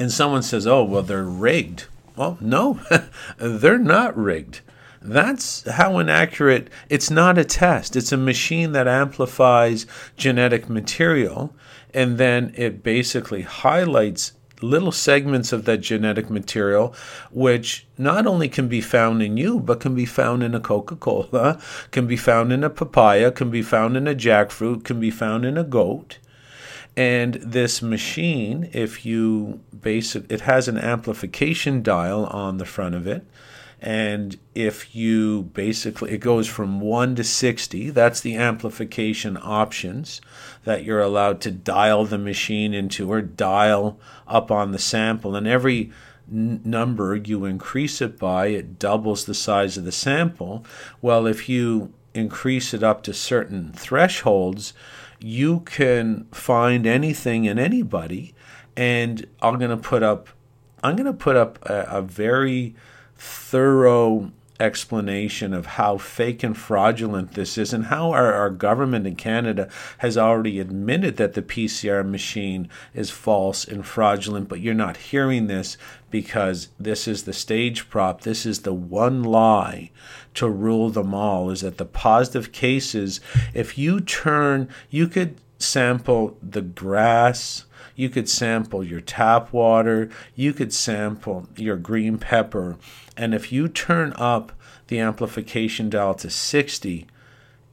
and 0.02 0.12
someone 0.12 0.44
says, 0.44 0.66
oh, 0.66 0.84
well, 0.84 1.04
they're 1.04 1.24
rigged. 1.24 1.86
Well, 2.16 2.38
no, 2.42 2.80
they're 3.38 3.78
not 3.78 4.18
rigged. 4.18 4.62
That's 5.02 5.68
how 5.70 6.00
inaccurate. 6.00 6.70
It's 6.90 7.10
not 7.10 7.38
a 7.38 7.46
test. 7.46 7.96
It's 7.96 8.12
a 8.12 8.18
machine 8.18 8.72
that 8.74 8.88
amplifies 8.88 9.86
genetic 10.18 10.70
material 10.70 11.56
and 11.94 12.18
then 12.18 12.54
it 12.56 12.84
basically 12.84 13.42
highlights 13.42 14.34
little 14.62 14.92
segments 14.92 15.52
of 15.52 15.66
that 15.66 15.80
genetic 15.80 16.30
material, 16.30 16.94
which 17.32 17.88
not 17.98 18.28
only 18.28 18.48
can 18.48 18.68
be 18.68 18.82
found 18.82 19.22
in 19.22 19.38
you, 19.38 19.60
but 19.60 19.80
can 19.80 19.96
be 19.96 20.06
found 20.06 20.44
in 20.44 20.54
a 20.54 20.60
Coca 20.60 20.96
Cola, 20.96 21.60
can 21.90 22.06
be 22.06 22.18
found 22.18 22.54
in 22.54 22.64
a 22.64 22.70
papaya, 22.70 23.32
can 23.32 23.50
be 23.50 23.62
found 23.62 23.98
in 23.98 24.08
a 24.08 24.16
jackfruit, 24.16 24.84
can 24.84 25.00
be 25.00 25.12
found 25.12 25.46
in 25.46 25.58
a 25.58 25.64
goat. 25.64 26.20
And 26.96 27.36
this 27.36 27.82
machine, 27.82 28.70
if 28.74 29.06
you 29.06 29.62
basic, 29.80 30.30
it 30.30 30.42
has 30.42 30.68
an 30.68 30.78
amplification 30.78 31.82
dial 31.82 32.26
on 32.26 32.58
the 32.58 32.66
front 32.66 32.96
of 32.96 33.08
it. 33.08 33.26
And 33.84 34.38
if 34.54 34.94
you 34.96 35.44
basically, 35.54 36.12
it 36.12 36.20
goes 36.20 36.48
from 36.48 36.82
1 36.82 37.16
to 37.16 37.24
60, 37.24 37.90
that's 37.90 38.22
the 38.22 38.36
amplification 38.36 39.40
options 39.42 40.22
that 40.66 40.84
you're 40.84 41.02
allowed 41.02 41.42
to 41.42 41.52
dial 41.52 42.06
the 42.06 42.20
machine 42.20 42.76
into 42.76 43.12
or 43.12 43.22
dial 43.22 44.00
up 44.28 44.52
on 44.52 44.72
the 44.72 44.78
sample. 44.78 45.36
And 45.36 45.48
every 45.48 45.92
number 46.28 47.16
you 47.16 47.46
increase 47.46 48.02
it 48.02 48.20
by, 48.20 48.48
it 48.48 48.78
doubles 48.78 49.26
the 49.26 49.34
size 49.34 49.78
of 49.78 49.86
the 49.86 49.92
sample. 49.92 50.64
Well, 51.02 51.26
if 51.26 51.50
you 51.50 51.92
increase 52.14 52.76
it 52.76 52.84
up 52.84 53.02
to 53.04 53.14
certain 53.14 53.72
thresholds, 53.74 54.74
you 55.22 55.60
can 55.62 56.26
find 56.32 56.88
anything 56.88 57.46
in 57.46 57.60
anybody 57.60 58.34
and 58.76 59.26
i'm 59.42 59.58
going 59.58 59.70
to 59.72 59.78
put 59.78 60.04
up 60.04 60.30
i'm 60.84 60.96
going 60.96 61.06
to 61.06 61.14
put 61.14 61.36
up 61.36 61.60
a, 61.70 61.82
a, 61.90 62.02
very 62.02 62.76
thorough 63.18 64.32
explanation 64.60 65.54
of 65.54 65.66
how 65.66 65.98
fake 65.98 66.44
and 66.44 66.56
fraudulent 66.56 67.34
this 67.34 67.58
is 67.58 67.74
and 67.74 67.86
how 67.86 68.12
our, 68.12 68.34
our 68.34 68.50
government 68.50 69.08
in 69.08 69.16
canada 69.16 69.70
has 70.00 70.18
already 70.18 70.60
admitted 70.60 71.18
that 71.18 71.34
the 71.34 71.42
pcr 71.42 72.08
machine 72.08 72.70
is 72.94 73.10
false 73.10 73.66
and 73.66 73.86
fraudulent 73.86 74.48
but 74.48 74.60
you're 74.60 74.74
not 74.74 74.98
hearing 74.98 75.48
this 75.48 75.78
because 76.12 76.68
this 76.78 77.08
is 77.08 77.24
the 77.24 77.34
stage 77.34 77.90
prop. 77.90 78.22
This 78.22 78.46
is 78.46 78.62
the 78.62 78.74
one 78.74 79.24
lie 79.24 79.90
to 80.34 80.50
rule 80.50 80.90
them 80.90 81.14
all 81.14 81.50
is 81.50 81.62
that 81.62 81.78
the 81.78 81.86
positive 81.86 82.52
cases, 82.52 83.20
if 83.54 83.78
you 83.78 84.00
turn, 84.00 84.70
you 84.90 85.08
could 85.08 85.36
sample 85.60 86.38
the 86.42 86.62
grass, 86.62 87.66
you 87.96 88.10
could 88.10 88.30
sample 88.30 88.84
your 88.84 89.02
tap 89.02 89.52
water, 89.54 90.10
you 90.36 90.54
could 90.54 90.74
sample 90.74 91.48
your 91.56 91.78
green 91.78 92.18
pepper, 92.18 92.78
and 93.18 93.34
if 93.34 93.52
you 93.52 93.68
turn 93.68 94.14
up 94.14 94.52
the 94.88 95.00
amplification 95.00 95.90
dial 95.90 96.14
to 96.16 96.30
60, 96.30 97.08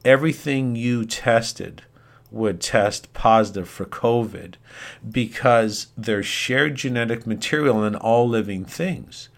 everything 0.05 0.75
you 0.75 1.05
tested 1.05 1.83
would 2.31 2.61
test 2.61 3.11
positive 3.13 3.67
for 3.67 3.85
COVID 3.85 4.55
because 5.09 5.87
there's 5.97 6.25
shared 6.25 6.75
genetic 6.75 7.25
material 7.25 7.83
in 7.83 7.95
all 7.95 8.27
living 8.27 8.63
things. 8.65 9.29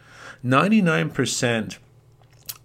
99% 0.43 1.77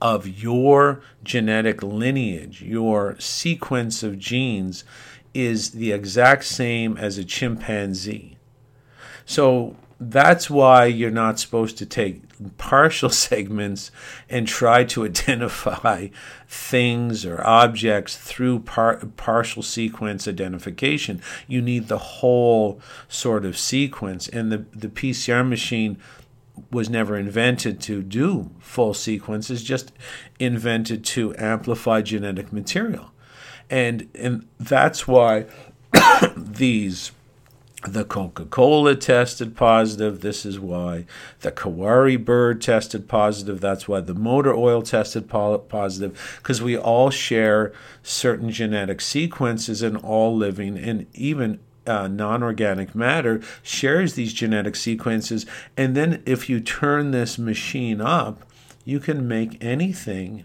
of 0.00 0.26
your 0.26 1.02
genetic 1.24 1.82
lineage, 1.82 2.62
your 2.62 3.16
sequence 3.18 4.02
of 4.02 4.18
genes, 4.18 4.84
is 5.32 5.72
the 5.72 5.92
exact 5.92 6.44
same 6.44 6.96
as 6.96 7.18
a 7.18 7.24
chimpanzee. 7.24 8.36
So 9.24 9.76
that's 9.98 10.50
why 10.50 10.86
you're 10.86 11.10
not 11.10 11.38
supposed 11.38 11.78
to 11.78 11.86
take 11.86 12.22
partial 12.58 13.08
segments 13.28 13.90
and 14.28 14.46
try 14.46 14.84
to 14.84 15.04
identify 15.04 16.08
things 16.48 17.24
or 17.24 17.44
objects 17.46 18.16
through 18.16 18.60
par- 18.60 19.02
partial 19.16 19.62
sequence 19.62 20.28
identification. 20.28 21.20
You 21.48 21.62
need 21.62 21.88
the 21.88 21.98
whole 21.98 22.80
sort 23.08 23.44
of 23.44 23.58
sequence. 23.58 24.28
And 24.28 24.52
the, 24.52 24.64
the 24.74 24.88
PCR 24.88 25.48
machine 25.48 25.98
was 26.70 26.88
never 26.88 27.16
invented 27.16 27.80
to 27.82 28.02
do 28.02 28.50
full 28.58 28.94
sequences, 28.94 29.62
just 29.62 29.92
invented 30.38 31.04
to 31.04 31.34
amplify 31.36 32.02
genetic 32.02 32.52
material. 32.52 33.12
And, 33.68 34.08
and 34.14 34.46
that's 34.58 35.08
why 35.08 35.46
these 36.36 37.12
the 37.86 38.04
Coca-Cola 38.04 38.96
tested 38.96 39.56
positive. 39.56 40.20
This 40.20 40.44
is 40.44 40.58
why 40.58 41.04
the 41.40 41.52
Kawari 41.52 42.22
bird 42.22 42.60
tested 42.60 43.08
positive. 43.08 43.60
That's 43.60 43.86
why 43.86 44.00
the 44.00 44.14
motor 44.14 44.54
oil 44.54 44.82
tested 44.82 45.28
po- 45.28 45.58
positive 45.58 46.38
because 46.38 46.60
we 46.60 46.76
all 46.76 47.10
share 47.10 47.72
certain 48.02 48.50
genetic 48.50 49.00
sequences 49.00 49.82
in 49.82 49.96
all 49.96 50.34
living 50.34 50.76
and 50.78 51.06
even 51.14 51.60
uh, 51.86 52.08
non 52.08 52.42
organic 52.42 52.94
matter 52.94 53.40
shares 53.62 54.14
these 54.14 54.32
genetic 54.32 54.76
sequences. 54.76 55.46
And 55.76 55.96
then 55.96 56.22
if 56.26 56.48
you 56.48 56.60
turn 56.60 57.10
this 57.10 57.38
machine 57.38 58.00
up, 58.00 58.42
you 58.84 59.00
can 59.00 59.26
make 59.26 59.62
anything 59.62 60.44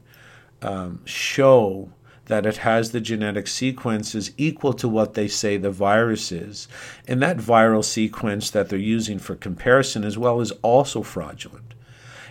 um, 0.61 1.01
show 1.05 1.91
that 2.25 2.45
it 2.45 2.57
has 2.57 2.91
the 2.91 3.01
genetic 3.01 3.47
sequences 3.47 4.31
equal 4.37 4.73
to 4.73 4.87
what 4.87 5.15
they 5.15 5.27
say 5.27 5.57
the 5.57 5.71
virus 5.71 6.31
is. 6.31 6.67
And 7.07 7.21
that 7.21 7.37
viral 7.37 7.83
sequence 7.83 8.49
that 8.51 8.69
they're 8.69 8.79
using 8.79 9.19
for 9.19 9.35
comparison 9.35 10.03
as 10.03 10.17
well 10.17 10.39
is 10.39 10.51
also 10.61 11.03
fraudulent 11.03 11.73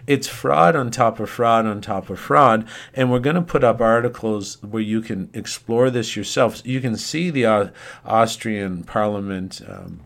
it's 0.07 0.29
fraud 0.29 0.77
on 0.77 0.91
top 0.91 1.21
of 1.21 1.31
fraud 1.31 1.67
on 1.67 1.81
top 1.81 2.11
of 2.11 2.19
fraud. 2.19 2.67
And 2.95 3.11
we're 3.11 3.21
going 3.21 3.37
to 3.37 3.43
put 3.43 3.65
up 3.65 3.81
articles 3.81 4.63
where 4.63 4.83
you 4.83 5.01
can 5.01 5.31
explore 5.33 5.91
this 5.91 6.17
yourself. 6.17 6.61
You 6.65 6.81
can 6.81 6.97
see 6.97 7.31
the 7.31 7.47
uh, 7.47 7.69
Austrian 8.05 8.85
Parliament. 8.85 9.61
Um, 9.67 10.01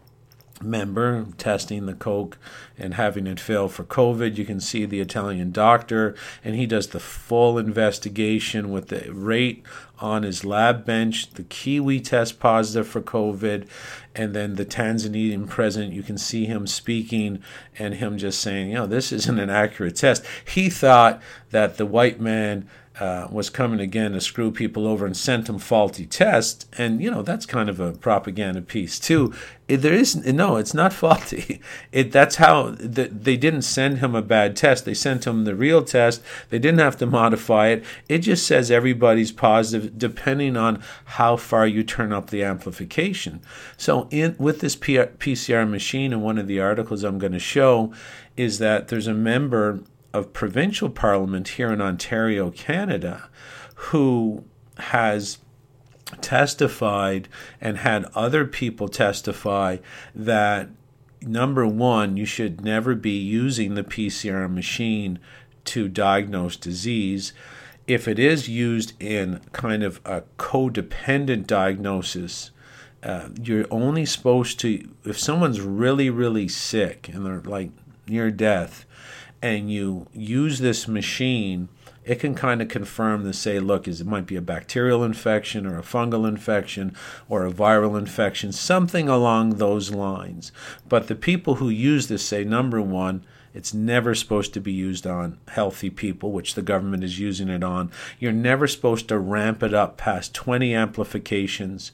member 0.62 1.26
testing 1.36 1.86
the 1.86 1.94
coke 1.94 2.38
and 2.78 2.94
having 2.94 3.26
it 3.26 3.38
fail 3.38 3.68
for 3.68 3.84
covid 3.84 4.36
you 4.36 4.44
can 4.44 4.60
see 4.60 4.84
the 4.84 5.00
italian 5.00 5.50
doctor 5.50 6.14
and 6.42 6.54
he 6.54 6.66
does 6.66 6.88
the 6.88 7.00
full 7.00 7.58
investigation 7.58 8.70
with 8.70 8.88
the 8.88 9.12
rate 9.12 9.62
on 10.00 10.22
his 10.22 10.44
lab 10.44 10.84
bench 10.84 11.30
the 11.32 11.42
kiwi 11.44 12.00
test 12.00 12.40
positive 12.40 12.86
for 12.86 13.00
covid 13.00 13.66
and 14.14 14.34
then 14.34 14.54
the 14.54 14.64
tanzanian 14.64 15.48
president 15.48 15.92
you 15.92 16.02
can 16.02 16.16
see 16.16 16.44
him 16.46 16.66
speaking 16.66 17.42
and 17.78 17.94
him 17.94 18.16
just 18.16 18.40
saying 18.40 18.68
you 18.68 18.74
know 18.74 18.86
this 18.86 19.12
isn't 19.12 19.38
an 19.38 19.50
accurate 19.50 19.96
test. 19.96 20.24
He 20.44 20.70
thought 20.70 21.20
that 21.50 21.76
the 21.76 21.86
white 21.86 22.20
man 22.20 22.68
uh, 23.00 23.26
was 23.28 23.50
coming 23.50 23.80
again 23.80 24.12
to 24.12 24.20
screw 24.20 24.52
people 24.52 24.86
over 24.86 25.04
and 25.04 25.16
sent 25.16 25.46
them 25.46 25.58
faulty 25.58 26.06
tests. 26.06 26.66
And, 26.78 27.02
you 27.02 27.10
know, 27.10 27.22
that's 27.22 27.44
kind 27.44 27.68
of 27.68 27.80
a 27.80 27.92
propaganda 27.92 28.62
piece, 28.62 29.00
too. 29.00 29.34
It, 29.66 29.78
there 29.78 29.94
is 29.94 30.14
no, 30.14 30.56
it's 30.56 30.74
not 30.74 30.92
faulty. 31.04 31.60
It, 31.90 32.12
that's 32.12 32.36
how 32.36 32.70
the, 32.70 33.08
they 33.08 33.36
didn't 33.36 33.62
send 33.62 33.98
him 33.98 34.14
a 34.14 34.22
bad 34.22 34.54
test. 34.54 34.84
They 34.84 34.94
sent 34.94 35.26
him 35.26 35.44
the 35.44 35.56
real 35.56 35.82
test. 35.82 36.22
They 36.50 36.60
didn't 36.60 36.78
have 36.78 36.96
to 36.98 37.06
modify 37.06 37.68
it. 37.68 37.84
It 38.08 38.18
just 38.18 38.46
says 38.46 38.70
everybody's 38.70 39.32
positive 39.32 39.98
depending 39.98 40.56
on 40.56 40.80
how 41.04 41.36
far 41.36 41.66
you 41.66 41.82
turn 41.82 42.12
up 42.12 42.30
the 42.30 42.44
amplification. 42.44 43.40
So, 43.76 44.06
in 44.10 44.36
with 44.38 44.60
this 44.60 44.76
PCR 44.76 45.68
machine, 45.68 46.12
and 46.12 46.22
one 46.22 46.38
of 46.38 46.46
the 46.46 46.60
articles 46.60 47.02
I'm 47.02 47.18
going 47.18 47.32
to 47.32 47.38
show 47.38 47.92
is 48.36 48.58
that 48.58 48.88
there's 48.88 49.06
a 49.06 49.14
member 49.14 49.80
of 50.14 50.32
provincial 50.32 50.88
parliament 50.88 51.48
here 51.48 51.72
in 51.72 51.82
Ontario, 51.82 52.50
Canada, 52.52 53.28
who 53.74 54.44
has 54.78 55.38
testified 56.20 57.28
and 57.60 57.78
had 57.78 58.04
other 58.14 58.44
people 58.44 58.88
testify 58.88 59.78
that 60.14 60.68
number 61.20 61.66
one, 61.66 62.16
you 62.16 62.24
should 62.24 62.64
never 62.64 62.94
be 62.94 63.18
using 63.18 63.74
the 63.74 63.82
PCR 63.82 64.48
machine 64.48 65.18
to 65.64 65.88
diagnose 65.88 66.56
disease. 66.56 67.32
If 67.88 68.06
it 68.06 68.18
is 68.20 68.48
used 68.48 68.92
in 69.02 69.40
kind 69.52 69.82
of 69.82 70.00
a 70.04 70.22
codependent 70.38 71.48
diagnosis, 71.48 72.52
uh, 73.02 73.30
you're 73.42 73.66
only 73.68 74.06
supposed 74.06 74.60
to, 74.60 74.88
if 75.04 75.18
someone's 75.18 75.60
really, 75.60 76.08
really 76.08 76.46
sick 76.46 77.08
and 77.08 77.26
they're 77.26 77.40
like 77.40 77.70
near 78.06 78.30
death, 78.30 78.86
and 79.44 79.70
you 79.70 80.06
use 80.14 80.58
this 80.58 80.88
machine, 80.88 81.68
it 82.02 82.14
can 82.14 82.34
kind 82.34 82.62
of 82.62 82.68
confirm 82.68 83.24
to 83.24 83.32
say, 83.34 83.60
look, 83.60 83.86
is 83.86 84.00
it 84.00 84.06
might 84.06 84.24
be 84.24 84.36
a 84.36 84.40
bacterial 84.40 85.04
infection 85.04 85.66
or 85.66 85.78
a 85.78 85.82
fungal 85.82 86.26
infection 86.26 86.96
or 87.28 87.44
a 87.44 87.52
viral 87.52 87.98
infection, 87.98 88.52
something 88.52 89.06
along 89.06 89.56
those 89.56 89.90
lines. 89.90 90.50
But 90.88 91.08
the 91.08 91.14
people 91.14 91.56
who 91.56 91.68
use 91.68 92.08
this 92.08 92.24
say, 92.24 92.42
number 92.42 92.80
one, 92.80 93.22
it's 93.54 93.72
never 93.72 94.16
supposed 94.16 94.52
to 94.54 94.60
be 94.60 94.72
used 94.72 95.06
on 95.06 95.38
healthy 95.46 95.88
people, 95.88 96.32
which 96.32 96.54
the 96.54 96.62
government 96.62 97.04
is 97.04 97.20
using 97.20 97.48
it 97.48 97.62
on. 97.62 97.92
You're 98.18 98.32
never 98.32 98.66
supposed 98.66 99.06
to 99.08 99.18
ramp 99.18 99.62
it 99.62 99.72
up 99.72 99.96
past 99.96 100.34
20 100.34 100.74
amplifications. 100.74 101.92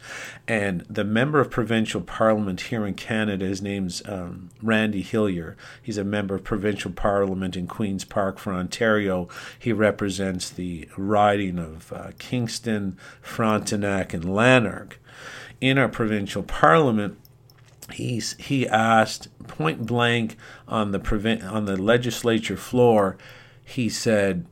And 0.48 0.80
the 0.88 1.04
member 1.04 1.38
of 1.38 1.50
provincial 1.50 2.00
parliament 2.00 2.62
here 2.62 2.86
in 2.86 2.94
Canada, 2.94 3.44
his 3.44 3.60
name's 3.60 4.02
um, 4.08 4.48
Randy 4.62 5.02
Hillier. 5.02 5.54
He's 5.82 5.98
a 5.98 6.04
member 6.04 6.34
of 6.34 6.44
provincial 6.44 6.92
parliament 6.92 7.56
in 7.56 7.66
Queen's 7.66 8.06
Park 8.06 8.38
for 8.38 8.54
Ontario. 8.54 9.28
He 9.58 9.74
represents 9.74 10.48
the 10.48 10.88
riding 10.96 11.58
of 11.58 11.92
uh, 11.92 12.12
Kingston, 12.18 12.96
Frontenac, 13.20 14.14
and 14.14 14.24
Lanark. 14.34 14.98
In 15.60 15.76
our 15.76 15.88
provincial 15.88 16.42
parliament, 16.42 17.18
he's 17.90 18.34
he 18.38 18.68
asked 18.68 19.28
point 19.46 19.86
blank 19.86 20.36
on 20.66 20.92
the 20.92 20.98
prevent 20.98 21.42
on 21.44 21.64
the 21.64 21.76
legislature 21.76 22.56
floor 22.56 23.16
he 23.64 23.88
said 23.88 24.46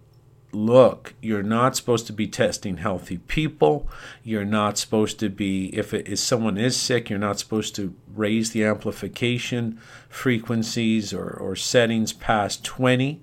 look 0.52 1.14
you're 1.20 1.42
not 1.42 1.76
supposed 1.76 2.06
to 2.06 2.12
be 2.12 2.26
testing 2.26 2.78
healthy 2.78 3.18
people. 3.18 3.86
You're 4.24 4.44
not 4.44 4.78
supposed 4.78 5.18
to 5.20 5.28
be 5.28 5.66
if 5.76 5.92
it 5.92 6.08
is 6.08 6.20
someone 6.20 6.56
is 6.56 6.76
sick 6.76 7.10
you're 7.10 7.18
not 7.18 7.38
supposed 7.38 7.74
to 7.76 7.94
raise 8.14 8.52
the 8.52 8.64
amplification 8.64 9.80
frequencies 10.08 11.12
or, 11.12 11.28
or 11.28 11.54
settings 11.54 12.12
past 12.12 12.64
20 12.64 13.22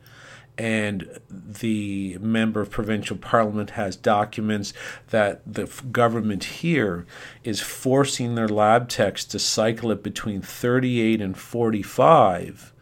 and 0.57 1.19
the 1.29 2.17
member 2.19 2.61
of 2.61 2.71
provincial 2.71 3.17
parliament 3.17 3.71
has 3.71 3.95
documents 3.95 4.73
that 5.09 5.41
the 5.45 5.65
government 5.91 6.43
here 6.45 7.05
is 7.43 7.59
forcing 7.59 8.35
their 8.35 8.47
lab 8.47 8.87
techs 8.87 9.25
to 9.25 9.39
cycle 9.39 9.91
it 9.91 10.01
between 10.01 10.41
38 10.41 11.21
and 11.21 11.37
45 11.37 12.73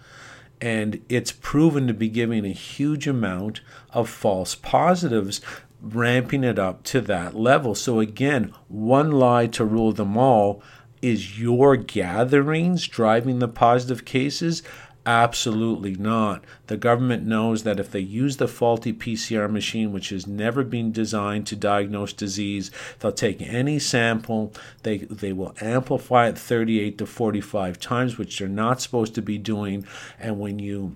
and 0.63 1.01
it's 1.09 1.33
proven 1.33 1.87
to 1.87 1.93
be 1.93 2.07
giving 2.07 2.45
a 2.45 2.53
huge 2.53 3.05
amount 3.05 3.59
of 3.91 4.09
false 4.09 4.55
positives 4.55 5.41
ramping 5.81 6.45
it 6.45 6.57
up 6.57 6.83
to 6.83 7.01
that 7.01 7.35
level. 7.35 7.75
So 7.75 7.99
again 7.99 8.53
one 8.69 9.11
lie 9.11 9.47
to 9.47 9.65
rule 9.65 9.91
them 9.91 10.17
all 10.17 10.63
is 11.01 11.37
your 11.37 11.75
gatherings 11.75 12.87
driving 12.87 13.39
the 13.39 13.47
positive 13.49 14.05
cases 14.05 14.63
Absolutely 15.05 15.95
not. 15.95 16.45
The 16.67 16.77
government 16.77 17.25
knows 17.25 17.63
that 17.63 17.79
if 17.79 17.91
they 17.91 17.99
use 17.99 18.37
the 18.37 18.47
faulty 18.47 18.93
PCR 18.93 19.51
machine, 19.51 19.91
which 19.91 20.09
has 20.09 20.25
never 20.25 20.63
been 20.63 20.93
designed 20.93 21.45
to 21.47 21.57
diagnose 21.57 22.13
disease, 22.13 22.71
they'll 22.99 23.11
take 23.11 23.41
any 23.41 23.79
sample, 23.79 24.53
they, 24.83 24.99
they 24.99 25.33
will 25.33 25.55
amplify 25.59 26.29
it 26.29 26.37
38 26.37 26.97
to 26.97 27.05
45 27.05 27.79
times, 27.79 28.17
which 28.17 28.39
they're 28.39 28.47
not 28.47 28.79
supposed 28.79 29.13
to 29.15 29.21
be 29.21 29.37
doing. 29.37 29.85
And 30.17 30.39
when 30.39 30.59
you 30.59 30.95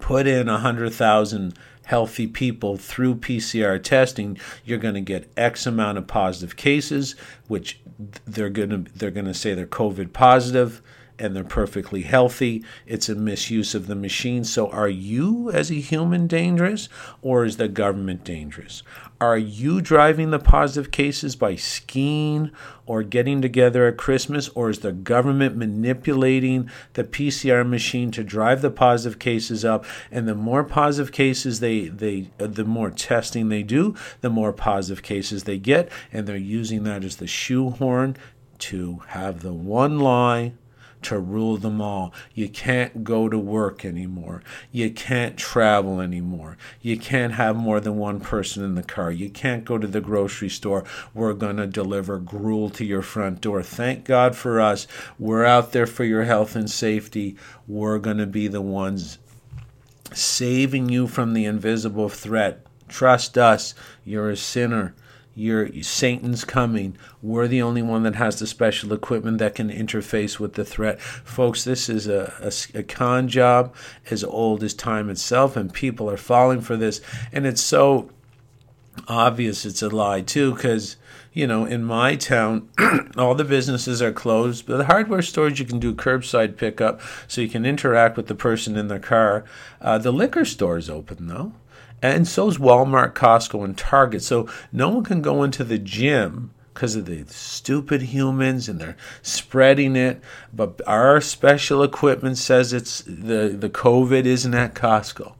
put 0.00 0.26
in 0.26 0.46
100,000 0.46 1.54
healthy 1.84 2.26
people 2.26 2.76
through 2.76 3.14
PCR 3.14 3.82
testing, 3.82 4.38
you're 4.66 4.78
going 4.78 4.94
to 4.94 5.00
get 5.00 5.30
X 5.34 5.66
amount 5.66 5.96
of 5.96 6.06
positive 6.06 6.56
cases, 6.56 7.14
which 7.48 7.80
they're 8.26 8.50
going 8.50 8.70
to 8.70 8.92
they're 8.92 9.10
going 9.10 9.26
to 9.26 9.34
say 9.34 9.54
they're 9.54 9.66
COVID 9.66 10.12
positive 10.12 10.82
and 11.18 11.34
they're 11.34 11.44
perfectly 11.44 12.02
healthy. 12.02 12.64
It's 12.86 13.08
a 13.08 13.14
misuse 13.14 13.74
of 13.74 13.86
the 13.86 13.94
machine. 13.94 14.44
So, 14.44 14.68
are 14.70 14.88
you 14.88 15.50
as 15.50 15.70
a 15.70 15.74
human 15.74 16.26
dangerous 16.26 16.88
or 17.22 17.44
is 17.44 17.56
the 17.56 17.68
government 17.68 18.24
dangerous? 18.24 18.82
Are 19.20 19.38
you 19.38 19.80
driving 19.80 20.32
the 20.32 20.38
positive 20.38 20.90
cases 20.90 21.36
by 21.36 21.54
skiing 21.54 22.50
or 22.84 23.02
getting 23.02 23.40
together 23.40 23.86
at 23.86 23.96
Christmas, 23.96 24.48
or 24.50 24.68
is 24.68 24.80
the 24.80 24.92
government 24.92 25.56
manipulating 25.56 26.68
the 26.94 27.04
PCR 27.04 27.66
machine 27.66 28.10
to 28.10 28.24
drive 28.24 28.60
the 28.60 28.70
positive 28.70 29.18
cases 29.18 29.64
up? 29.64 29.86
And 30.10 30.28
the 30.28 30.34
more 30.34 30.64
positive 30.64 31.12
cases 31.12 31.60
they, 31.60 31.88
they 31.88 32.30
uh, 32.40 32.48
the 32.48 32.64
more 32.64 32.90
testing 32.90 33.48
they 33.48 33.62
do, 33.62 33.94
the 34.20 34.30
more 34.30 34.52
positive 34.52 35.02
cases 35.02 35.44
they 35.44 35.58
get, 35.58 35.90
and 36.12 36.26
they're 36.26 36.36
using 36.36 36.82
that 36.84 37.04
as 37.04 37.16
the 37.16 37.26
shoehorn 37.26 38.16
to 38.58 39.02
have 39.08 39.42
the 39.42 39.54
one 39.54 40.00
lie 40.00 40.52
to 41.04 41.18
rule 41.18 41.56
them 41.56 41.80
all. 41.80 42.12
You 42.34 42.48
can't 42.48 43.04
go 43.04 43.28
to 43.28 43.38
work 43.38 43.84
anymore. 43.84 44.42
You 44.72 44.90
can't 44.90 45.36
travel 45.36 46.00
anymore. 46.00 46.56
You 46.82 46.98
can't 46.98 47.34
have 47.34 47.56
more 47.56 47.80
than 47.80 47.96
one 47.96 48.20
person 48.20 48.64
in 48.64 48.74
the 48.74 48.82
car. 48.82 49.10
You 49.10 49.30
can't 49.30 49.64
go 49.64 49.78
to 49.78 49.86
the 49.86 50.00
grocery 50.00 50.48
store. 50.48 50.84
We're 51.12 51.34
going 51.34 51.56
to 51.56 51.66
deliver 51.66 52.18
gruel 52.18 52.70
to 52.70 52.84
your 52.84 53.02
front 53.02 53.40
door. 53.40 53.62
Thank 53.62 54.04
God 54.04 54.34
for 54.36 54.60
us. 54.60 54.86
We're 55.18 55.44
out 55.44 55.72
there 55.72 55.86
for 55.86 56.04
your 56.04 56.24
health 56.24 56.56
and 56.56 56.70
safety. 56.70 57.36
We're 57.66 57.98
going 57.98 58.18
to 58.18 58.26
be 58.26 58.48
the 58.48 58.62
ones 58.62 59.18
saving 60.12 60.88
you 60.88 61.06
from 61.06 61.32
the 61.32 61.44
invisible 61.44 62.08
threat. 62.08 62.66
Trust 62.88 63.38
us. 63.38 63.74
You're 64.04 64.30
a 64.30 64.36
sinner. 64.36 64.94
You're, 65.34 65.82
Satan's 65.82 66.44
coming. 66.44 66.96
We're 67.20 67.48
the 67.48 67.62
only 67.62 67.82
one 67.82 68.04
that 68.04 68.14
has 68.14 68.38
the 68.38 68.46
special 68.46 68.92
equipment 68.92 69.38
that 69.38 69.56
can 69.56 69.68
interface 69.68 70.38
with 70.38 70.54
the 70.54 70.64
threat. 70.64 71.00
Folks, 71.00 71.64
this 71.64 71.88
is 71.88 72.06
a, 72.06 72.32
a, 72.40 72.78
a, 72.78 72.82
con 72.84 73.26
job 73.28 73.74
as 74.10 74.22
old 74.22 74.62
as 74.62 74.74
time 74.74 75.10
itself, 75.10 75.56
and 75.56 75.72
people 75.72 76.08
are 76.08 76.16
falling 76.16 76.60
for 76.60 76.76
this. 76.76 77.00
And 77.32 77.46
it's 77.46 77.62
so 77.62 78.10
obvious 79.08 79.66
it's 79.66 79.82
a 79.82 79.88
lie, 79.88 80.20
too, 80.20 80.54
because, 80.54 80.96
you 81.32 81.48
know, 81.48 81.64
in 81.64 81.82
my 81.82 82.14
town, 82.14 82.68
all 83.16 83.34
the 83.34 83.42
businesses 83.42 84.00
are 84.00 84.12
closed, 84.12 84.66
but 84.66 84.76
the 84.76 84.84
hardware 84.84 85.22
stores 85.22 85.58
you 85.58 85.64
can 85.64 85.80
do 85.80 85.92
curbside 85.92 86.56
pickup 86.56 87.00
so 87.26 87.40
you 87.40 87.48
can 87.48 87.66
interact 87.66 88.16
with 88.16 88.28
the 88.28 88.36
person 88.36 88.76
in 88.76 88.86
their 88.86 89.00
car. 89.00 89.44
Uh, 89.80 89.98
the 89.98 90.12
liquor 90.12 90.44
store 90.44 90.78
is 90.78 90.88
open, 90.88 91.26
though 91.26 91.52
and 92.04 92.28
so 92.28 92.48
is 92.48 92.58
Walmart, 92.58 93.14
Costco, 93.14 93.64
and 93.64 93.78
Target. 93.78 94.22
So 94.22 94.46
no 94.70 94.90
one 94.90 95.04
can 95.04 95.22
go 95.22 95.42
into 95.42 95.64
the 95.64 95.78
gym 95.78 96.50
because 96.74 96.96
of 96.96 97.06
the 97.06 97.24
stupid 97.28 98.02
humans 98.02 98.68
and 98.68 98.78
they're 98.78 98.96
spreading 99.22 99.96
it. 99.96 100.20
But 100.52 100.82
our 100.86 101.22
special 101.22 101.82
equipment 101.82 102.36
says 102.36 102.74
it's 102.74 103.00
the, 103.06 103.56
the 103.58 103.70
COVID 103.70 104.26
isn't 104.26 104.54
at 104.54 104.74
Costco. 104.74 105.34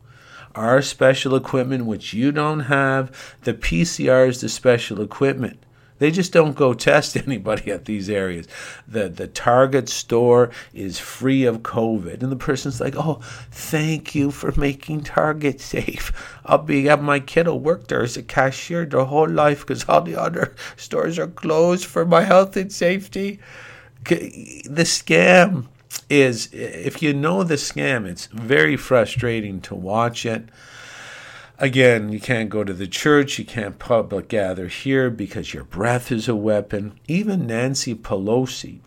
Our 0.54 0.80
special 0.80 1.36
equipment, 1.36 1.84
which 1.84 2.14
you 2.14 2.32
don't 2.32 2.60
have, 2.60 3.36
the 3.42 3.52
PCR 3.52 4.28
is 4.28 4.40
the 4.40 4.48
special 4.48 5.02
equipment. 5.02 5.58
They 5.98 6.10
just 6.10 6.32
don't 6.32 6.56
go 6.56 6.74
test 6.74 7.16
anybody 7.26 7.70
at 7.70 7.84
these 7.84 8.10
areas. 8.10 8.46
The 8.86 9.08
the 9.08 9.26
Target 9.28 9.88
store 9.88 10.50
is 10.72 10.98
free 10.98 11.44
of 11.44 11.62
COVID. 11.62 12.22
And 12.22 12.32
the 12.32 12.36
person's 12.36 12.80
like, 12.80 12.94
Oh, 12.96 13.20
thank 13.50 14.14
you 14.14 14.30
for 14.30 14.52
making 14.56 15.02
Target 15.02 15.60
safe. 15.60 16.12
I'll 16.44 16.58
be 16.58 16.88
at 16.88 17.02
my 17.02 17.20
kiddo 17.20 17.54
work 17.54 17.86
there 17.88 18.02
as 18.02 18.16
a 18.16 18.22
cashier 18.22 18.84
their 18.84 19.04
whole 19.04 19.28
life 19.28 19.60
because 19.60 19.84
all 19.88 20.02
the 20.02 20.16
other 20.16 20.54
stores 20.76 21.18
are 21.18 21.28
closed 21.28 21.84
for 21.86 22.04
my 22.04 22.22
health 22.22 22.56
and 22.56 22.72
safety. 22.72 23.38
The 24.04 24.84
scam 24.84 25.66
is 26.10 26.48
if 26.52 27.02
you 27.02 27.14
know 27.14 27.42
the 27.42 27.54
scam, 27.54 28.06
it's 28.06 28.26
very 28.26 28.76
frustrating 28.76 29.60
to 29.62 29.74
watch 29.74 30.26
it. 30.26 30.48
Again, 31.58 32.10
you 32.10 32.18
can't 32.18 32.50
go 32.50 32.64
to 32.64 32.72
the 32.72 32.88
church, 32.88 33.38
you 33.38 33.44
can't 33.44 33.78
public 33.78 34.28
gather 34.28 34.66
here 34.66 35.08
because 35.08 35.54
your 35.54 35.62
breath 35.62 36.10
is 36.10 36.28
a 36.28 36.34
weapon. 36.34 36.98
Even 37.06 37.46
Nancy 37.46 37.94
Pelosi, 37.94 38.80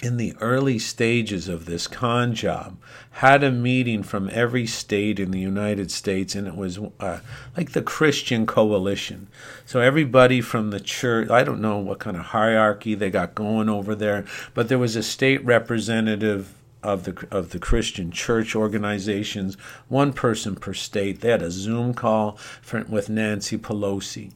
in 0.00 0.16
the 0.16 0.36
early 0.40 0.78
stages 0.78 1.48
of 1.48 1.66
this 1.66 1.88
con 1.88 2.32
job, 2.32 2.76
had 3.10 3.42
a 3.42 3.50
meeting 3.50 4.04
from 4.04 4.30
every 4.32 4.68
state 4.68 5.18
in 5.18 5.32
the 5.32 5.40
United 5.40 5.90
States, 5.90 6.36
and 6.36 6.46
it 6.46 6.54
was 6.54 6.78
uh, 7.00 7.18
like 7.56 7.72
the 7.72 7.82
Christian 7.82 8.46
coalition. 8.46 9.26
So 9.66 9.80
everybody 9.80 10.40
from 10.40 10.70
the 10.70 10.80
church, 10.80 11.28
I 11.28 11.42
don't 11.42 11.60
know 11.60 11.78
what 11.78 11.98
kind 11.98 12.16
of 12.16 12.26
hierarchy 12.26 12.94
they 12.94 13.10
got 13.10 13.34
going 13.34 13.68
over 13.68 13.96
there, 13.96 14.24
but 14.54 14.68
there 14.68 14.78
was 14.78 14.94
a 14.94 15.02
state 15.02 15.44
representative 15.44 16.54
of 16.82 17.04
the 17.04 17.26
of 17.30 17.50
the 17.50 17.58
Christian 17.58 18.10
church 18.10 18.54
organizations, 18.54 19.56
one 19.88 20.12
person 20.12 20.56
per 20.56 20.74
state. 20.74 21.20
They 21.20 21.30
had 21.30 21.42
a 21.42 21.50
Zoom 21.50 21.94
call 21.94 22.32
for, 22.62 22.82
with 22.84 23.08
Nancy 23.08 23.58
Pelosi, 23.58 24.32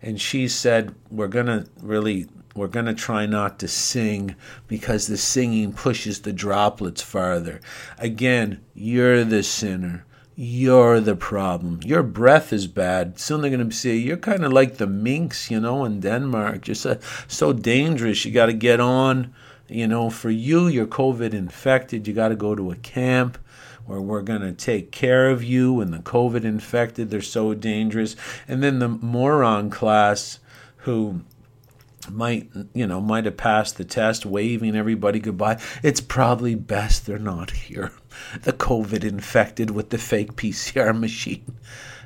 and 0.00 0.20
she 0.20 0.48
said, 0.48 0.94
"We're 1.10 1.28
gonna 1.28 1.66
really." 1.80 2.28
We're 2.54 2.68
going 2.68 2.84
to 2.84 2.92
try 2.92 3.24
not 3.24 3.58
to 3.60 3.66
sing 3.66 4.36
because 4.68 5.06
the 5.06 5.16
singing 5.16 5.72
pushes 5.72 6.20
the 6.20 6.34
droplets 6.34 7.00
farther. 7.00 7.62
Again, 7.96 8.60
you're 8.74 9.24
the 9.24 9.42
sinner. 9.42 10.04
You're 10.34 11.00
the 11.00 11.16
problem. 11.16 11.80
Your 11.82 12.02
breath 12.02 12.52
is 12.52 12.66
bad. 12.66 13.18
Soon 13.18 13.40
they're 13.40 13.50
going 13.50 13.68
to 13.68 13.74
say, 13.74 13.96
You're 13.96 14.18
kind 14.18 14.44
of 14.44 14.52
like 14.52 14.76
the 14.76 14.86
minks, 14.86 15.50
you 15.50 15.60
know, 15.60 15.84
in 15.84 16.00
Denmark. 16.00 16.62
Just 16.62 16.84
uh, 16.84 16.96
so 17.28 17.52
dangerous. 17.54 18.24
You 18.24 18.32
got 18.32 18.46
to 18.46 18.52
get 18.52 18.80
on 18.80 19.32
you 19.74 19.86
know, 19.86 20.10
for 20.10 20.30
you, 20.30 20.68
you're 20.68 20.86
COVID 20.86 21.34
infected, 21.34 22.06
you 22.06 22.14
got 22.14 22.28
to 22.28 22.36
go 22.36 22.54
to 22.54 22.70
a 22.70 22.76
camp 22.76 23.38
where 23.86 24.00
we're 24.00 24.22
going 24.22 24.42
to 24.42 24.52
take 24.52 24.92
care 24.92 25.30
of 25.30 25.42
you 25.42 25.80
and 25.80 25.92
the 25.92 25.98
COVID 25.98 26.44
infected, 26.44 27.10
they're 27.10 27.20
so 27.20 27.52
dangerous. 27.54 28.16
And 28.46 28.62
then 28.62 28.78
the 28.78 28.88
moron 28.88 29.70
class 29.70 30.38
who 30.78 31.22
might 32.10 32.50
you 32.74 32.84
know 32.84 33.00
might 33.00 33.24
have 33.24 33.36
passed 33.36 33.76
the 33.76 33.84
test 33.84 34.26
waving 34.26 34.74
everybody 34.74 35.20
goodbye 35.20 35.56
it's 35.84 36.00
probably 36.00 36.56
best 36.56 37.06
they're 37.06 37.18
not 37.18 37.50
here. 37.50 37.92
The 38.42 38.52
covid 38.52 39.04
infected 39.04 39.70
with 39.70 39.90
the 39.90 39.98
fake 39.98 40.34
pcr 40.34 40.98
machine. 40.98 41.56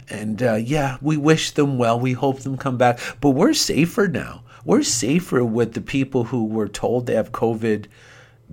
And 0.08 0.42
uh, 0.42 0.54
yeah 0.54 0.98
we 1.00 1.16
wish 1.16 1.52
them 1.52 1.78
well 1.78 1.98
we 1.98 2.12
hope 2.12 2.40
them 2.40 2.58
come 2.58 2.76
back 2.76 3.00
but 3.20 3.30
we're 3.30 3.54
safer 3.54 4.06
now 4.06 4.42
we're 4.66 4.82
safer 4.82 5.44
with 5.44 5.74
the 5.74 5.80
people 5.80 6.24
who 6.24 6.44
were 6.44 6.66
told 6.66 7.06
they 7.06 7.14
have 7.14 7.30
COVID 7.30 7.86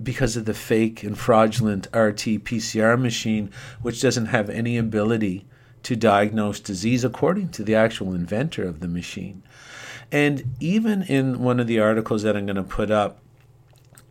because 0.00 0.36
of 0.36 0.44
the 0.44 0.54
fake 0.54 1.02
and 1.02 1.18
fraudulent 1.18 1.86
RT 1.88 2.44
PCR 2.44 2.98
machine, 2.98 3.50
which 3.82 4.00
doesn't 4.00 4.26
have 4.26 4.48
any 4.48 4.78
ability 4.78 5.44
to 5.82 5.96
diagnose 5.96 6.60
disease 6.60 7.02
according 7.02 7.48
to 7.48 7.64
the 7.64 7.74
actual 7.74 8.14
inventor 8.14 8.62
of 8.62 8.78
the 8.78 8.86
machine. 8.86 9.42
And 10.12 10.54
even 10.60 11.02
in 11.02 11.40
one 11.40 11.58
of 11.58 11.66
the 11.66 11.80
articles 11.80 12.22
that 12.22 12.36
I'm 12.36 12.46
going 12.46 12.56
to 12.56 12.62
put 12.62 12.90
up, 12.90 13.18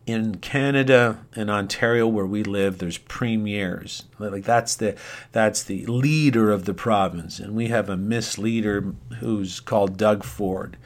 in 0.06 0.34
Canada 0.34 1.24
and 1.34 1.50
Ontario 1.50 2.06
where 2.06 2.26
we 2.26 2.42
live 2.42 2.76
there's 2.76 2.98
premiers. 2.98 4.04
Like 4.18 4.44
that's 4.44 4.76
the 4.76 4.96
that's 5.32 5.62
the 5.62 5.86
leader 5.86 6.50
of 6.50 6.66
the 6.66 6.74
province. 6.74 7.38
And 7.38 7.54
we 7.54 7.68
have 7.68 7.88
a 7.88 7.96
misleader 7.96 8.92
who's 9.20 9.60
called 9.60 9.96
Doug 9.96 10.22
Ford 10.22 10.76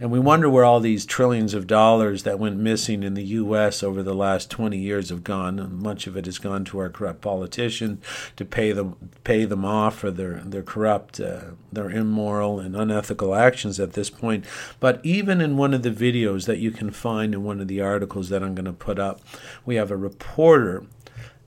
and 0.00 0.12
we 0.12 0.20
wonder 0.20 0.48
where 0.48 0.64
all 0.64 0.78
these 0.78 1.04
trillions 1.04 1.54
of 1.54 1.66
dollars 1.66 2.22
that 2.22 2.38
went 2.38 2.56
missing 2.56 3.02
in 3.02 3.14
the 3.14 3.24
U.S. 3.24 3.82
over 3.82 4.02
the 4.02 4.14
last 4.14 4.48
20 4.48 4.78
years 4.78 5.10
have 5.10 5.24
gone. 5.24 5.82
Much 5.82 6.06
of 6.06 6.16
it 6.16 6.26
has 6.26 6.38
gone 6.38 6.64
to 6.66 6.78
our 6.78 6.88
corrupt 6.88 7.20
politicians 7.20 8.04
to 8.36 8.44
pay 8.44 8.70
them 8.70 9.10
pay 9.24 9.44
them 9.44 9.64
off 9.64 9.98
for 9.98 10.12
their 10.12 10.34
their 10.44 10.62
corrupt, 10.62 11.18
uh, 11.18 11.52
their 11.72 11.90
immoral 11.90 12.60
and 12.60 12.76
unethical 12.76 13.34
actions 13.34 13.80
at 13.80 13.94
this 13.94 14.08
point. 14.08 14.44
But 14.78 15.00
even 15.02 15.40
in 15.40 15.56
one 15.56 15.74
of 15.74 15.82
the 15.82 15.90
videos 15.90 16.46
that 16.46 16.58
you 16.58 16.70
can 16.70 16.92
find 16.92 17.34
in 17.34 17.42
one 17.42 17.60
of 17.60 17.66
the 17.66 17.80
articles 17.80 18.28
that 18.28 18.42
I'm 18.42 18.54
going 18.54 18.66
to 18.66 18.72
put 18.72 19.00
up, 19.00 19.20
we 19.66 19.74
have 19.74 19.90
a 19.90 19.96
reporter 19.96 20.84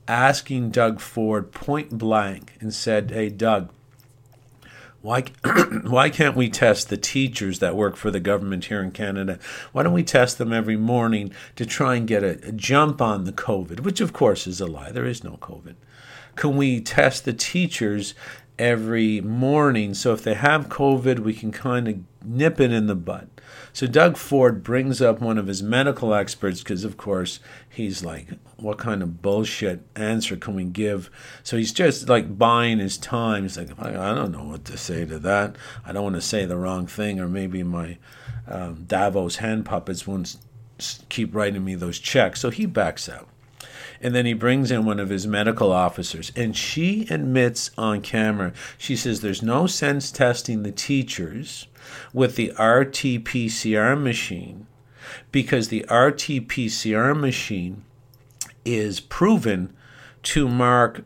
asking 0.06 0.70
Doug 0.70 1.00
Ford 1.00 1.52
point 1.52 1.96
blank 1.96 2.52
and 2.60 2.74
said, 2.74 3.10
"Hey, 3.12 3.30
Doug." 3.30 3.70
Why, 5.02 5.24
why 5.82 6.10
can't 6.10 6.36
we 6.36 6.48
test 6.48 6.88
the 6.88 6.96
teachers 6.96 7.58
that 7.58 7.76
work 7.76 7.96
for 7.96 8.10
the 8.10 8.20
government 8.20 8.66
here 8.66 8.80
in 8.80 8.92
Canada? 8.92 9.38
Why 9.72 9.82
don't 9.82 9.92
we 9.92 10.04
test 10.04 10.38
them 10.38 10.52
every 10.52 10.76
morning 10.76 11.32
to 11.56 11.66
try 11.66 11.96
and 11.96 12.06
get 12.06 12.22
a, 12.22 12.48
a 12.48 12.52
jump 12.52 13.02
on 13.02 13.24
the 13.24 13.32
COVID, 13.32 13.80
which 13.80 14.00
of 14.00 14.12
course 14.12 14.46
is 14.46 14.60
a 14.60 14.66
lie. 14.66 14.92
There 14.92 15.04
is 15.04 15.24
no 15.24 15.38
COVID. 15.42 15.74
Can 16.36 16.56
we 16.56 16.80
test 16.80 17.24
the 17.24 17.32
teachers 17.32 18.14
every 18.58 19.20
morning 19.20 19.92
so 19.92 20.12
if 20.12 20.22
they 20.22 20.34
have 20.34 20.68
COVID, 20.68 21.18
we 21.18 21.34
can 21.34 21.50
kind 21.50 21.88
of 21.88 21.98
nip 22.24 22.60
it 22.60 22.72
in 22.72 22.86
the 22.86 22.94
bud? 22.94 23.28
So 23.74 23.86
Doug 23.86 24.18
Ford 24.18 24.62
brings 24.62 25.00
up 25.00 25.20
one 25.20 25.38
of 25.38 25.46
his 25.46 25.62
medical 25.62 26.12
experts 26.12 26.58
because, 26.58 26.84
of 26.84 26.98
course, 26.98 27.40
he's 27.70 28.04
like, 28.04 28.28
what 28.58 28.76
kind 28.76 29.02
of 29.02 29.22
bullshit 29.22 29.80
answer 29.96 30.36
can 30.36 30.54
we 30.54 30.64
give? 30.64 31.10
So 31.42 31.56
he's 31.56 31.72
just 31.72 32.08
like 32.08 32.36
buying 32.36 32.80
his 32.80 32.98
time. 32.98 33.44
He's 33.44 33.56
like, 33.56 33.70
I, 33.78 34.14
don't 34.14 34.32
know 34.32 34.44
what 34.44 34.66
to 34.66 34.76
say 34.76 35.06
to 35.06 35.18
that. 35.20 35.56
I 35.86 35.92
don't 35.92 36.04
want 36.04 36.16
to 36.16 36.20
say 36.20 36.44
the 36.44 36.58
wrong 36.58 36.86
thing, 36.86 37.18
or 37.18 37.28
maybe 37.28 37.62
my 37.62 37.96
um, 38.46 38.84
Davos 38.86 39.36
hand 39.36 39.64
puppets 39.64 40.06
won't 40.06 40.36
keep 41.08 41.34
writing 41.34 41.64
me 41.64 41.74
those 41.74 41.98
checks. 41.98 42.40
So 42.40 42.50
he 42.50 42.66
backs 42.66 43.08
out. 43.08 43.28
And 44.02 44.14
then 44.14 44.26
he 44.26 44.34
brings 44.34 44.70
in 44.70 44.84
one 44.84 44.98
of 44.98 45.10
his 45.10 45.28
medical 45.28 45.70
officers, 45.70 46.32
and 46.34 46.56
she 46.56 47.06
admits 47.08 47.70
on 47.78 48.00
camera, 48.00 48.52
she 48.76 48.96
says, 48.96 49.20
There's 49.20 49.42
no 49.42 49.68
sense 49.68 50.10
testing 50.10 50.64
the 50.64 50.72
teachers 50.72 51.68
with 52.12 52.36
the 52.36 52.50
RT 52.50 53.24
PCR 53.24 54.00
machine 54.00 54.66
because 55.30 55.68
the 55.68 55.82
RT 55.82 56.48
PCR 56.48 57.18
machine 57.18 57.84
is 58.64 59.00
proven 59.00 59.74
to 60.22 60.48
mark 60.48 61.04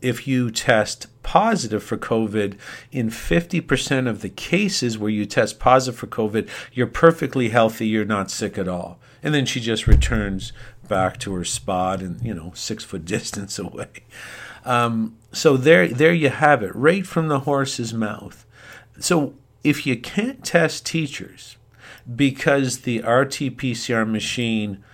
if 0.00 0.26
you 0.26 0.50
test 0.50 1.06
positive 1.22 1.82
for 1.82 1.96
COVID 1.96 2.56
in 2.92 3.10
50% 3.10 4.08
of 4.08 4.22
the 4.22 4.28
cases 4.28 4.96
where 4.96 5.10
you 5.10 5.26
test 5.26 5.58
positive 5.58 5.98
for 5.98 6.06
COVID, 6.06 6.48
you're 6.72 6.86
perfectly 6.86 7.50
healthy, 7.50 7.86
you're 7.86 8.04
not 8.04 8.30
sick 8.30 8.56
at 8.56 8.68
all. 8.68 8.98
And 9.22 9.34
then 9.34 9.44
she 9.44 9.60
just 9.60 9.86
returns 9.86 10.52
back 10.88 11.18
to 11.20 11.34
her 11.34 11.44
spot 11.44 12.00
and, 12.00 12.22
you 12.22 12.32
know, 12.32 12.52
six 12.54 12.84
foot 12.84 13.04
distance 13.04 13.58
away. 13.58 14.04
Um, 14.64 15.16
so 15.32 15.56
there, 15.56 15.88
there 15.88 16.14
you 16.14 16.30
have 16.30 16.62
it, 16.62 16.74
right 16.74 17.06
from 17.06 17.28
the 17.28 17.40
horse's 17.40 17.92
mouth. 17.92 18.46
So 18.98 19.34
if 19.66 19.84
you 19.84 19.96
can't 19.96 20.44
test 20.44 20.86
teachers 20.86 21.56
because 22.14 22.82
the 22.82 22.98
RT 23.00 23.58
PCR 23.58 24.08
machine 24.08 24.84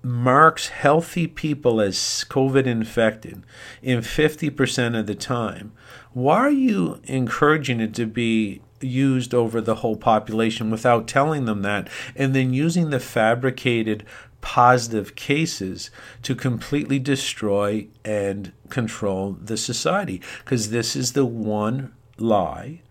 marks 0.00 0.68
healthy 0.68 1.26
people 1.26 1.80
as 1.80 1.96
COVID 1.96 2.66
infected 2.66 3.42
in 3.82 3.98
50% 3.98 4.96
of 4.96 5.08
the 5.08 5.16
time, 5.16 5.72
why 6.12 6.36
are 6.36 6.50
you 6.50 7.00
encouraging 7.02 7.80
it 7.80 7.94
to 7.94 8.06
be 8.06 8.62
used 8.80 9.34
over 9.34 9.60
the 9.60 9.76
whole 9.76 9.96
population 9.96 10.70
without 10.70 11.08
telling 11.08 11.44
them 11.46 11.62
that 11.62 11.88
and 12.14 12.32
then 12.32 12.54
using 12.54 12.90
the 12.90 13.00
fabricated 13.00 14.06
positive 14.40 15.16
cases 15.16 15.90
to 16.22 16.36
completely 16.36 17.00
destroy 17.00 17.88
and 18.04 18.52
control 18.68 19.32
the 19.32 19.56
society? 19.56 20.22
Because 20.44 20.70
this 20.70 20.94
is 20.94 21.14
the 21.14 21.26
one 21.26 21.92
lie 22.18 22.82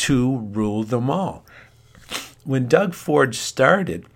to 0.00 0.38
rule 0.38 0.82
them 0.82 1.10
all. 1.10 1.44
When 2.44 2.68
Doug 2.68 2.94
Ford 2.94 3.34
started, 3.34 4.06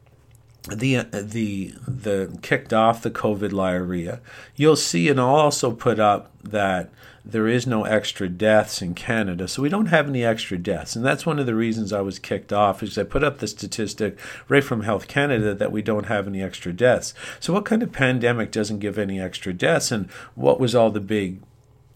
the 0.66 0.97
uh, 0.97 1.05
the 1.12 1.74
the 1.87 2.39
kicked 2.41 2.72
off 2.72 3.03
the 3.03 3.11
COVID 3.11 3.55
diarrhea, 3.55 4.20
you'll 4.57 4.76
see, 4.76 5.11
and 5.11 5.20
I'll 5.20 5.26
also 5.26 5.72
put 5.72 6.01
up 6.01 6.30
that 6.43 6.89
there 7.22 7.47
is 7.47 7.66
no 7.66 7.85
extra 7.85 8.30
deaths 8.30 8.80
in 8.80 8.95
Canada, 8.95 9.47
so 9.47 9.61
we 9.61 9.68
don't 9.68 9.87
have 9.87 10.09
any 10.09 10.24
extra 10.24 10.57
deaths, 10.57 10.97
and 10.97 11.05
that's 11.05 11.26
one 11.26 11.39
of 11.39 11.45
the 11.45 11.55
reasons 11.55 11.93
I 11.93 12.01
was 12.01 12.18
kicked 12.18 12.51
off. 12.51 12.82
Is 12.82 12.97
I 12.97 13.03
put 13.03 13.22
up 13.22 13.39
the 13.39 13.47
statistic 13.47 14.18
right 14.49 14.64
from 14.64 14.85
Health 14.85 15.07
Canada 15.07 15.55
that 15.55 15.72
we 15.72 15.82
don't 15.82 16.07
have 16.07 16.26
any 16.26 16.43
extra 16.43 16.72
deaths. 16.72 17.12
So 17.41 17.53
what 17.53 17.66
kind 17.66 17.82
of 17.82 17.93
pandemic 17.93 18.51
doesn't 18.51 18.78
give 18.78 18.97
any 18.97 19.20
extra 19.20 19.53
deaths, 19.53 19.93
and 19.93 20.11
what 20.35 20.59
was 20.59 20.74
all 20.74 20.91
the 20.91 21.01
big 21.01 21.43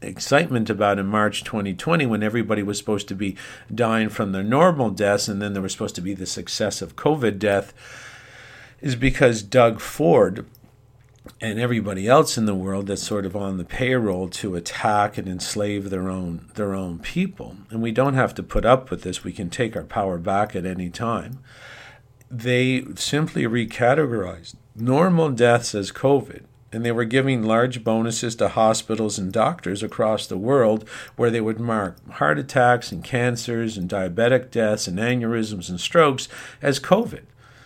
excitement 0.00 0.70
about 0.70 0.98
in 0.98 1.06
March 1.06 1.44
2020 1.44 2.06
when 2.06 2.22
everybody 2.22 2.62
was 2.62 2.78
supposed 2.78 3.08
to 3.08 3.14
be 3.14 3.36
dying 3.74 4.08
from 4.08 4.32
their 4.32 4.42
normal 4.42 4.90
deaths 4.90 5.28
and 5.28 5.42
then 5.42 5.52
there 5.52 5.62
was 5.62 5.72
supposed 5.72 5.94
to 5.96 6.00
be 6.00 6.14
the 6.14 6.26
success 6.26 6.80
of 6.80 6.96
COVID 6.96 7.38
death 7.38 7.72
is 8.80 8.94
because 8.94 9.42
Doug 9.42 9.80
Ford 9.80 10.46
and 11.40 11.58
everybody 11.58 12.08
else 12.08 12.38
in 12.38 12.46
the 12.46 12.54
world 12.54 12.86
that's 12.86 13.02
sort 13.02 13.26
of 13.26 13.36
on 13.36 13.58
the 13.58 13.64
payroll 13.64 14.28
to 14.28 14.54
attack 14.56 15.18
and 15.18 15.28
enslave 15.28 15.90
their 15.90 16.08
own 16.08 16.50
their 16.54 16.74
own 16.74 16.98
people. 16.98 17.56
And 17.70 17.82
we 17.82 17.92
don't 17.92 18.14
have 18.14 18.34
to 18.36 18.42
put 18.42 18.64
up 18.64 18.90
with 18.90 19.02
this. 19.02 19.24
We 19.24 19.32
can 19.32 19.50
take 19.50 19.76
our 19.76 19.84
power 19.84 20.18
back 20.18 20.56
at 20.56 20.64
any 20.64 20.90
time. 20.90 21.40
They 22.30 22.84
simply 22.94 23.44
recategorized 23.44 24.54
normal 24.74 25.30
deaths 25.30 25.74
as 25.74 25.92
COVID 25.92 26.44
and 26.72 26.84
they 26.84 26.92
were 26.92 27.04
giving 27.04 27.42
large 27.42 27.82
bonuses 27.82 28.36
to 28.36 28.48
hospitals 28.48 29.18
and 29.18 29.32
doctors 29.32 29.82
across 29.82 30.26
the 30.26 30.36
world 30.36 30.88
where 31.16 31.30
they 31.30 31.40
would 31.40 31.58
mark 31.58 31.96
heart 32.12 32.38
attacks 32.38 32.92
and 32.92 33.02
cancers 33.02 33.76
and 33.76 33.88
diabetic 33.88 34.50
deaths 34.50 34.86
and 34.86 34.98
aneurysms 34.98 35.68
and 35.68 35.80
strokes 35.80 36.28
as 36.60 36.80
COVID. 36.80 37.22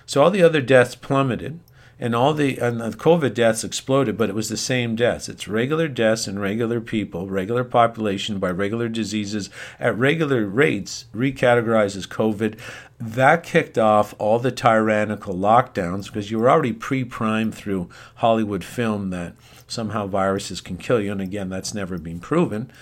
So 0.06 0.22
all 0.22 0.30
the 0.30 0.42
other 0.42 0.60
deaths 0.60 0.94
plummeted 0.94 1.60
and 2.02 2.16
all 2.16 2.34
the 2.34 2.58
and 2.58 2.80
the 2.80 2.90
COVID 2.90 3.32
deaths 3.32 3.62
exploded, 3.62 4.16
but 4.16 4.28
it 4.28 4.34
was 4.34 4.48
the 4.48 4.56
same 4.56 4.96
deaths. 4.96 5.28
It's 5.28 5.46
regular 5.46 5.86
deaths 5.86 6.26
in 6.26 6.36
regular 6.36 6.80
people, 6.80 7.28
regular 7.28 7.62
population 7.62 8.40
by 8.40 8.50
regular 8.50 8.88
diseases 8.88 9.50
at 9.78 9.96
regular 9.96 10.44
rates, 10.44 11.04
recategorized 11.14 11.94
as 11.94 12.08
COVID. 12.08 12.58
That 12.98 13.44
kicked 13.44 13.78
off 13.78 14.16
all 14.18 14.40
the 14.40 14.50
tyrannical 14.50 15.32
lockdowns 15.32 16.06
because 16.06 16.28
you 16.28 16.40
were 16.40 16.50
already 16.50 16.72
pre-primed 16.72 17.54
through 17.54 17.88
Hollywood 18.16 18.64
film 18.64 19.10
that 19.10 19.34
somehow 19.68 20.08
viruses 20.08 20.60
can 20.60 20.78
kill 20.78 21.00
you, 21.00 21.12
and 21.12 21.20
again, 21.20 21.50
that's 21.50 21.72
never 21.72 21.98
been 21.98 22.18
proven. 22.18 22.72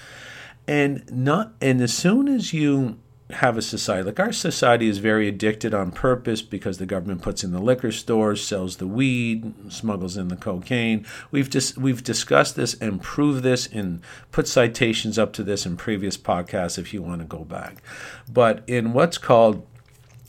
And 0.67 1.05
not 1.13 1.53
and 1.61 1.83
as 1.83 1.93
soon 1.93 2.27
as 2.27 2.55
you 2.55 2.99
have 3.35 3.57
a 3.57 3.63
society 3.63 4.05
like 4.05 4.21
our 4.21 4.33
society 4.33 4.89
is 4.89 4.99
very 4.99 5.29
addicted 5.29 5.75
on 5.75 5.93
purpose 5.93 6.43
because 6.43 6.79
the 6.79 6.87
government 6.87 7.23
puts 7.23 7.45
in 7.45 7.53
the 7.53 7.61
liquor 7.61 7.93
stores, 7.93 8.47
sells 8.47 8.77
the 8.77 8.87
weed, 8.87 9.73
smuggles 9.73 10.17
in 10.17 10.29
the 10.29 10.37
cocaine. 10.37 11.07
We've 11.31 11.51
dis- 11.51 11.77
we've 11.77 12.03
discussed 12.03 12.57
this 12.57 12.75
and 12.75 13.03
proved 13.03 13.43
this 13.43 13.67
and 13.67 14.03
put 14.33 14.49
citations 14.49 15.19
up 15.19 15.33
to 15.35 15.43
this 15.43 15.67
in 15.67 15.77
previous 15.77 16.17
podcasts 16.17 16.79
if 16.79 16.93
you 16.93 17.03
want 17.03 17.21
to 17.21 17.27
go 17.27 17.45
back. 17.45 17.83
But 18.29 18.63
in 18.67 18.93
what's 18.93 19.19
called 19.19 19.67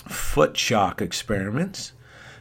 foot 0.07 0.57
shock 0.57 1.01
experiments, 1.01 1.93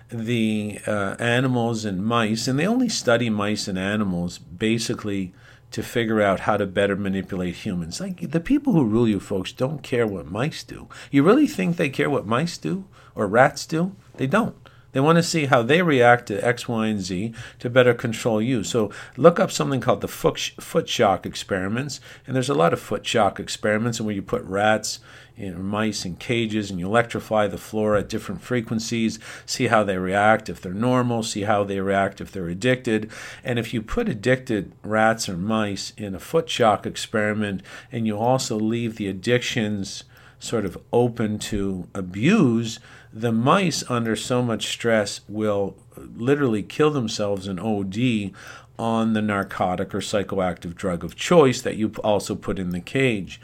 the 0.08 0.80
uh, 0.86 1.16
animals 1.18 1.84
and 1.84 2.04
mice, 2.04 2.48
and 2.48 2.58
they 2.58 2.66
only 2.66 2.88
study 2.88 3.30
mice 3.30 3.68
and 3.68 3.78
animals 3.78 4.38
basically 4.38 5.32
to 5.70 5.82
figure 5.82 6.20
out 6.20 6.40
how 6.40 6.56
to 6.56 6.66
better 6.66 6.96
manipulate 6.96 7.56
humans. 7.56 8.00
Like 8.00 8.30
the 8.30 8.40
people 8.40 8.72
who 8.72 8.84
rule 8.84 9.08
you 9.08 9.20
folks 9.20 9.52
don't 9.52 9.82
care 9.82 10.06
what 10.06 10.30
mice 10.30 10.62
do. 10.64 10.88
You 11.10 11.22
really 11.22 11.46
think 11.46 11.76
they 11.76 11.88
care 11.88 12.10
what 12.10 12.26
mice 12.26 12.58
do 12.58 12.86
or 13.14 13.26
rats 13.26 13.66
do? 13.66 13.94
They 14.16 14.26
don't. 14.26 14.56
They 14.92 14.98
want 14.98 15.18
to 15.18 15.22
see 15.22 15.46
how 15.46 15.62
they 15.62 15.82
react 15.82 16.26
to 16.26 16.44
X, 16.44 16.66
Y, 16.66 16.88
and 16.88 17.00
Z 17.00 17.32
to 17.60 17.70
better 17.70 17.94
control 17.94 18.42
you. 18.42 18.64
So 18.64 18.90
look 19.16 19.38
up 19.38 19.52
something 19.52 19.80
called 19.80 20.00
the 20.00 20.08
foot 20.08 20.88
shock 20.88 21.24
experiments. 21.24 22.00
And 22.26 22.34
there's 22.34 22.48
a 22.48 22.54
lot 22.54 22.72
of 22.72 22.80
foot 22.80 23.06
shock 23.06 23.38
experiments 23.38 24.00
and 24.00 24.06
where 24.06 24.16
you 24.16 24.22
put 24.22 24.42
rats 24.42 24.98
mice 25.48 26.04
in 26.04 26.16
cages 26.16 26.70
and 26.70 26.78
you 26.78 26.86
electrify 26.86 27.46
the 27.46 27.58
floor 27.58 27.96
at 27.96 28.08
different 28.08 28.42
frequencies, 28.42 29.18
see 29.46 29.68
how 29.68 29.82
they 29.82 29.96
react 29.96 30.48
if 30.48 30.60
they're 30.60 30.72
normal, 30.72 31.22
see 31.22 31.42
how 31.42 31.64
they 31.64 31.80
react 31.80 32.20
if 32.20 32.30
they're 32.30 32.48
addicted. 32.48 33.10
And 33.42 33.58
if 33.58 33.72
you 33.72 33.82
put 33.82 34.08
addicted 34.08 34.72
rats 34.82 35.28
or 35.28 35.36
mice 35.36 35.92
in 35.96 36.14
a 36.14 36.20
foot 36.20 36.48
shock 36.48 36.86
experiment 36.86 37.62
and 37.90 38.06
you 38.06 38.18
also 38.18 38.58
leave 38.58 38.96
the 38.96 39.08
addictions 39.08 40.04
sort 40.38 40.64
of 40.64 40.78
open 40.92 41.38
to 41.38 41.86
abuse, 41.94 42.80
the 43.12 43.32
mice 43.32 43.82
under 43.90 44.16
so 44.16 44.42
much 44.42 44.68
stress 44.68 45.20
will 45.28 45.76
literally 45.96 46.62
kill 46.62 46.90
themselves 46.90 47.46
in 47.46 47.58
OD 47.58 48.32
on 48.78 49.12
the 49.12 49.20
narcotic 49.20 49.94
or 49.94 49.98
psychoactive 49.98 50.74
drug 50.74 51.04
of 51.04 51.14
choice 51.14 51.60
that 51.60 51.76
you 51.76 51.92
also 52.02 52.34
put 52.34 52.58
in 52.58 52.70
the 52.70 52.80
cage. 52.80 53.38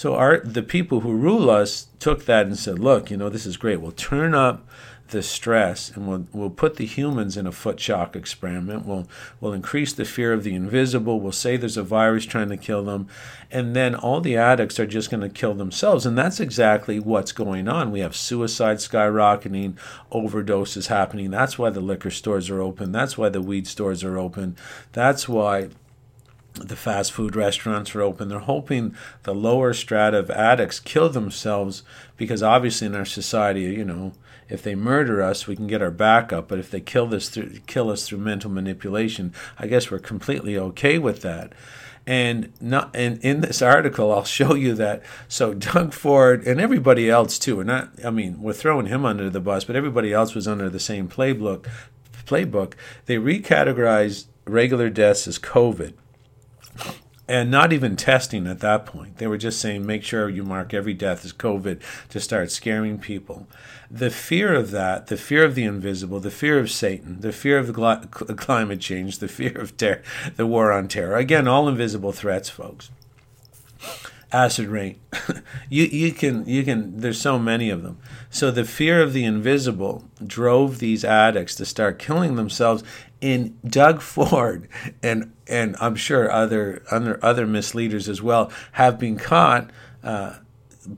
So 0.00 0.14
our 0.14 0.40
the 0.40 0.62
people 0.62 1.00
who 1.00 1.12
rule 1.12 1.50
us 1.50 1.88
took 1.98 2.24
that 2.24 2.46
and 2.46 2.58
said, 2.58 2.78
"Look, 2.78 3.10
you 3.10 3.18
know, 3.18 3.28
this 3.28 3.44
is 3.44 3.58
great. 3.58 3.82
We'll 3.82 3.92
turn 3.92 4.34
up 4.34 4.66
the 5.10 5.22
stress 5.22 5.90
and 5.90 6.08
we'll, 6.08 6.26
we'll 6.32 6.50
put 6.50 6.76
the 6.76 6.86
humans 6.86 7.36
in 7.36 7.46
a 7.46 7.52
foot 7.52 7.78
shock 7.78 8.16
experiment. 8.16 8.86
We'll, 8.86 9.06
we'll 9.40 9.52
increase 9.52 9.92
the 9.92 10.04
fear 10.04 10.32
of 10.32 10.44
the 10.44 10.54
invisible. 10.54 11.20
We'll 11.20 11.32
say 11.32 11.56
there's 11.56 11.76
a 11.76 11.82
virus 11.82 12.24
trying 12.24 12.48
to 12.48 12.56
kill 12.56 12.84
them. 12.84 13.08
And 13.50 13.74
then 13.74 13.94
all 13.94 14.20
the 14.20 14.36
addicts 14.36 14.78
are 14.78 14.86
just 14.86 15.10
going 15.10 15.20
to 15.22 15.28
kill 15.28 15.54
themselves. 15.54 16.06
And 16.06 16.16
that's 16.16 16.40
exactly 16.40 16.98
what's 16.98 17.32
going 17.32 17.68
on. 17.68 17.90
We 17.90 18.00
have 18.00 18.16
suicide 18.16 18.78
skyrocketing, 18.78 19.74
overdoses 20.12 20.86
happening. 20.86 21.30
That's 21.30 21.58
why 21.58 21.70
the 21.70 21.80
liquor 21.80 22.10
stores 22.10 22.48
are 22.48 22.60
open. 22.60 22.92
That's 22.92 23.18
why 23.18 23.28
the 23.28 23.42
weed 23.42 23.66
stores 23.66 24.04
are 24.04 24.18
open. 24.18 24.56
That's 24.92 25.28
why 25.28 25.70
the 26.54 26.76
fast 26.76 27.12
food 27.12 27.36
restaurants 27.36 27.94
are 27.94 28.02
open. 28.02 28.28
They're 28.28 28.40
hoping 28.40 28.94
the 29.22 29.34
lower 29.34 29.72
strata 29.72 30.18
of 30.18 30.30
addicts 30.30 30.80
kill 30.80 31.08
themselves 31.08 31.82
because 32.16 32.42
obviously 32.42 32.86
in 32.86 32.94
our 32.94 33.04
society, 33.04 33.62
you 33.62 33.84
know, 33.84 34.12
if 34.48 34.62
they 34.62 34.74
murder 34.74 35.22
us, 35.22 35.46
we 35.46 35.54
can 35.54 35.68
get 35.68 35.80
our 35.80 35.92
back 35.92 36.32
up. 36.32 36.48
But 36.48 36.58
if 36.58 36.70
they 36.70 36.80
kill 36.80 37.06
this 37.06 37.28
through, 37.28 37.60
kill 37.66 37.88
us 37.88 38.06
through 38.06 38.18
mental 38.18 38.50
manipulation, 38.50 39.32
I 39.58 39.68
guess 39.68 39.90
we're 39.90 40.00
completely 40.00 40.58
okay 40.58 40.98
with 40.98 41.22
that. 41.22 41.52
And 42.06 42.52
not 42.60 42.90
and 42.94 43.22
in 43.22 43.42
this 43.42 43.62
article, 43.62 44.12
I'll 44.12 44.24
show 44.40 44.54
you 44.54 44.74
that. 44.74 45.02
So 45.28 45.54
Doug 45.54 45.92
Ford 45.92 46.44
and 46.46 46.60
everybody 46.60 47.08
else 47.08 47.38
too. 47.38 47.56
We're 47.56 47.64
not. 47.64 47.90
I 48.04 48.10
mean, 48.10 48.42
we're 48.42 48.52
throwing 48.52 48.86
him 48.86 49.04
under 49.04 49.30
the 49.30 49.40
bus, 49.40 49.64
but 49.64 49.76
everybody 49.76 50.12
else 50.12 50.34
was 50.34 50.48
under 50.48 50.68
the 50.68 50.80
same 50.80 51.08
playbook. 51.08 51.66
Playbook. 52.26 52.74
They 53.06 53.16
recategorized 53.16 54.26
regular 54.46 54.90
deaths 54.90 55.28
as 55.28 55.38
COVID 55.38 55.94
and 57.30 57.48
not 57.48 57.72
even 57.72 57.94
testing 57.94 58.48
at 58.48 58.58
that 58.58 58.86
point. 58.86 59.18
They 59.18 59.28
were 59.28 59.38
just 59.38 59.60
saying, 59.60 59.86
make 59.86 60.02
sure 60.02 60.28
you 60.28 60.42
mark 60.42 60.74
every 60.74 60.94
death 60.94 61.24
as 61.24 61.32
COVID 61.32 61.80
to 62.08 62.18
start 62.18 62.50
scaring 62.50 62.98
people. 62.98 63.46
The 63.88 64.10
fear 64.10 64.52
of 64.52 64.72
that, 64.72 65.06
the 65.06 65.16
fear 65.16 65.44
of 65.44 65.54
the 65.54 65.62
invisible, 65.62 66.18
the 66.18 66.32
fear 66.32 66.58
of 66.58 66.72
Satan, 66.72 67.20
the 67.20 67.32
fear 67.32 67.56
of 67.58 67.68
gl- 67.68 68.36
climate 68.36 68.80
change, 68.80 69.18
the 69.18 69.28
fear 69.28 69.56
of 69.56 69.76
ter- 69.76 70.02
the 70.34 70.46
war 70.46 70.72
on 70.72 70.88
terror. 70.88 71.14
Again, 71.14 71.46
all 71.46 71.68
invisible 71.68 72.10
threats, 72.10 72.48
folks. 72.48 72.90
Acid 74.32 74.68
rain. 74.68 75.00
you 75.68 75.84
you 75.84 76.12
can 76.12 76.46
you 76.46 76.62
can. 76.62 77.00
There's 77.00 77.20
so 77.20 77.38
many 77.38 77.68
of 77.68 77.82
them. 77.82 77.98
So 78.30 78.50
the 78.50 78.64
fear 78.64 79.02
of 79.02 79.12
the 79.12 79.24
invisible 79.24 80.04
drove 80.24 80.78
these 80.78 81.04
addicts 81.04 81.56
to 81.56 81.64
start 81.64 81.98
killing 81.98 82.36
themselves, 82.36 82.84
in 83.20 83.56
Doug 83.66 84.00
Ford 84.00 84.68
and 85.02 85.32
and 85.46 85.76
I'm 85.80 85.96
sure 85.96 86.30
other 86.30 86.82
other 86.90 87.18
other 87.22 87.46
misleaders 87.46 88.08
as 88.08 88.22
well 88.22 88.50
have 88.72 88.98
been 88.98 89.16
caught 89.16 89.70
uh, 90.02 90.36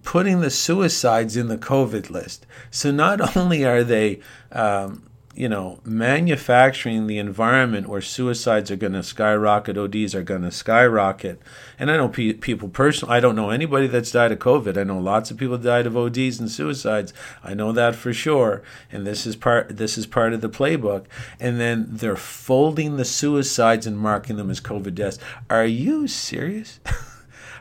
putting 0.02 0.40
the 0.40 0.50
suicides 0.50 1.36
in 1.36 1.48
the 1.48 1.58
COVID 1.58 2.10
list. 2.10 2.46
So 2.70 2.90
not 2.90 3.36
only 3.36 3.64
are 3.64 3.82
they 3.82 4.20
um, 4.52 5.08
you 5.34 5.48
know, 5.48 5.80
manufacturing 5.84 7.06
the 7.06 7.18
environment 7.18 7.88
where 7.88 8.02
suicides 8.02 8.70
are 8.70 8.76
going 8.76 8.92
to 8.92 9.02
skyrocket, 9.02 9.78
ODs 9.78 10.14
are 10.14 10.22
going 10.22 10.42
to 10.42 10.50
skyrocket. 10.50 11.40
And 11.78 11.90
I 11.90 11.96
know 11.96 12.08
pe- 12.08 12.34
people 12.34 12.68
personally, 12.68 13.16
I 13.16 13.20
don't 13.20 13.36
know 13.36 13.50
anybody 13.50 13.86
that's 13.86 14.10
died 14.10 14.32
of 14.32 14.38
COVID. 14.38 14.76
I 14.76 14.84
know 14.84 14.98
lots 14.98 15.30
of 15.30 15.38
people 15.38 15.56
died 15.56 15.86
of 15.86 15.96
ODs 15.96 16.38
and 16.38 16.50
suicides. 16.50 17.14
I 17.42 17.54
know 17.54 17.72
that 17.72 17.94
for 17.94 18.12
sure. 18.12 18.62
And 18.90 19.06
this 19.06 19.26
is 19.26 19.36
part 19.36 19.76
this 19.76 19.96
is 19.96 20.06
part 20.06 20.34
of 20.34 20.42
the 20.42 20.50
playbook. 20.50 21.04
And 21.40 21.58
then 21.58 21.86
they're 21.88 22.16
folding 22.16 22.96
the 22.96 23.04
suicides 23.04 23.86
and 23.86 23.98
marking 23.98 24.36
them 24.36 24.50
as 24.50 24.60
COVID 24.60 24.94
deaths. 24.94 25.18
Are 25.48 25.66
you 25.66 26.06
serious? 26.08 26.78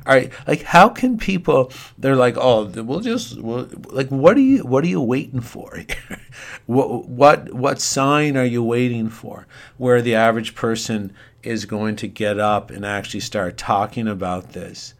All 0.06 0.16
right, 0.16 0.32
like 0.48 0.64
how 0.64 0.90
can 0.90 1.18
people? 1.18 1.72
They're 1.98 2.16
like, 2.16 2.36
oh, 2.38 2.66
we'll 2.66 3.02
just 3.02 3.40
we'll, 3.40 3.70
like, 3.90 4.10
what 4.10 4.36
are 4.36 4.42
you 4.42 4.64
what 4.66 4.84
are 4.84 4.88
you 4.88 5.02
waiting 5.02 5.42
for? 5.42 5.80
what 6.66 7.08
what 7.08 7.54
what 7.54 7.80
sign 7.80 8.36
are 8.36 8.46
you 8.46 8.64
waiting 8.64 9.10
for? 9.10 9.46
Where 9.78 10.02
the 10.02 10.16
average 10.16 10.56
person 10.56 11.14
is 11.44 11.66
going 11.66 11.96
to 11.98 12.08
get 12.08 12.40
up 12.40 12.72
and 12.72 12.86
actually 12.86 13.20
start 13.20 13.58
talking 13.58 14.08
about 14.08 14.54
this? 14.54 14.96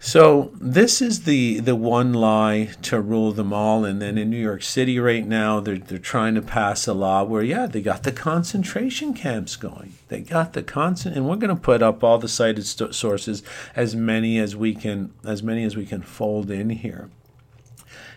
So 0.00 0.52
this 0.60 1.02
is 1.02 1.24
the 1.24 1.58
the 1.58 1.74
one 1.74 2.12
lie 2.12 2.70
to 2.82 3.00
rule 3.00 3.32
them 3.32 3.52
all. 3.52 3.84
And 3.84 4.00
then 4.00 4.16
in 4.16 4.30
New 4.30 4.40
York 4.40 4.62
City 4.62 5.00
right 5.00 5.26
now, 5.26 5.58
they're 5.58 5.78
they're 5.78 5.98
trying 5.98 6.36
to 6.36 6.42
pass 6.42 6.86
a 6.86 6.94
law 6.94 7.24
where 7.24 7.42
yeah, 7.42 7.66
they 7.66 7.82
got 7.82 8.04
the 8.04 8.12
concentration 8.12 9.12
camps 9.12 9.56
going. 9.56 9.94
They 10.06 10.20
got 10.20 10.52
the 10.52 10.62
constant, 10.62 11.16
and 11.16 11.28
we're 11.28 11.36
going 11.36 11.54
to 11.54 11.60
put 11.60 11.82
up 11.82 12.04
all 12.04 12.18
the 12.18 12.28
cited 12.28 12.64
st- 12.64 12.94
sources 12.94 13.42
as 13.74 13.96
many 13.96 14.38
as 14.38 14.54
we 14.54 14.74
can 14.74 15.12
as 15.24 15.42
many 15.42 15.64
as 15.64 15.76
we 15.76 15.84
can 15.84 16.02
fold 16.02 16.48
in 16.50 16.70
here. 16.70 17.10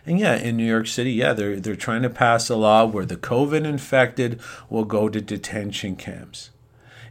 And 0.05 0.19
yeah, 0.19 0.35
in 0.35 0.57
New 0.57 0.65
York 0.65 0.87
City, 0.87 1.13
yeah, 1.13 1.33
they're 1.33 1.59
they're 1.59 1.75
trying 1.75 2.03
to 2.03 2.09
pass 2.11 2.47
a 2.49 2.55
law 2.55 2.85
where 2.85 3.05
the 3.05 3.17
COVID 3.17 3.65
infected 3.65 4.39
will 4.69 4.85
go 4.85 5.09
to 5.09 5.19
detention 5.19 5.95
camps. 5.95 6.50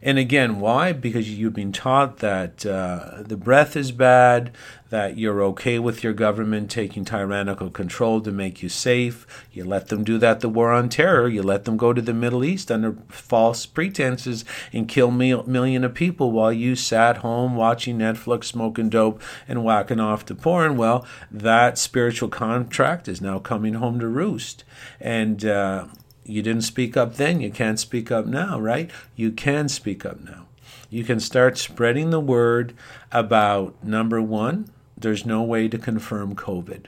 And 0.03 0.19
again, 0.19 0.61
why? 0.61 0.93
Because 0.93 1.29
you've 1.31 1.53
been 1.55 1.73
taught 1.73 2.19
that 2.19 2.65
uh, 2.65 3.23
the 3.23 3.37
breath 3.37 3.77
is 3.77 3.93
bad, 3.93 4.51
that 4.89 5.19
you're 5.19 5.43
okay 5.43 5.79
with 5.79 6.03
your 6.03 6.15
government 6.15 6.71
taking 6.71 7.05
tyrannical 7.05 7.71
control 7.71 8.21
to 8.23 8.33
make 8.33 8.63
you 8.63 8.69
safe. 8.69 9.27
You 9.53 9.65
let 9.65 9.89
them 9.89 10.03
do 10.03 10.17
that, 10.19 10.41
the 10.41 10.49
war 10.49 10.73
on 10.73 10.89
terror. 10.89 11.29
You 11.29 11.43
let 11.43 11.65
them 11.65 11.77
go 11.77 11.93
to 11.93 12.01
the 12.01 12.15
Middle 12.15 12.45
East 12.45 12.73
under 12.73 12.97
false 13.09 13.67
pretenses 13.67 14.45
and 14.73 14.89
kill 14.89 15.11
mil- 15.11 15.45
million 15.47 15.85
of 15.85 15.95
people 15.95 16.33
while 16.33 16.53
you 16.53 16.75
sat 16.77 17.19
home 17.19 17.55
watching 17.55 17.99
Netflix, 17.99 18.45
smoking 18.45 18.89
dope, 18.89 19.23
and 19.47 19.63
whacking 19.63 20.01
off 20.01 20.25
to 20.27 20.35
porn. 20.35 20.77
Well, 20.77 21.07
that 21.31 21.79
spiritual 21.79 22.31
contract 22.31 23.07
is 23.07 23.21
now 23.21 23.39
coming 23.39 23.75
home 23.75 24.01
to 24.01 24.09
roost. 24.09 24.65
And, 24.99 25.45
uh, 25.45 25.87
you 26.31 26.43
didn't 26.43 26.63
speak 26.63 26.97
up 26.97 27.17
then, 27.17 27.41
you 27.41 27.51
can't 27.51 27.79
speak 27.79 28.11
up 28.11 28.27
now, 28.27 28.59
right? 28.59 28.91
You 29.17 29.33
can 29.33 29.69
speak 29.69 30.05
up 30.05 30.21
now. 30.21 30.47
You 30.89 31.05
can 31.05 31.21
start 31.21 31.59
spreading 31.59 32.11
the 32.11 32.21
word 32.21 32.75
about 33.13 33.83
number 33.85 34.21
one, 34.21 34.71
there's 34.97 35.25
no 35.25 35.43
way 35.43 35.69
to 35.69 35.79
confirm 35.79 36.35
COVID. 36.35 36.87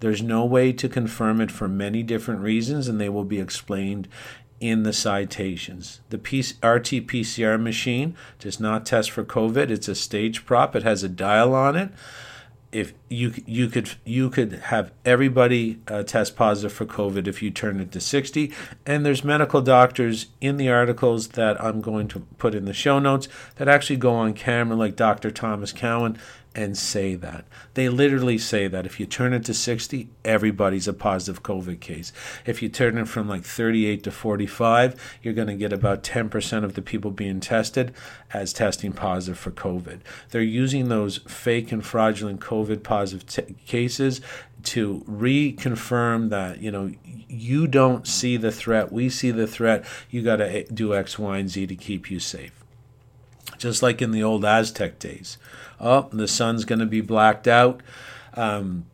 There's 0.00 0.22
no 0.22 0.44
way 0.44 0.72
to 0.72 0.88
confirm 0.88 1.40
it 1.40 1.50
for 1.50 1.68
many 1.68 2.02
different 2.02 2.40
reasons, 2.40 2.88
and 2.88 3.00
they 3.00 3.08
will 3.08 3.24
be 3.24 3.40
explained 3.40 4.08
in 4.60 4.84
the 4.84 4.92
citations. 4.92 6.00
The 6.10 6.18
RT 6.18 7.06
PCR 7.08 7.60
machine 7.60 8.16
does 8.38 8.60
not 8.60 8.86
test 8.86 9.10
for 9.10 9.24
COVID. 9.24 9.70
It's 9.70 9.88
a 9.88 9.94
stage 9.94 10.44
prop. 10.44 10.76
It 10.76 10.82
has 10.84 11.02
a 11.02 11.08
dial 11.08 11.54
on 11.54 11.76
it 11.76 11.90
if 12.72 12.94
you 13.08 13.34
you 13.46 13.68
could 13.68 13.90
you 14.04 14.30
could 14.30 14.52
have 14.52 14.90
everybody 15.04 15.78
uh, 15.88 16.02
test 16.02 16.34
positive 16.34 16.72
for 16.72 16.86
COVID 16.86 17.26
if 17.26 17.42
you 17.42 17.50
turn 17.50 17.80
it 17.80 17.92
to 17.92 18.00
60. 18.00 18.50
And 18.86 19.04
there's 19.04 19.22
medical 19.22 19.60
doctors 19.60 20.26
in 20.40 20.56
the 20.56 20.70
articles 20.70 21.28
that 21.28 21.62
I'm 21.62 21.80
going 21.82 22.08
to 22.08 22.20
put 22.38 22.54
in 22.54 22.64
the 22.64 22.72
show 22.72 22.98
notes 22.98 23.28
that 23.56 23.68
actually 23.68 23.96
go 23.96 24.14
on 24.14 24.32
camera, 24.32 24.76
like 24.76 24.96
Dr. 24.96 25.30
Thomas 25.30 25.72
Cowan, 25.72 26.18
and 26.54 26.76
say 26.76 27.14
that. 27.14 27.44
They 27.74 27.88
literally 27.88 28.36
say 28.36 28.68
that 28.68 28.84
if 28.84 29.00
you 29.00 29.06
turn 29.06 29.32
it 29.32 29.44
to 29.46 29.54
60, 29.54 30.08
everybody's 30.24 30.86
a 30.86 30.92
positive 30.92 31.42
COVID 31.42 31.80
case. 31.80 32.12
If 32.44 32.62
you 32.62 32.68
turn 32.68 32.98
it 32.98 33.08
from 33.08 33.28
like 33.28 33.44
38 33.44 34.02
to 34.04 34.10
45, 34.10 35.18
you're 35.22 35.34
going 35.34 35.48
to 35.48 35.56
get 35.56 35.72
about 35.72 36.02
10% 36.02 36.64
of 36.64 36.74
the 36.74 36.82
people 36.82 37.10
being 37.10 37.40
tested 37.40 37.94
as 38.32 38.52
testing 38.52 38.92
positive 38.92 39.38
for 39.38 39.50
COVID. 39.50 40.00
They're 40.30 40.42
using 40.42 40.88
those 40.88 41.18
fake 41.18 41.72
and 41.72 41.84
fraudulent 41.84 42.40
COVID 42.40 42.82
positive 42.82 43.26
t- 43.26 43.54
cases 43.66 44.20
to 44.64 45.04
reconfirm 45.08 46.28
that, 46.30 46.60
you 46.60 46.70
know, 46.70 46.92
you 47.28 47.66
don't 47.66 48.06
see 48.06 48.36
the 48.36 48.52
threat, 48.52 48.92
we 48.92 49.08
see 49.08 49.30
the 49.30 49.46
threat, 49.46 49.84
you 50.10 50.22
got 50.22 50.36
to 50.36 50.58
eh, 50.58 50.64
do 50.72 50.94
X, 50.94 51.18
Y, 51.18 51.38
and 51.38 51.50
Z 51.50 51.66
to 51.66 51.74
keep 51.74 52.10
you 52.10 52.20
safe. 52.20 52.52
Just 53.58 53.82
like 53.82 54.02
in 54.02 54.12
the 54.12 54.22
old 54.22 54.44
Aztec 54.44 54.98
days 54.98 55.38
oh, 55.82 56.08
the 56.12 56.28
sun's 56.28 56.64
going 56.64 56.78
to 56.78 56.86
be 56.86 57.00
blacked 57.00 57.46
out. 57.48 57.82
Um, 58.34 58.86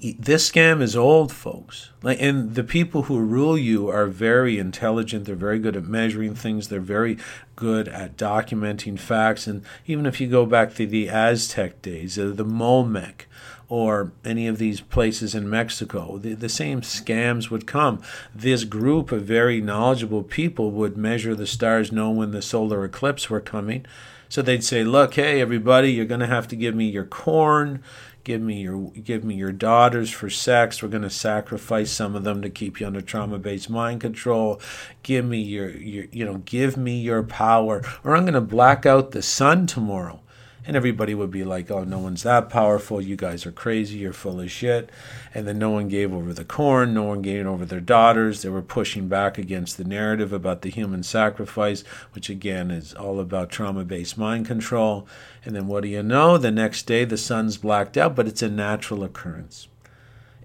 this 0.00 0.50
scam 0.50 0.80
is 0.80 0.96
old, 0.96 1.32
folks. 1.32 1.90
Like, 2.02 2.20
and 2.20 2.54
the 2.54 2.62
people 2.62 3.02
who 3.02 3.18
rule 3.18 3.58
you 3.58 3.88
are 3.88 4.06
very 4.06 4.58
intelligent. 4.58 5.24
They're 5.24 5.34
very 5.34 5.58
good 5.58 5.76
at 5.76 5.84
measuring 5.84 6.34
things. 6.34 6.68
They're 6.68 6.80
very 6.80 7.18
good 7.56 7.88
at 7.88 8.16
documenting 8.16 8.98
facts. 8.98 9.46
And 9.46 9.64
even 9.86 10.06
if 10.06 10.20
you 10.20 10.28
go 10.28 10.46
back 10.46 10.74
to 10.74 10.86
the 10.86 11.08
Aztec 11.08 11.82
days, 11.82 12.18
uh, 12.18 12.32
the 12.34 12.44
Olmec, 12.44 13.26
or 13.68 14.12
any 14.24 14.48
of 14.48 14.58
these 14.58 14.80
places 14.80 15.34
in 15.34 15.48
Mexico, 15.48 16.18
the, 16.18 16.34
the 16.34 16.48
same 16.48 16.80
scams 16.80 17.50
would 17.50 17.66
come. 17.66 18.02
This 18.34 18.64
group 18.64 19.12
of 19.12 19.22
very 19.22 19.60
knowledgeable 19.60 20.24
people 20.24 20.70
would 20.72 20.96
measure 20.96 21.34
the 21.34 21.46
stars, 21.46 21.92
know 21.92 22.10
when 22.10 22.32
the 22.32 22.42
solar 22.42 22.84
eclipse 22.84 23.30
were 23.30 23.40
coming, 23.40 23.86
so 24.30 24.40
they'd 24.40 24.64
say, 24.64 24.84
"Look, 24.84 25.14
hey 25.14 25.40
everybody, 25.42 25.92
you're 25.92 26.06
going 26.06 26.20
to 26.20 26.26
have 26.26 26.48
to 26.48 26.56
give 26.56 26.74
me 26.74 26.88
your 26.88 27.04
corn, 27.04 27.82
give 28.24 28.40
me 28.40 28.62
your 28.62 28.90
give 28.92 29.24
me 29.24 29.34
your 29.34 29.52
daughters 29.52 30.10
for 30.10 30.30
sex. 30.30 30.82
We're 30.82 30.88
going 30.88 31.02
to 31.02 31.10
sacrifice 31.10 31.90
some 31.90 32.14
of 32.14 32.24
them 32.24 32.40
to 32.40 32.48
keep 32.48 32.80
you 32.80 32.86
under 32.86 33.02
trauma-based 33.02 33.68
mind 33.68 34.00
control. 34.00 34.60
Give 35.02 35.26
me 35.26 35.40
your 35.40 35.68
your 35.68 36.06
you 36.12 36.24
know, 36.24 36.38
give 36.46 36.78
me 36.78 37.00
your 37.00 37.22
power 37.24 37.82
or 38.04 38.16
I'm 38.16 38.22
going 38.22 38.34
to 38.34 38.40
black 38.40 38.86
out 38.86 39.10
the 39.10 39.20
sun 39.20 39.66
tomorrow." 39.66 40.20
And 40.66 40.76
everybody 40.76 41.14
would 41.14 41.30
be 41.30 41.44
like, 41.44 41.70
"Oh, 41.70 41.84
no 41.84 41.98
one's 41.98 42.22
that 42.24 42.48
powerful. 42.50 43.00
You 43.00 43.16
guys 43.16 43.46
are 43.46 43.52
crazy. 43.52 43.98
You're 43.98 44.12
full 44.12 44.40
of 44.40 44.50
shit." 44.50 44.90
And 45.34 45.46
then 45.46 45.58
no 45.58 45.70
one 45.70 45.88
gave 45.88 46.12
over 46.12 46.32
the 46.32 46.44
corn. 46.44 46.92
No 46.92 47.04
one 47.04 47.22
gave 47.22 47.46
over 47.46 47.64
their 47.64 47.80
daughters. 47.80 48.42
They 48.42 48.48
were 48.50 48.62
pushing 48.62 49.08
back 49.08 49.38
against 49.38 49.78
the 49.78 49.84
narrative 49.84 50.32
about 50.32 50.62
the 50.62 50.70
human 50.70 51.02
sacrifice, 51.02 51.82
which 52.12 52.28
again 52.28 52.70
is 52.70 52.92
all 52.92 53.20
about 53.20 53.50
trauma-based 53.50 54.18
mind 54.18 54.46
control. 54.46 55.08
And 55.44 55.56
then 55.56 55.66
what 55.66 55.82
do 55.82 55.88
you 55.88 56.02
know? 56.02 56.36
The 56.36 56.50
next 56.50 56.86
day 56.86 57.04
the 57.04 57.16
sun's 57.16 57.56
blacked 57.56 57.96
out, 57.96 58.14
but 58.14 58.28
it's 58.28 58.42
a 58.42 58.50
natural 58.50 59.02
occurrence. 59.02 59.68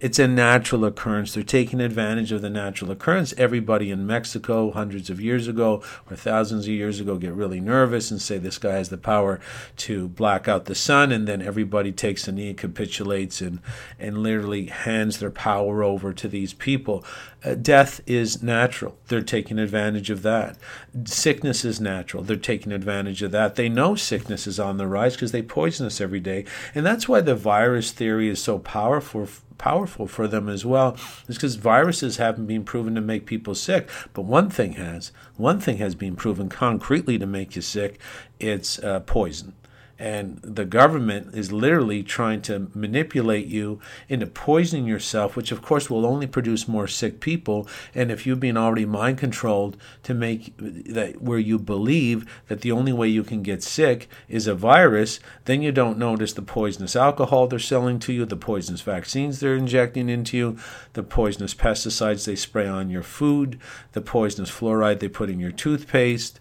It's 0.06 0.20
a 0.20 0.28
natural 0.28 0.86
occurrence. 0.86 1.34
They're 1.34 1.42
taking 1.42 1.82
advantage 1.82 2.32
of 2.32 2.44
the 2.44 2.50
natural 2.52 2.92
occurrence. 2.92 3.34
Everybody 3.40 3.90
in 3.90 4.06
Mexico, 4.06 4.70
hundreds 4.70 5.10
of 5.10 5.20
years 5.20 5.48
ago 5.48 5.82
or 6.08 6.16
thousands 6.16 6.66
of 6.66 6.74
years 6.74 7.00
ago, 7.00 7.18
get 7.18 7.34
really 7.34 7.60
nervous 7.60 8.12
and 8.12 8.22
say 8.22 8.38
this 8.38 8.60
guy 8.60 8.74
has 8.74 8.90
the 8.90 9.00
power 9.00 9.40
to 9.78 10.10
black 10.10 10.48
out 10.48 10.66
the 10.66 10.76
sun, 10.76 11.12
and 11.12 11.28
then 11.28 11.42
everybody 11.42 11.92
takes 11.92 12.28
a 12.28 12.32
knee, 12.32 12.54
capitulates, 12.54 13.42
and 13.42 13.62
and 13.98 14.20
literally 14.20 14.68
hands 14.68 15.18
their 15.18 15.32
power 15.32 15.82
over 15.82 16.14
to 16.14 16.28
these 16.28 16.54
people. 16.54 17.04
Uh, 17.46 17.54
death 17.54 18.02
is 18.08 18.42
natural. 18.42 18.98
They're 19.08 19.22
taking 19.22 19.60
advantage 19.60 20.10
of 20.10 20.24
that. 20.24 20.58
Sickness 21.06 21.64
is 21.64 21.80
natural. 21.80 22.24
They're 22.24 22.38
taking 22.38 22.72
advantage 22.72 23.22
of 23.22 23.32
that. 23.32 23.56
They 23.56 23.70
know 23.70 23.96
sickness 23.96 24.48
is 24.48 24.60
on 24.60 24.78
the 24.78 24.88
rise 24.88 25.16
because 25.16 25.32
they 25.32 25.44
poison 25.44 25.86
us 25.86 26.02
every 26.02 26.20
day, 26.20 26.46
and 26.74 26.86
that's 26.86 27.08
why 27.08 27.22
the 27.22 27.36
virus 27.36 27.92
theory 27.92 28.30
is 28.30 28.42
so 28.42 28.60
powerful 28.60 29.28
powerful 29.58 30.06
for 30.06 30.28
them 30.28 30.50
as 30.50 30.66
well 30.66 30.98
is 31.30 31.38
because 31.38 31.56
viruses 31.56 32.18
haven't 32.18 32.46
been 32.46 32.66
proven 32.66 32.94
to 32.94 33.00
make 33.00 33.26
people 33.26 33.56
sick 33.56 33.90
but 34.12 34.24
one 34.24 34.50
thing 34.50 34.74
has 34.74 35.14
one 35.38 35.62
thing 35.62 35.78
has 35.78 35.96
been 35.96 36.14
proven 36.14 36.50
concretely 36.50 37.18
to 37.18 37.26
make 37.26 37.56
you 37.56 37.62
sick 37.62 37.98
it's 38.38 38.80
uh, 38.80 39.00
poison 39.00 39.54
and 39.98 40.40
the 40.42 40.66
government 40.66 41.34
is 41.34 41.52
literally 41.52 42.04
trying 42.04 42.42
to 42.44 42.70
manipulate 42.74 43.48
you 43.48 43.80
into 44.10 44.28
poisoning 44.28 44.86
yourself, 44.86 45.36
which 45.36 45.52
of 45.52 45.62
course 45.62 45.90
will 45.90 46.06
only 46.06 46.28
produce 46.28 46.68
more 46.68 46.88
sick 46.88 47.20
people. 47.20 47.68
And 47.94 48.12
if 48.12 48.26
you've 48.26 48.40
been 48.40 48.58
already 48.58 48.86
mind 48.86 49.18
controlled 49.18 49.78
to 50.04 50.14
make 50.14 50.54
that 50.58 51.22
where 51.22 51.40
you 51.40 51.58
believe 51.58 52.30
that 52.48 52.62
the 52.62 52.72
only 52.72 52.92
way 52.92 53.08
you 53.08 53.24
can 53.24 53.42
get 53.42 53.64
sick 53.64 54.10
is 54.28 54.48
a 54.48 54.56
virus, 54.56 55.20
then 55.46 55.62
you 55.62 55.72
don't 55.72 55.98
notice 55.98 56.34
the 56.34 56.42
poisonous 56.42 56.96
alcohol 56.96 57.48
they're 57.48 57.60
selling 57.60 58.00
to 58.00 58.12
you, 58.12 58.26
the 58.26 58.36
poisonous 58.36 58.82
vaccines 58.82 59.40
they're 59.40 59.56
injecting 59.56 60.10
into 60.10 60.38
you, 60.38 60.58
the 60.94 61.04
poisonous 61.04 61.54
pesticides 61.54 62.26
they 62.26 62.36
spray 62.36 62.68
on 62.68 62.90
your 62.90 63.04
food, 63.04 63.60
the 63.94 64.02
poisonous 64.02 64.52
fluoride 64.52 65.00
they 65.00 65.08
put 65.08 65.30
in 65.30 65.40
your 65.40 65.52
toothpaste 65.52 66.40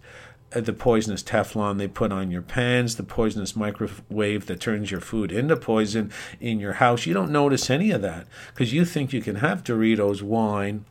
Uh, 0.55 0.61
the 0.61 0.73
poisonous 0.73 1.23
Teflon 1.23 1.79
they 1.79 1.89
put 1.89 2.13
on 2.13 2.31
your 2.31 2.43
pans, 2.43 2.97
the 2.97 3.03
poisonous 3.03 3.57
microwave 3.57 4.47
that 4.47 4.61
turns 4.61 4.91
your 4.91 5.01
food 5.01 5.33
into 5.33 5.57
poison 5.57 6.13
in 6.41 6.61
your 6.61 6.75
house. 6.75 7.07
You 7.07 7.15
don't 7.15 7.33
notice 7.33 7.71
any 7.71 7.91
of 7.91 8.03
that 8.03 8.27
because 8.53 8.73
you 8.73 8.85
think 8.85 9.13
you 9.13 9.21
can 9.21 9.37
have 9.37 9.65
Doritos, 9.65 10.23
wine, 10.23 10.85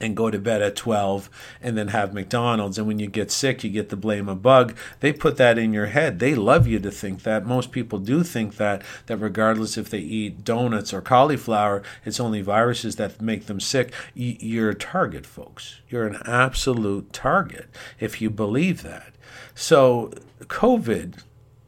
and 0.00 0.16
go 0.16 0.30
to 0.30 0.38
bed 0.38 0.62
at 0.62 0.76
12 0.76 1.28
and 1.60 1.76
then 1.76 1.88
have 1.88 2.14
McDonald's. 2.14 2.78
And 2.78 2.86
when 2.86 2.98
you 2.98 3.06
get 3.06 3.30
sick, 3.30 3.62
you 3.62 3.70
get 3.70 3.90
the 3.90 3.96
blame 3.96 4.28
a 4.28 4.34
bug. 4.34 4.74
They 5.00 5.12
put 5.12 5.36
that 5.36 5.58
in 5.58 5.72
your 5.72 5.86
head. 5.86 6.18
They 6.18 6.34
love 6.34 6.66
you 6.66 6.78
to 6.80 6.90
think 6.90 7.22
that. 7.22 7.46
Most 7.46 7.70
people 7.70 7.98
do 7.98 8.22
think 8.22 8.56
that, 8.56 8.82
that 9.06 9.18
regardless 9.18 9.76
if 9.76 9.90
they 9.90 9.98
eat 9.98 10.44
donuts 10.44 10.92
or 10.92 11.00
cauliflower, 11.02 11.82
it's 12.04 12.20
only 12.20 12.40
viruses 12.40 12.96
that 12.96 13.20
make 13.20 13.46
them 13.46 13.60
sick. 13.60 13.92
You're 14.14 14.70
a 14.70 14.74
target, 14.74 15.26
folks. 15.26 15.80
You're 15.88 16.06
an 16.06 16.22
absolute 16.24 17.12
target 17.12 17.68
if 17.98 18.20
you 18.20 18.30
believe 18.30 18.82
that. 18.82 19.12
So, 19.54 20.12
COVID 20.40 21.22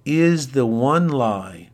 is 0.05 0.53
the 0.53 0.66
one 0.66 1.09
lie 1.09 1.70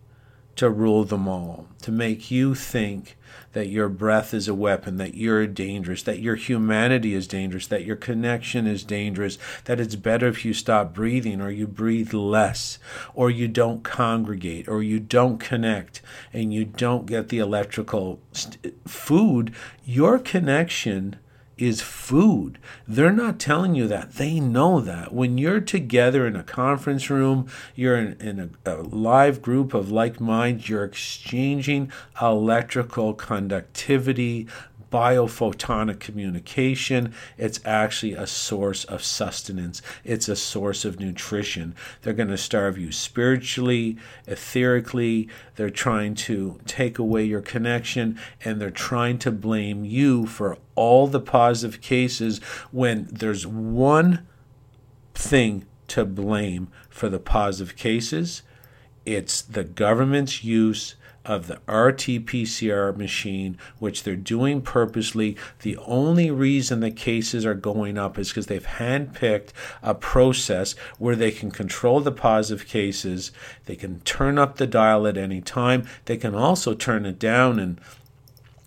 to 0.57 0.69
rule 0.69 1.05
them 1.05 1.29
all, 1.29 1.69
to 1.83 1.93
make 1.93 2.31
you 2.31 2.55
think 2.55 3.17
that 3.59 3.67
your 3.67 3.89
breath 3.89 4.33
is 4.33 4.47
a 4.47 4.55
weapon, 4.55 4.99
that 4.99 5.17
you're 5.17 5.45
dangerous, 5.45 6.05
that 6.05 6.21
your 6.21 6.37
humanity 6.37 7.13
is 7.13 7.27
dangerous, 7.27 7.67
that 7.67 7.85
your 7.85 7.97
connection 7.97 8.69
is 8.69 8.85
dangerous, 8.85 9.37
that 9.65 9.81
it's 9.81 9.97
better 9.97 10.29
if 10.29 10.45
you 10.45 10.55
stop 10.55 10.95
breathing 10.95 11.41
or 11.41 11.51
you 11.51 11.67
breathe 11.67 12.15
less, 12.15 12.79
or 13.15 13.33
you 13.33 13.49
don't 13.49 13.83
congregate, 13.83 14.69
or 14.69 14.81
you 14.81 15.01
don't 15.01 15.39
connect, 15.41 16.01
and 16.33 16.55
you 16.55 16.65
don't 16.65 17.07
get 17.07 17.31
the 17.31 17.41
electrical 17.41 18.21
st- 18.31 18.73
food. 18.87 19.53
Your 19.85 20.21
connection 20.21 21.17
is 21.59 21.83
food. 21.83 22.59
They're 22.87 23.13
not 23.13 23.39
telling 23.39 23.75
you 23.75 23.87
that. 23.89 24.15
They 24.15 24.41
know 24.41 24.81
that. 24.81 25.13
When 25.13 25.39
you're 25.39 25.61
together 25.61 26.27
in 26.27 26.37
a 26.37 26.43
conference 26.43 27.11
room, 27.11 27.49
you're 27.75 27.97
in, 27.97 28.21
in 28.21 28.57
a, 28.65 28.75
a, 28.75 28.83
live 28.83 29.43
group 29.43 29.75
of 29.75 29.91
like 29.91 30.21
minds, 30.21 30.69
you're 30.69 30.85
exchanging 30.85 31.93
electrical 32.21 33.15
conductivity, 33.15 34.47
biophotonic 34.91 36.01
communication. 36.01 37.13
It's 37.37 37.61
actually 37.65 38.15
a 38.15 38.27
source 38.27 38.85
of 38.85 39.03
sustenance, 39.03 39.83
it's 40.05 40.29
a 40.29 40.37
source 40.37 40.85
of 40.85 40.99
nutrition. 41.01 41.75
They're 42.03 42.13
going 42.13 42.29
to 42.29 42.39
starve 42.39 42.79
you 42.79 42.93
spiritually, 42.93 43.97
etherically. 44.27 45.29
They're 45.57 45.71
trying 45.71 46.15
to 46.17 46.59
take 46.67 46.99
away 46.99 47.25
your 47.25 47.43
connection, 47.43 48.19
and 48.45 48.61
they're 48.61 48.71
trying 48.71 49.19
to 49.19 49.31
blame 49.33 49.85
you 49.85 50.27
for 50.27 50.59
all 50.75 51.07
the 51.07 51.21
positive 51.21 51.81
cases 51.81 52.39
when 52.71 53.09
there's 53.11 53.47
one 53.47 54.27
thing 55.15 55.67
to 55.89 56.05
blame 56.05 56.69
for 56.89 57.09
the 57.09 57.19
positive 57.19 57.77
cases. 57.77 58.43
It's 59.05 59.41
the 59.43 59.65
government's 59.65 60.45
use 60.45 60.95
of 61.29 61.47
the 61.47 61.57
RT 61.73 62.25
PCR 62.27 62.97
machine, 62.97 63.59
which 63.79 64.03
they're 64.03 64.17
doing 64.17 64.63
purposely. 64.63 65.37
The 65.61 65.77
only 65.77 66.31
reason 66.31 66.81
the 66.81 66.91
cases 66.91 67.45
are 67.45 67.55
going 67.55 67.99
up 67.99 68.19
is 68.19 68.31
because 68.31 68.47
they've 68.47 68.67
handpicked 68.67 69.51
a 69.83 69.95
process 69.95 70.75
where 70.99 71.15
they 71.15 71.31
can 71.31 71.51
control 71.51 72.01
the 72.01 72.11
positive 72.11 72.67
cases. 72.67 73.31
They 73.67 73.77
can 73.77 74.01
turn 74.01 74.39
up 74.39 74.57
the 74.57 74.67
dial 74.67 75.07
at 75.07 75.19
any 75.19 75.43
time. 75.43 75.87
They 76.07 76.17
can 76.17 76.35
also 76.35 76.75
turn 76.75 77.05
it 77.05 77.19
down 77.19 77.61
and 77.61 77.79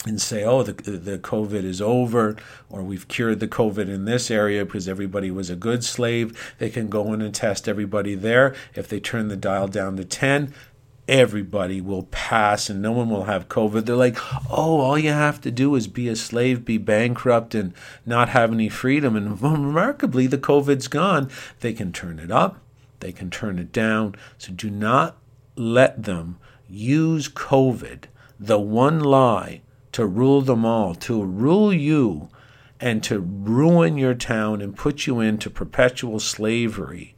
and 0.06 0.20
say, 0.20 0.44
oh, 0.44 0.64
the, 0.64 0.74
the 0.74 1.20
COVID 1.20 1.64
is 1.64 1.80
over, 1.80 2.36
or 2.72 2.82
we've 2.82 3.08
cured 3.08 3.40
the 3.40 3.48
COVID 3.48 3.88
in 3.88 4.06
this 4.06 4.32
area 4.32 4.66
because 4.66 4.88
everybody 4.88 5.30
was 5.30 5.52
a 5.52 5.56
good 5.56 5.84
slave. 5.84 6.56
They 6.58 6.72
can 6.72 6.90
go 6.90 7.14
in 7.14 7.22
and 7.22 7.34
test 7.34 7.68
everybody 7.68 8.16
there. 8.16 8.56
If 8.74 8.88
they 8.88 9.00
turn 9.00 9.28
the 9.28 9.36
dial 9.36 9.68
down 9.68 9.98
to 9.98 10.06
10, 10.06 10.56
everybody 11.12 11.82
will 11.82 12.04
pass 12.04 12.70
and 12.70 12.82
no 12.82 12.94
one 12.94 13.10
will 13.10 13.26
have 13.26 13.50
COVID. 13.50 13.86
They're 13.86 13.98
like, 13.98 14.18
oh, 14.50 14.80
all 14.80 14.98
you 14.98 15.10
have 15.10 15.42
to 15.42 15.52
do 15.52 15.76
is 15.76 15.90
be 15.90 16.08
a 16.08 16.16
slave, 16.16 16.64
be 16.64 16.78
bankrupt, 16.78 17.54
and 17.54 17.74
not 18.06 18.30
have 18.30 18.54
any 18.54 18.70
freedom. 18.70 19.18
And 19.18 19.40
remarkably, 19.42 20.26
the 20.26 20.38
COVID's 20.38 20.88
gone. 20.88 21.30
They 21.60 21.74
can 21.74 21.92
turn 21.92 22.18
it 22.18 22.32
up, 22.32 22.62
they 23.02 23.12
can 23.12 23.30
turn 23.30 23.60
it 23.60 23.74
down. 23.74 24.16
So 24.38 24.54
do 24.54 24.70
not 24.70 25.18
let 25.58 26.04
them 26.04 26.40
use 26.70 27.28
COVID, 27.28 28.06
the 28.40 28.60
one 28.60 29.02
lie, 29.02 29.62
to 29.92 30.06
rule 30.06 30.42
them 30.42 30.64
all, 30.64 30.96
to 30.96 31.22
rule 31.22 31.74
you. 31.74 32.30
And 32.84 33.04
to 33.04 33.20
ruin 33.20 34.00
your 34.00 34.16
town 34.16 34.60
and 34.60 34.76
put 34.76 35.06
you 35.06 35.20
into 35.20 35.52
perpetual 35.52 36.20
slavery 36.20 37.14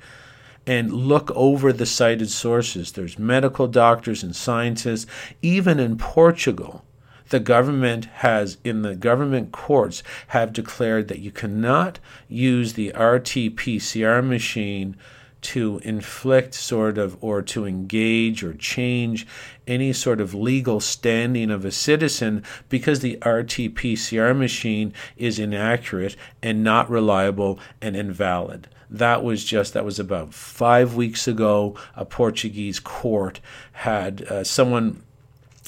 and 0.66 0.92
look 0.92 1.32
over 1.32 1.74
the 1.74 1.86
cited 1.86 2.30
sources. 2.30 2.92
There's 2.92 3.20
medical 3.20 3.68
doctors 3.68 4.24
and 4.24 4.36
scientists. 4.36 5.06
Even 5.42 5.80
in 5.80 5.98
Portugal, 5.98 6.86
the 7.30 7.40
government 7.40 8.06
has, 8.06 8.58
in 8.64 8.82
the 8.82 8.96
government 8.96 9.52
courts, 9.52 10.04
have 10.28 10.54
declared 10.54 11.08
that 11.08 11.20
you 11.20 11.32
cannot 11.32 12.00
use 12.28 12.74
the 12.74 12.90
RT 12.90 13.56
PCR 13.56 14.26
machine 14.26 14.96
to 15.44 15.80
inflict 15.84 16.54
sort 16.54 16.98
of 16.98 17.18
or 17.22 17.42
to 17.42 17.66
engage 17.66 18.44
or 18.44 18.54
change 18.54 19.28
any 19.68 19.94
sort 19.94 20.20
of 20.20 20.34
legal 20.34 20.80
standing 20.80 21.52
of 21.52 21.66
a 21.66 21.72
citizen 21.72 22.44
because 22.70 23.00
the 23.00 23.16
RT 23.18 23.76
PCR 23.76 24.36
machine 24.38 24.94
is 25.18 25.40
inaccurate 25.40 26.16
and 26.42 26.64
not 26.64 26.90
reliable 26.90 27.60
and 27.82 27.96
invalid. 27.96 28.68
That 28.90 29.24
was 29.24 29.44
just, 29.44 29.74
that 29.74 29.86
was 29.86 30.00
about 30.00 30.34
five 30.34 30.96
weeks 30.96 31.28
ago. 31.28 31.76
A 31.96 32.06
Portuguese 32.06 32.80
court 32.80 33.40
had 33.74 34.24
uh, 34.24 34.44
someone 34.44 35.04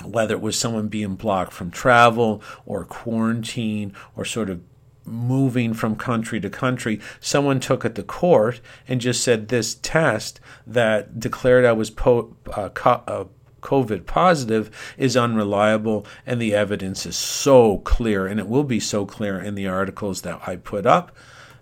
whether 0.04 0.34
it 0.36 0.42
was 0.42 0.60
someone 0.60 0.90
being 0.90 1.16
blocked 1.16 1.54
from 1.54 1.72
travel 1.72 2.42
or 2.66 2.84
quarantine 2.84 3.94
or 4.16 4.26
sort 4.26 4.50
of 4.50 4.62
moving 5.06 5.74
from 5.74 5.96
country 5.96 6.40
to 6.40 6.50
country, 6.50 7.00
someone 7.20 7.60
took 7.60 7.86
it 7.86 7.96
to 7.96 8.04
court 8.04 8.60
and 8.88 9.00
just 9.00 9.24
said 9.24 9.48
this 9.48 9.76
test 9.76 10.40
that 10.66 11.20
declared 11.20 11.66
I 11.66 11.74
was 11.74 11.90
po- 11.90 12.36
uh, 12.54 12.70
co- 12.70 13.04
uh, 13.08 13.26
COVID 13.62 14.06
positive 14.06 14.70
is 14.96 15.18
unreliable, 15.18 16.06
and 16.26 16.40
the 16.40 16.54
evidence 16.54 17.06
is 17.08 17.16
so 17.16 17.80
clear, 17.80 18.28
and 18.28 18.40
it 18.40 18.48
will 18.48 18.64
be 18.64 18.80
so 18.80 19.08
clear 19.08 19.40
in 19.40 19.56
the 19.56 19.68
articles 19.68 20.22
that 20.22 20.40
I 20.48 20.56
put 20.56 20.86
up 20.86 21.12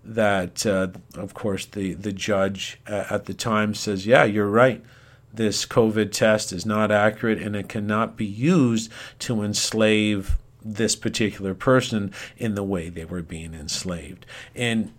that, 0.03 0.65
uh, 0.65 0.89
of 1.15 1.33
course, 1.33 1.65
the, 1.65 1.93
the 1.93 2.11
judge 2.11 2.79
at 2.85 3.25
the 3.25 3.33
time 3.33 3.73
says, 3.73 4.05
Yeah, 4.05 4.25
you're 4.25 4.49
right. 4.49 4.83
This 5.33 5.65
COVID 5.65 6.11
test 6.11 6.51
is 6.51 6.65
not 6.65 6.91
accurate 6.91 7.41
and 7.41 7.55
it 7.55 7.67
cannot 7.67 8.15
be 8.15 8.25
used 8.25 8.91
to 9.19 9.41
enslave 9.41 10.37
this 10.63 10.95
particular 10.95 11.53
person 11.53 12.11
in 12.37 12.55
the 12.55 12.63
way 12.63 12.89
they 12.89 13.05
were 13.05 13.21
being 13.21 13.53
enslaved. 13.53 14.25
And 14.55 14.93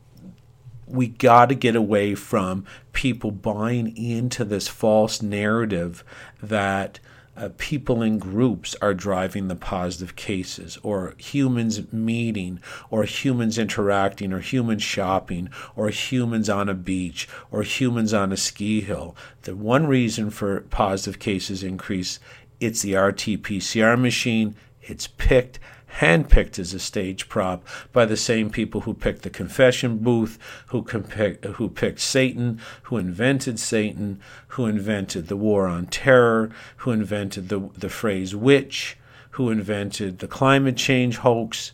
we 0.86 1.08
got 1.08 1.48
to 1.48 1.54
get 1.54 1.76
away 1.76 2.14
from 2.14 2.64
people 2.92 3.30
buying 3.30 3.96
into 3.96 4.44
this 4.44 4.68
false 4.68 5.22
narrative 5.22 6.04
that 6.42 7.00
uh, 7.36 7.48
people 7.58 8.00
in 8.02 8.18
groups 8.18 8.76
are 8.80 8.94
driving 8.94 9.48
the 9.48 9.56
positive 9.56 10.14
cases, 10.14 10.78
or 10.82 11.14
humans 11.18 11.92
meeting, 11.92 12.60
or 12.90 13.04
humans 13.04 13.58
interacting, 13.58 14.32
or 14.32 14.38
humans 14.38 14.82
shopping, 14.82 15.48
or 15.74 15.88
humans 15.88 16.48
on 16.48 16.68
a 16.68 16.74
beach, 16.74 17.28
or 17.50 17.62
humans 17.62 18.14
on 18.14 18.32
a 18.32 18.36
ski 18.36 18.80
hill. 18.80 19.16
The 19.42 19.56
one 19.56 19.86
reason 19.86 20.30
for 20.30 20.60
positive 20.60 21.18
cases 21.18 21.64
increase, 21.64 22.20
it's 22.60 22.82
the 22.82 22.94
RT-PCR 22.94 24.00
machine. 24.00 24.54
It's 24.86 25.06
picked 25.06 25.58
handpicked 26.00 26.58
as 26.58 26.74
a 26.74 26.78
stage 26.78 27.28
prop 27.28 27.64
by 27.92 28.04
the 28.04 28.16
same 28.16 28.50
people 28.50 28.82
who 28.82 28.94
picked 28.94 29.22
the 29.22 29.30
confession 29.30 29.98
booth, 29.98 30.38
who, 30.68 30.82
who 30.82 31.68
picked 31.68 32.00
Satan, 32.00 32.60
who 32.84 32.96
invented 32.96 33.58
Satan, 33.58 34.20
who 34.48 34.66
invented 34.66 35.28
the 35.28 35.36
war 35.36 35.66
on 35.66 35.86
terror, 35.86 36.50
who 36.78 36.90
invented 36.90 37.48
the, 37.48 37.70
the 37.76 37.88
phrase 37.88 38.34
witch, 38.34 38.96
who 39.30 39.50
invented 39.50 40.18
the 40.18 40.28
climate 40.28 40.76
change 40.76 41.18
hoax. 41.18 41.72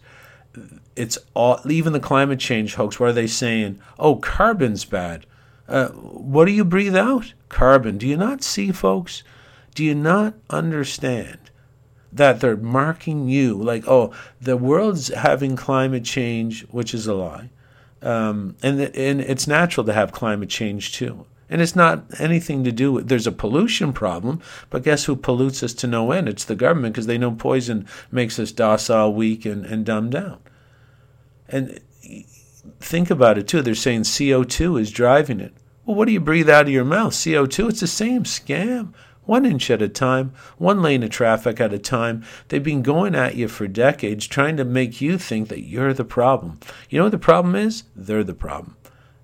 It's 0.97 1.19
all, 1.35 1.61
even 1.69 1.93
the 1.93 2.01
climate 2.01 2.41
change 2.41 2.75
hoax, 2.75 3.01
what 3.01 3.11
are 3.11 3.15
they 3.15 3.27
saying? 3.27 3.81
Oh, 3.99 4.17
carbon's 4.17 4.85
bad. 4.85 5.25
Uh, 5.69 5.89
what 5.89 6.47
do 6.47 6.53
you 6.53 6.65
breathe 6.65 6.97
out? 6.97 7.33
Carbon. 7.49 7.97
Do 7.97 8.07
you 8.07 8.17
not 8.17 8.43
see, 8.43 8.73
folks? 8.73 9.23
Do 9.75 9.85
you 9.85 9.95
not 9.95 10.35
understand 10.51 11.50
that 12.13 12.41
they're 12.41 12.57
marking 12.57 13.29
you 13.29 13.55
like, 13.55 13.87
oh, 13.87 14.13
the 14.41 14.57
world's 14.57 15.09
having 15.09 15.57
climate 15.57 16.05
change, 16.05 16.63
which 16.67 16.95
is 16.95 17.07
a 17.07 17.15
lie. 17.15 17.51
Um, 18.03 18.57
and, 18.63 18.81
and 18.81 19.21
it's 19.21 19.47
natural 19.47 19.85
to 19.87 19.93
have 19.93 20.13
climate 20.13 20.49
change 20.49 20.93
too. 20.93 21.27
And 21.49 21.61
it's 21.61 21.75
not 21.75 22.05
anything 22.21 22.63
to 22.65 22.73
do 22.73 22.93
with, 22.93 23.09
there's 23.09 23.27
a 23.27 23.33
pollution 23.33 23.93
problem, 23.93 24.41
but 24.71 24.85
guess 24.85 25.05
who 25.05 25.17
pollutes 25.17 25.63
us 25.63 25.75
to 25.75 25.89
no 25.89 26.13
end? 26.13 26.29
It's 26.29 26.45
the 26.45 26.55
government 26.55 26.95
because 26.95 27.07
they 27.07 27.19
know 27.19 27.33
poison 27.33 27.87
makes 28.13 28.39
us 28.39 28.53
docile, 28.53 29.13
weak, 29.13 29.45
and, 29.45 29.67
and 29.67 29.85
dumbed 29.85 30.13
down. 30.13 30.39
And 31.49 31.81
think 32.79 33.11
about 33.11 33.37
it 33.37 33.49
too. 33.49 33.63
They're 33.63 33.75
saying 33.75 34.03
CO2 34.03 34.81
is 34.81 34.93
driving 34.93 35.41
it. 35.41 35.53
Well, 35.85 35.97
what 35.97 36.07
do 36.07 36.13
you 36.13 36.21
breathe 36.21 36.49
out 36.49 36.67
of 36.67 36.73
your 36.73 36.85
mouth? 36.85 37.15
CO2? 37.15 37.71
It's 37.71 37.81
the 37.81 37.89
same 37.89 38.23
scam 38.23 38.95
one 39.31 39.47
inch 39.47 39.71
at 39.71 39.81
a 39.81 39.89
time, 39.89 40.33
one 40.59 40.83
lane 40.83 41.05
of 41.05 41.11
traffic 41.11 41.61
at 41.61 41.73
a 41.73 41.79
time. 41.79 42.25
They've 42.49 42.61
been 42.61 42.83
going 42.83 43.15
at 43.15 43.37
you 43.37 43.47
for 43.47 43.69
decades 43.69 44.27
trying 44.27 44.57
to 44.57 44.65
make 44.65 45.01
you 45.01 45.19
think 45.19 45.49
that 45.51 45.63
you're 45.63 45.95
the 45.95 46.05
problem. 46.05 46.59
You 46.89 46.99
know 46.99 47.05
what 47.05 47.13
the 47.13 47.19
problem 47.19 47.55
is? 47.55 47.85
They're 47.95 48.25
the 48.25 48.35
problem. 48.35 48.77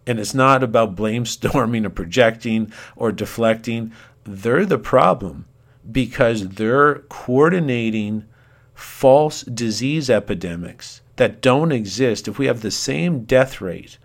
And 0.07 0.20
it's 0.20 0.32
not 0.32 0.62
about 0.62 0.94
blame 0.94 1.26
storming 1.26 1.84
or 1.84 1.90
projecting 1.90 2.72
or 2.94 3.11
deflecting. 3.11 3.92
They're 4.22 4.64
the 4.64 4.78
problem 4.78 5.46
because 5.90 6.50
they're 6.50 7.00
coordinating 7.09 8.26
false 8.74 9.42
disease 9.42 10.09
epidemics 10.09 11.00
that 11.16 11.42
don't 11.42 11.72
exist. 11.72 12.28
If 12.28 12.38
we 12.38 12.46
have 12.46 12.61
the 12.61 12.70
same 12.70 13.24
death 13.24 13.61
rate 13.61 13.98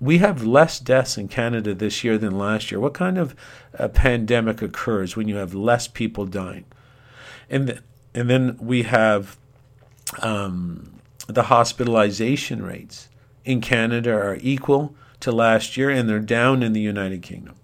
we 0.00 0.18
have 0.18 0.44
less 0.44 0.78
deaths 0.78 1.16
in 1.16 1.28
Canada 1.28 1.74
this 1.74 2.04
year 2.04 2.18
than 2.18 2.36
last 2.36 2.70
year. 2.70 2.80
What 2.80 2.94
kind 2.94 3.18
of 3.18 3.34
pandemic 3.94 4.62
occurs 4.62 5.16
when 5.16 5.28
you 5.28 5.36
have 5.36 5.54
less 5.54 5.88
people 5.88 6.26
dying? 6.26 6.64
And 7.48 7.68
th- 7.68 7.80
and 8.14 8.30
then 8.30 8.56
we 8.58 8.84
have 8.84 9.36
um, 10.22 11.00
the 11.26 11.44
hospitalization 11.44 12.62
rates 12.62 13.08
in 13.44 13.60
Canada 13.60 14.12
are 14.12 14.38
equal 14.40 14.94
to 15.20 15.32
last 15.32 15.76
year, 15.76 15.90
and 15.90 16.08
they're 16.08 16.18
down 16.18 16.62
in 16.62 16.72
the 16.72 16.80
United 16.80 17.22
Kingdom. 17.22 17.56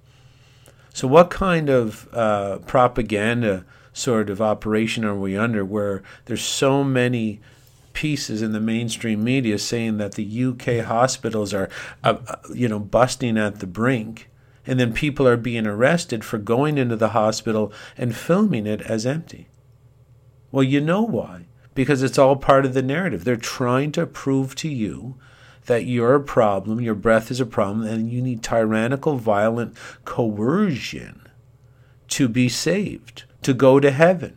So, 0.94 1.08
what 1.08 1.30
kind 1.30 1.70
of 1.70 2.08
uh, 2.12 2.58
propaganda 2.66 3.64
sort 3.92 4.30
of 4.30 4.40
operation 4.40 5.04
are 5.04 5.14
we 5.14 5.36
under 5.36 5.64
where 5.64 6.02
there's 6.26 6.42
so 6.42 6.84
many 6.84 7.40
pieces 7.92 8.42
in 8.42 8.52
the 8.52 8.60
mainstream 8.60 9.22
media 9.22 9.58
saying 9.58 9.98
that 9.98 10.12
the 10.12 10.44
UK 10.44 10.84
hospitals 10.84 11.52
are, 11.52 11.68
uh, 12.02 12.18
uh, 12.26 12.36
you 12.54 12.68
know, 12.68 12.78
busting 12.78 13.38
at 13.38 13.60
the 13.60 13.66
brink, 13.66 14.30
and 14.66 14.78
then 14.78 14.92
people 14.92 15.26
are 15.26 15.36
being 15.36 15.66
arrested 15.66 16.24
for 16.24 16.38
going 16.38 16.78
into 16.78 16.96
the 16.96 17.10
hospital 17.10 17.72
and 17.96 18.16
filming 18.16 18.66
it 18.66 18.80
as 18.82 19.06
empty. 19.06 19.48
Well, 20.50 20.64
you 20.64 20.80
know 20.80 21.02
why? 21.02 21.46
because 21.74 22.02
it's 22.02 22.18
all 22.18 22.36
part 22.36 22.64
of 22.64 22.74
the 22.74 22.82
narrative. 22.82 23.24
They're 23.24 23.36
trying 23.36 23.92
to 23.92 24.06
prove 24.06 24.54
to 24.56 24.68
you 24.68 25.16
that 25.66 25.84
you're 25.84 26.14
a 26.14 26.20
problem, 26.20 26.80
your 26.80 26.94
breath 26.94 27.30
is 27.30 27.40
a 27.40 27.46
problem, 27.46 27.86
and 27.86 28.10
you 28.10 28.20
need 28.20 28.42
tyrannical, 28.42 29.16
violent 29.16 29.76
coercion 30.04 31.28
to 32.08 32.28
be 32.28 32.48
saved, 32.48 33.24
to 33.42 33.54
go 33.54 33.78
to 33.78 33.90
heaven, 33.90 34.36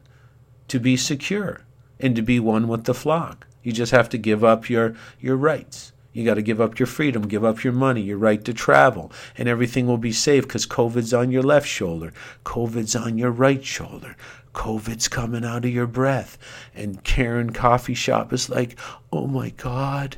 to 0.68 0.80
be 0.80 0.95
secure, 0.95 1.65
and 1.99 2.15
to 2.15 2.22
be 2.22 2.39
one 2.39 2.67
with 2.67 2.85
the 2.85 2.93
flock. 2.93 3.47
You 3.63 3.72
just 3.72 3.91
have 3.91 4.09
to 4.09 4.17
give 4.17 4.43
up 4.43 4.69
your, 4.69 4.95
your 5.19 5.35
rights. 5.35 5.91
You 6.15 6.23
got 6.23 6.35
to 6.35 6.41
give 6.41 6.61
up 6.61 6.80
your 6.80 6.88
freedom, 6.88 7.27
give 7.27 7.43
up 7.43 7.63
your 7.63 7.73
money, 7.73 8.01
your 8.01 8.17
right 8.17 8.43
to 8.45 8.53
travel, 8.53 9.11
and 9.38 9.49
everything 9.49 9.85
will 9.85 9.97
be 9.97 10.13
safe 10.13 10.43
because 10.43 10.65
COVID's 10.65 11.13
on 11.13 11.30
your 11.30 11.43
left 11.43 11.67
shoulder, 11.67 12.13
COVID's 12.45 12.95
on 12.95 13.17
your 13.17 13.31
right 13.31 13.63
shoulder, 13.65 14.15
COVID's 14.53 15.09
coming 15.09 15.43
out 15.43 15.65
of 15.65 15.72
your 15.72 15.88
breath. 15.88 16.38
And 16.73 17.03
Karen 17.03 17.51
Coffee 17.51 17.95
Shop 17.95 18.31
is 18.31 18.49
like, 18.49 18.80
oh 19.11 19.27
my 19.27 19.49
God, 19.49 20.15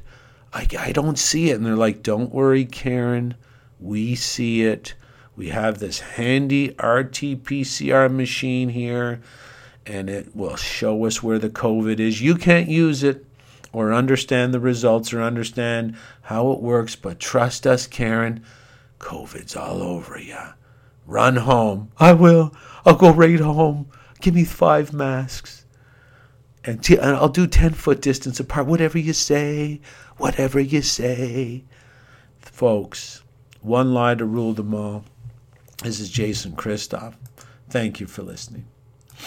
I, 0.53 0.67
I 0.77 0.91
don't 0.91 1.17
see 1.17 1.49
it. 1.49 1.55
And 1.55 1.65
they're 1.65 1.75
like, 1.75 2.03
don't 2.03 2.31
worry, 2.31 2.65
Karen, 2.65 3.33
we 3.79 4.13
see 4.13 4.63
it. 4.63 4.93
We 5.35 5.49
have 5.49 5.79
this 5.79 5.99
handy 5.99 6.69
RT 6.69 7.43
PCR 7.43 8.11
machine 8.13 8.69
here, 8.69 9.21
and 9.87 10.09
it 10.09 10.35
will 10.35 10.57
show 10.57 11.05
us 11.05 11.23
where 11.23 11.39
the 11.39 11.49
COVID 11.49 11.99
is. 11.99 12.21
You 12.21 12.35
can't 12.35 12.67
use 12.67 13.03
it 13.03 13.25
or 13.71 13.93
understand 13.93 14.53
the 14.53 14.59
results 14.59 15.13
or 15.13 15.21
understand 15.21 15.95
how 16.23 16.51
it 16.51 16.61
works, 16.61 16.95
but 16.95 17.19
trust 17.19 17.65
us, 17.65 17.87
Karen, 17.87 18.43
COVID's 18.99 19.55
all 19.55 19.81
over 19.81 20.19
you. 20.19 20.37
Run 21.05 21.37
home. 21.37 21.91
I 21.97 22.13
will. 22.13 22.53
I'll 22.85 22.95
go 22.95 23.13
right 23.13 23.39
home. 23.39 23.89
Give 24.19 24.35
me 24.35 24.43
five 24.43 24.91
masks. 24.91 25.65
And, 26.65 26.83
t- 26.83 26.97
and 26.97 27.15
I'll 27.15 27.29
do 27.29 27.47
10 27.47 27.73
foot 27.73 28.01
distance 28.01 28.41
apart. 28.41 28.67
Whatever 28.67 28.97
you 28.97 29.13
say. 29.13 29.79
Whatever 30.17 30.59
you 30.59 30.81
say. 30.81 31.63
Folks, 32.39 33.23
one 33.61 33.93
lie 33.93 34.15
to 34.15 34.25
rule 34.25 34.53
them 34.53 34.73
all. 34.73 35.05
This 35.83 36.01
is 36.01 36.09
Jason 36.09 36.53
Christoff. 36.53 37.13
Thank 37.69 38.01
you 38.01 38.07
for 38.07 38.23
listening. 38.23 38.65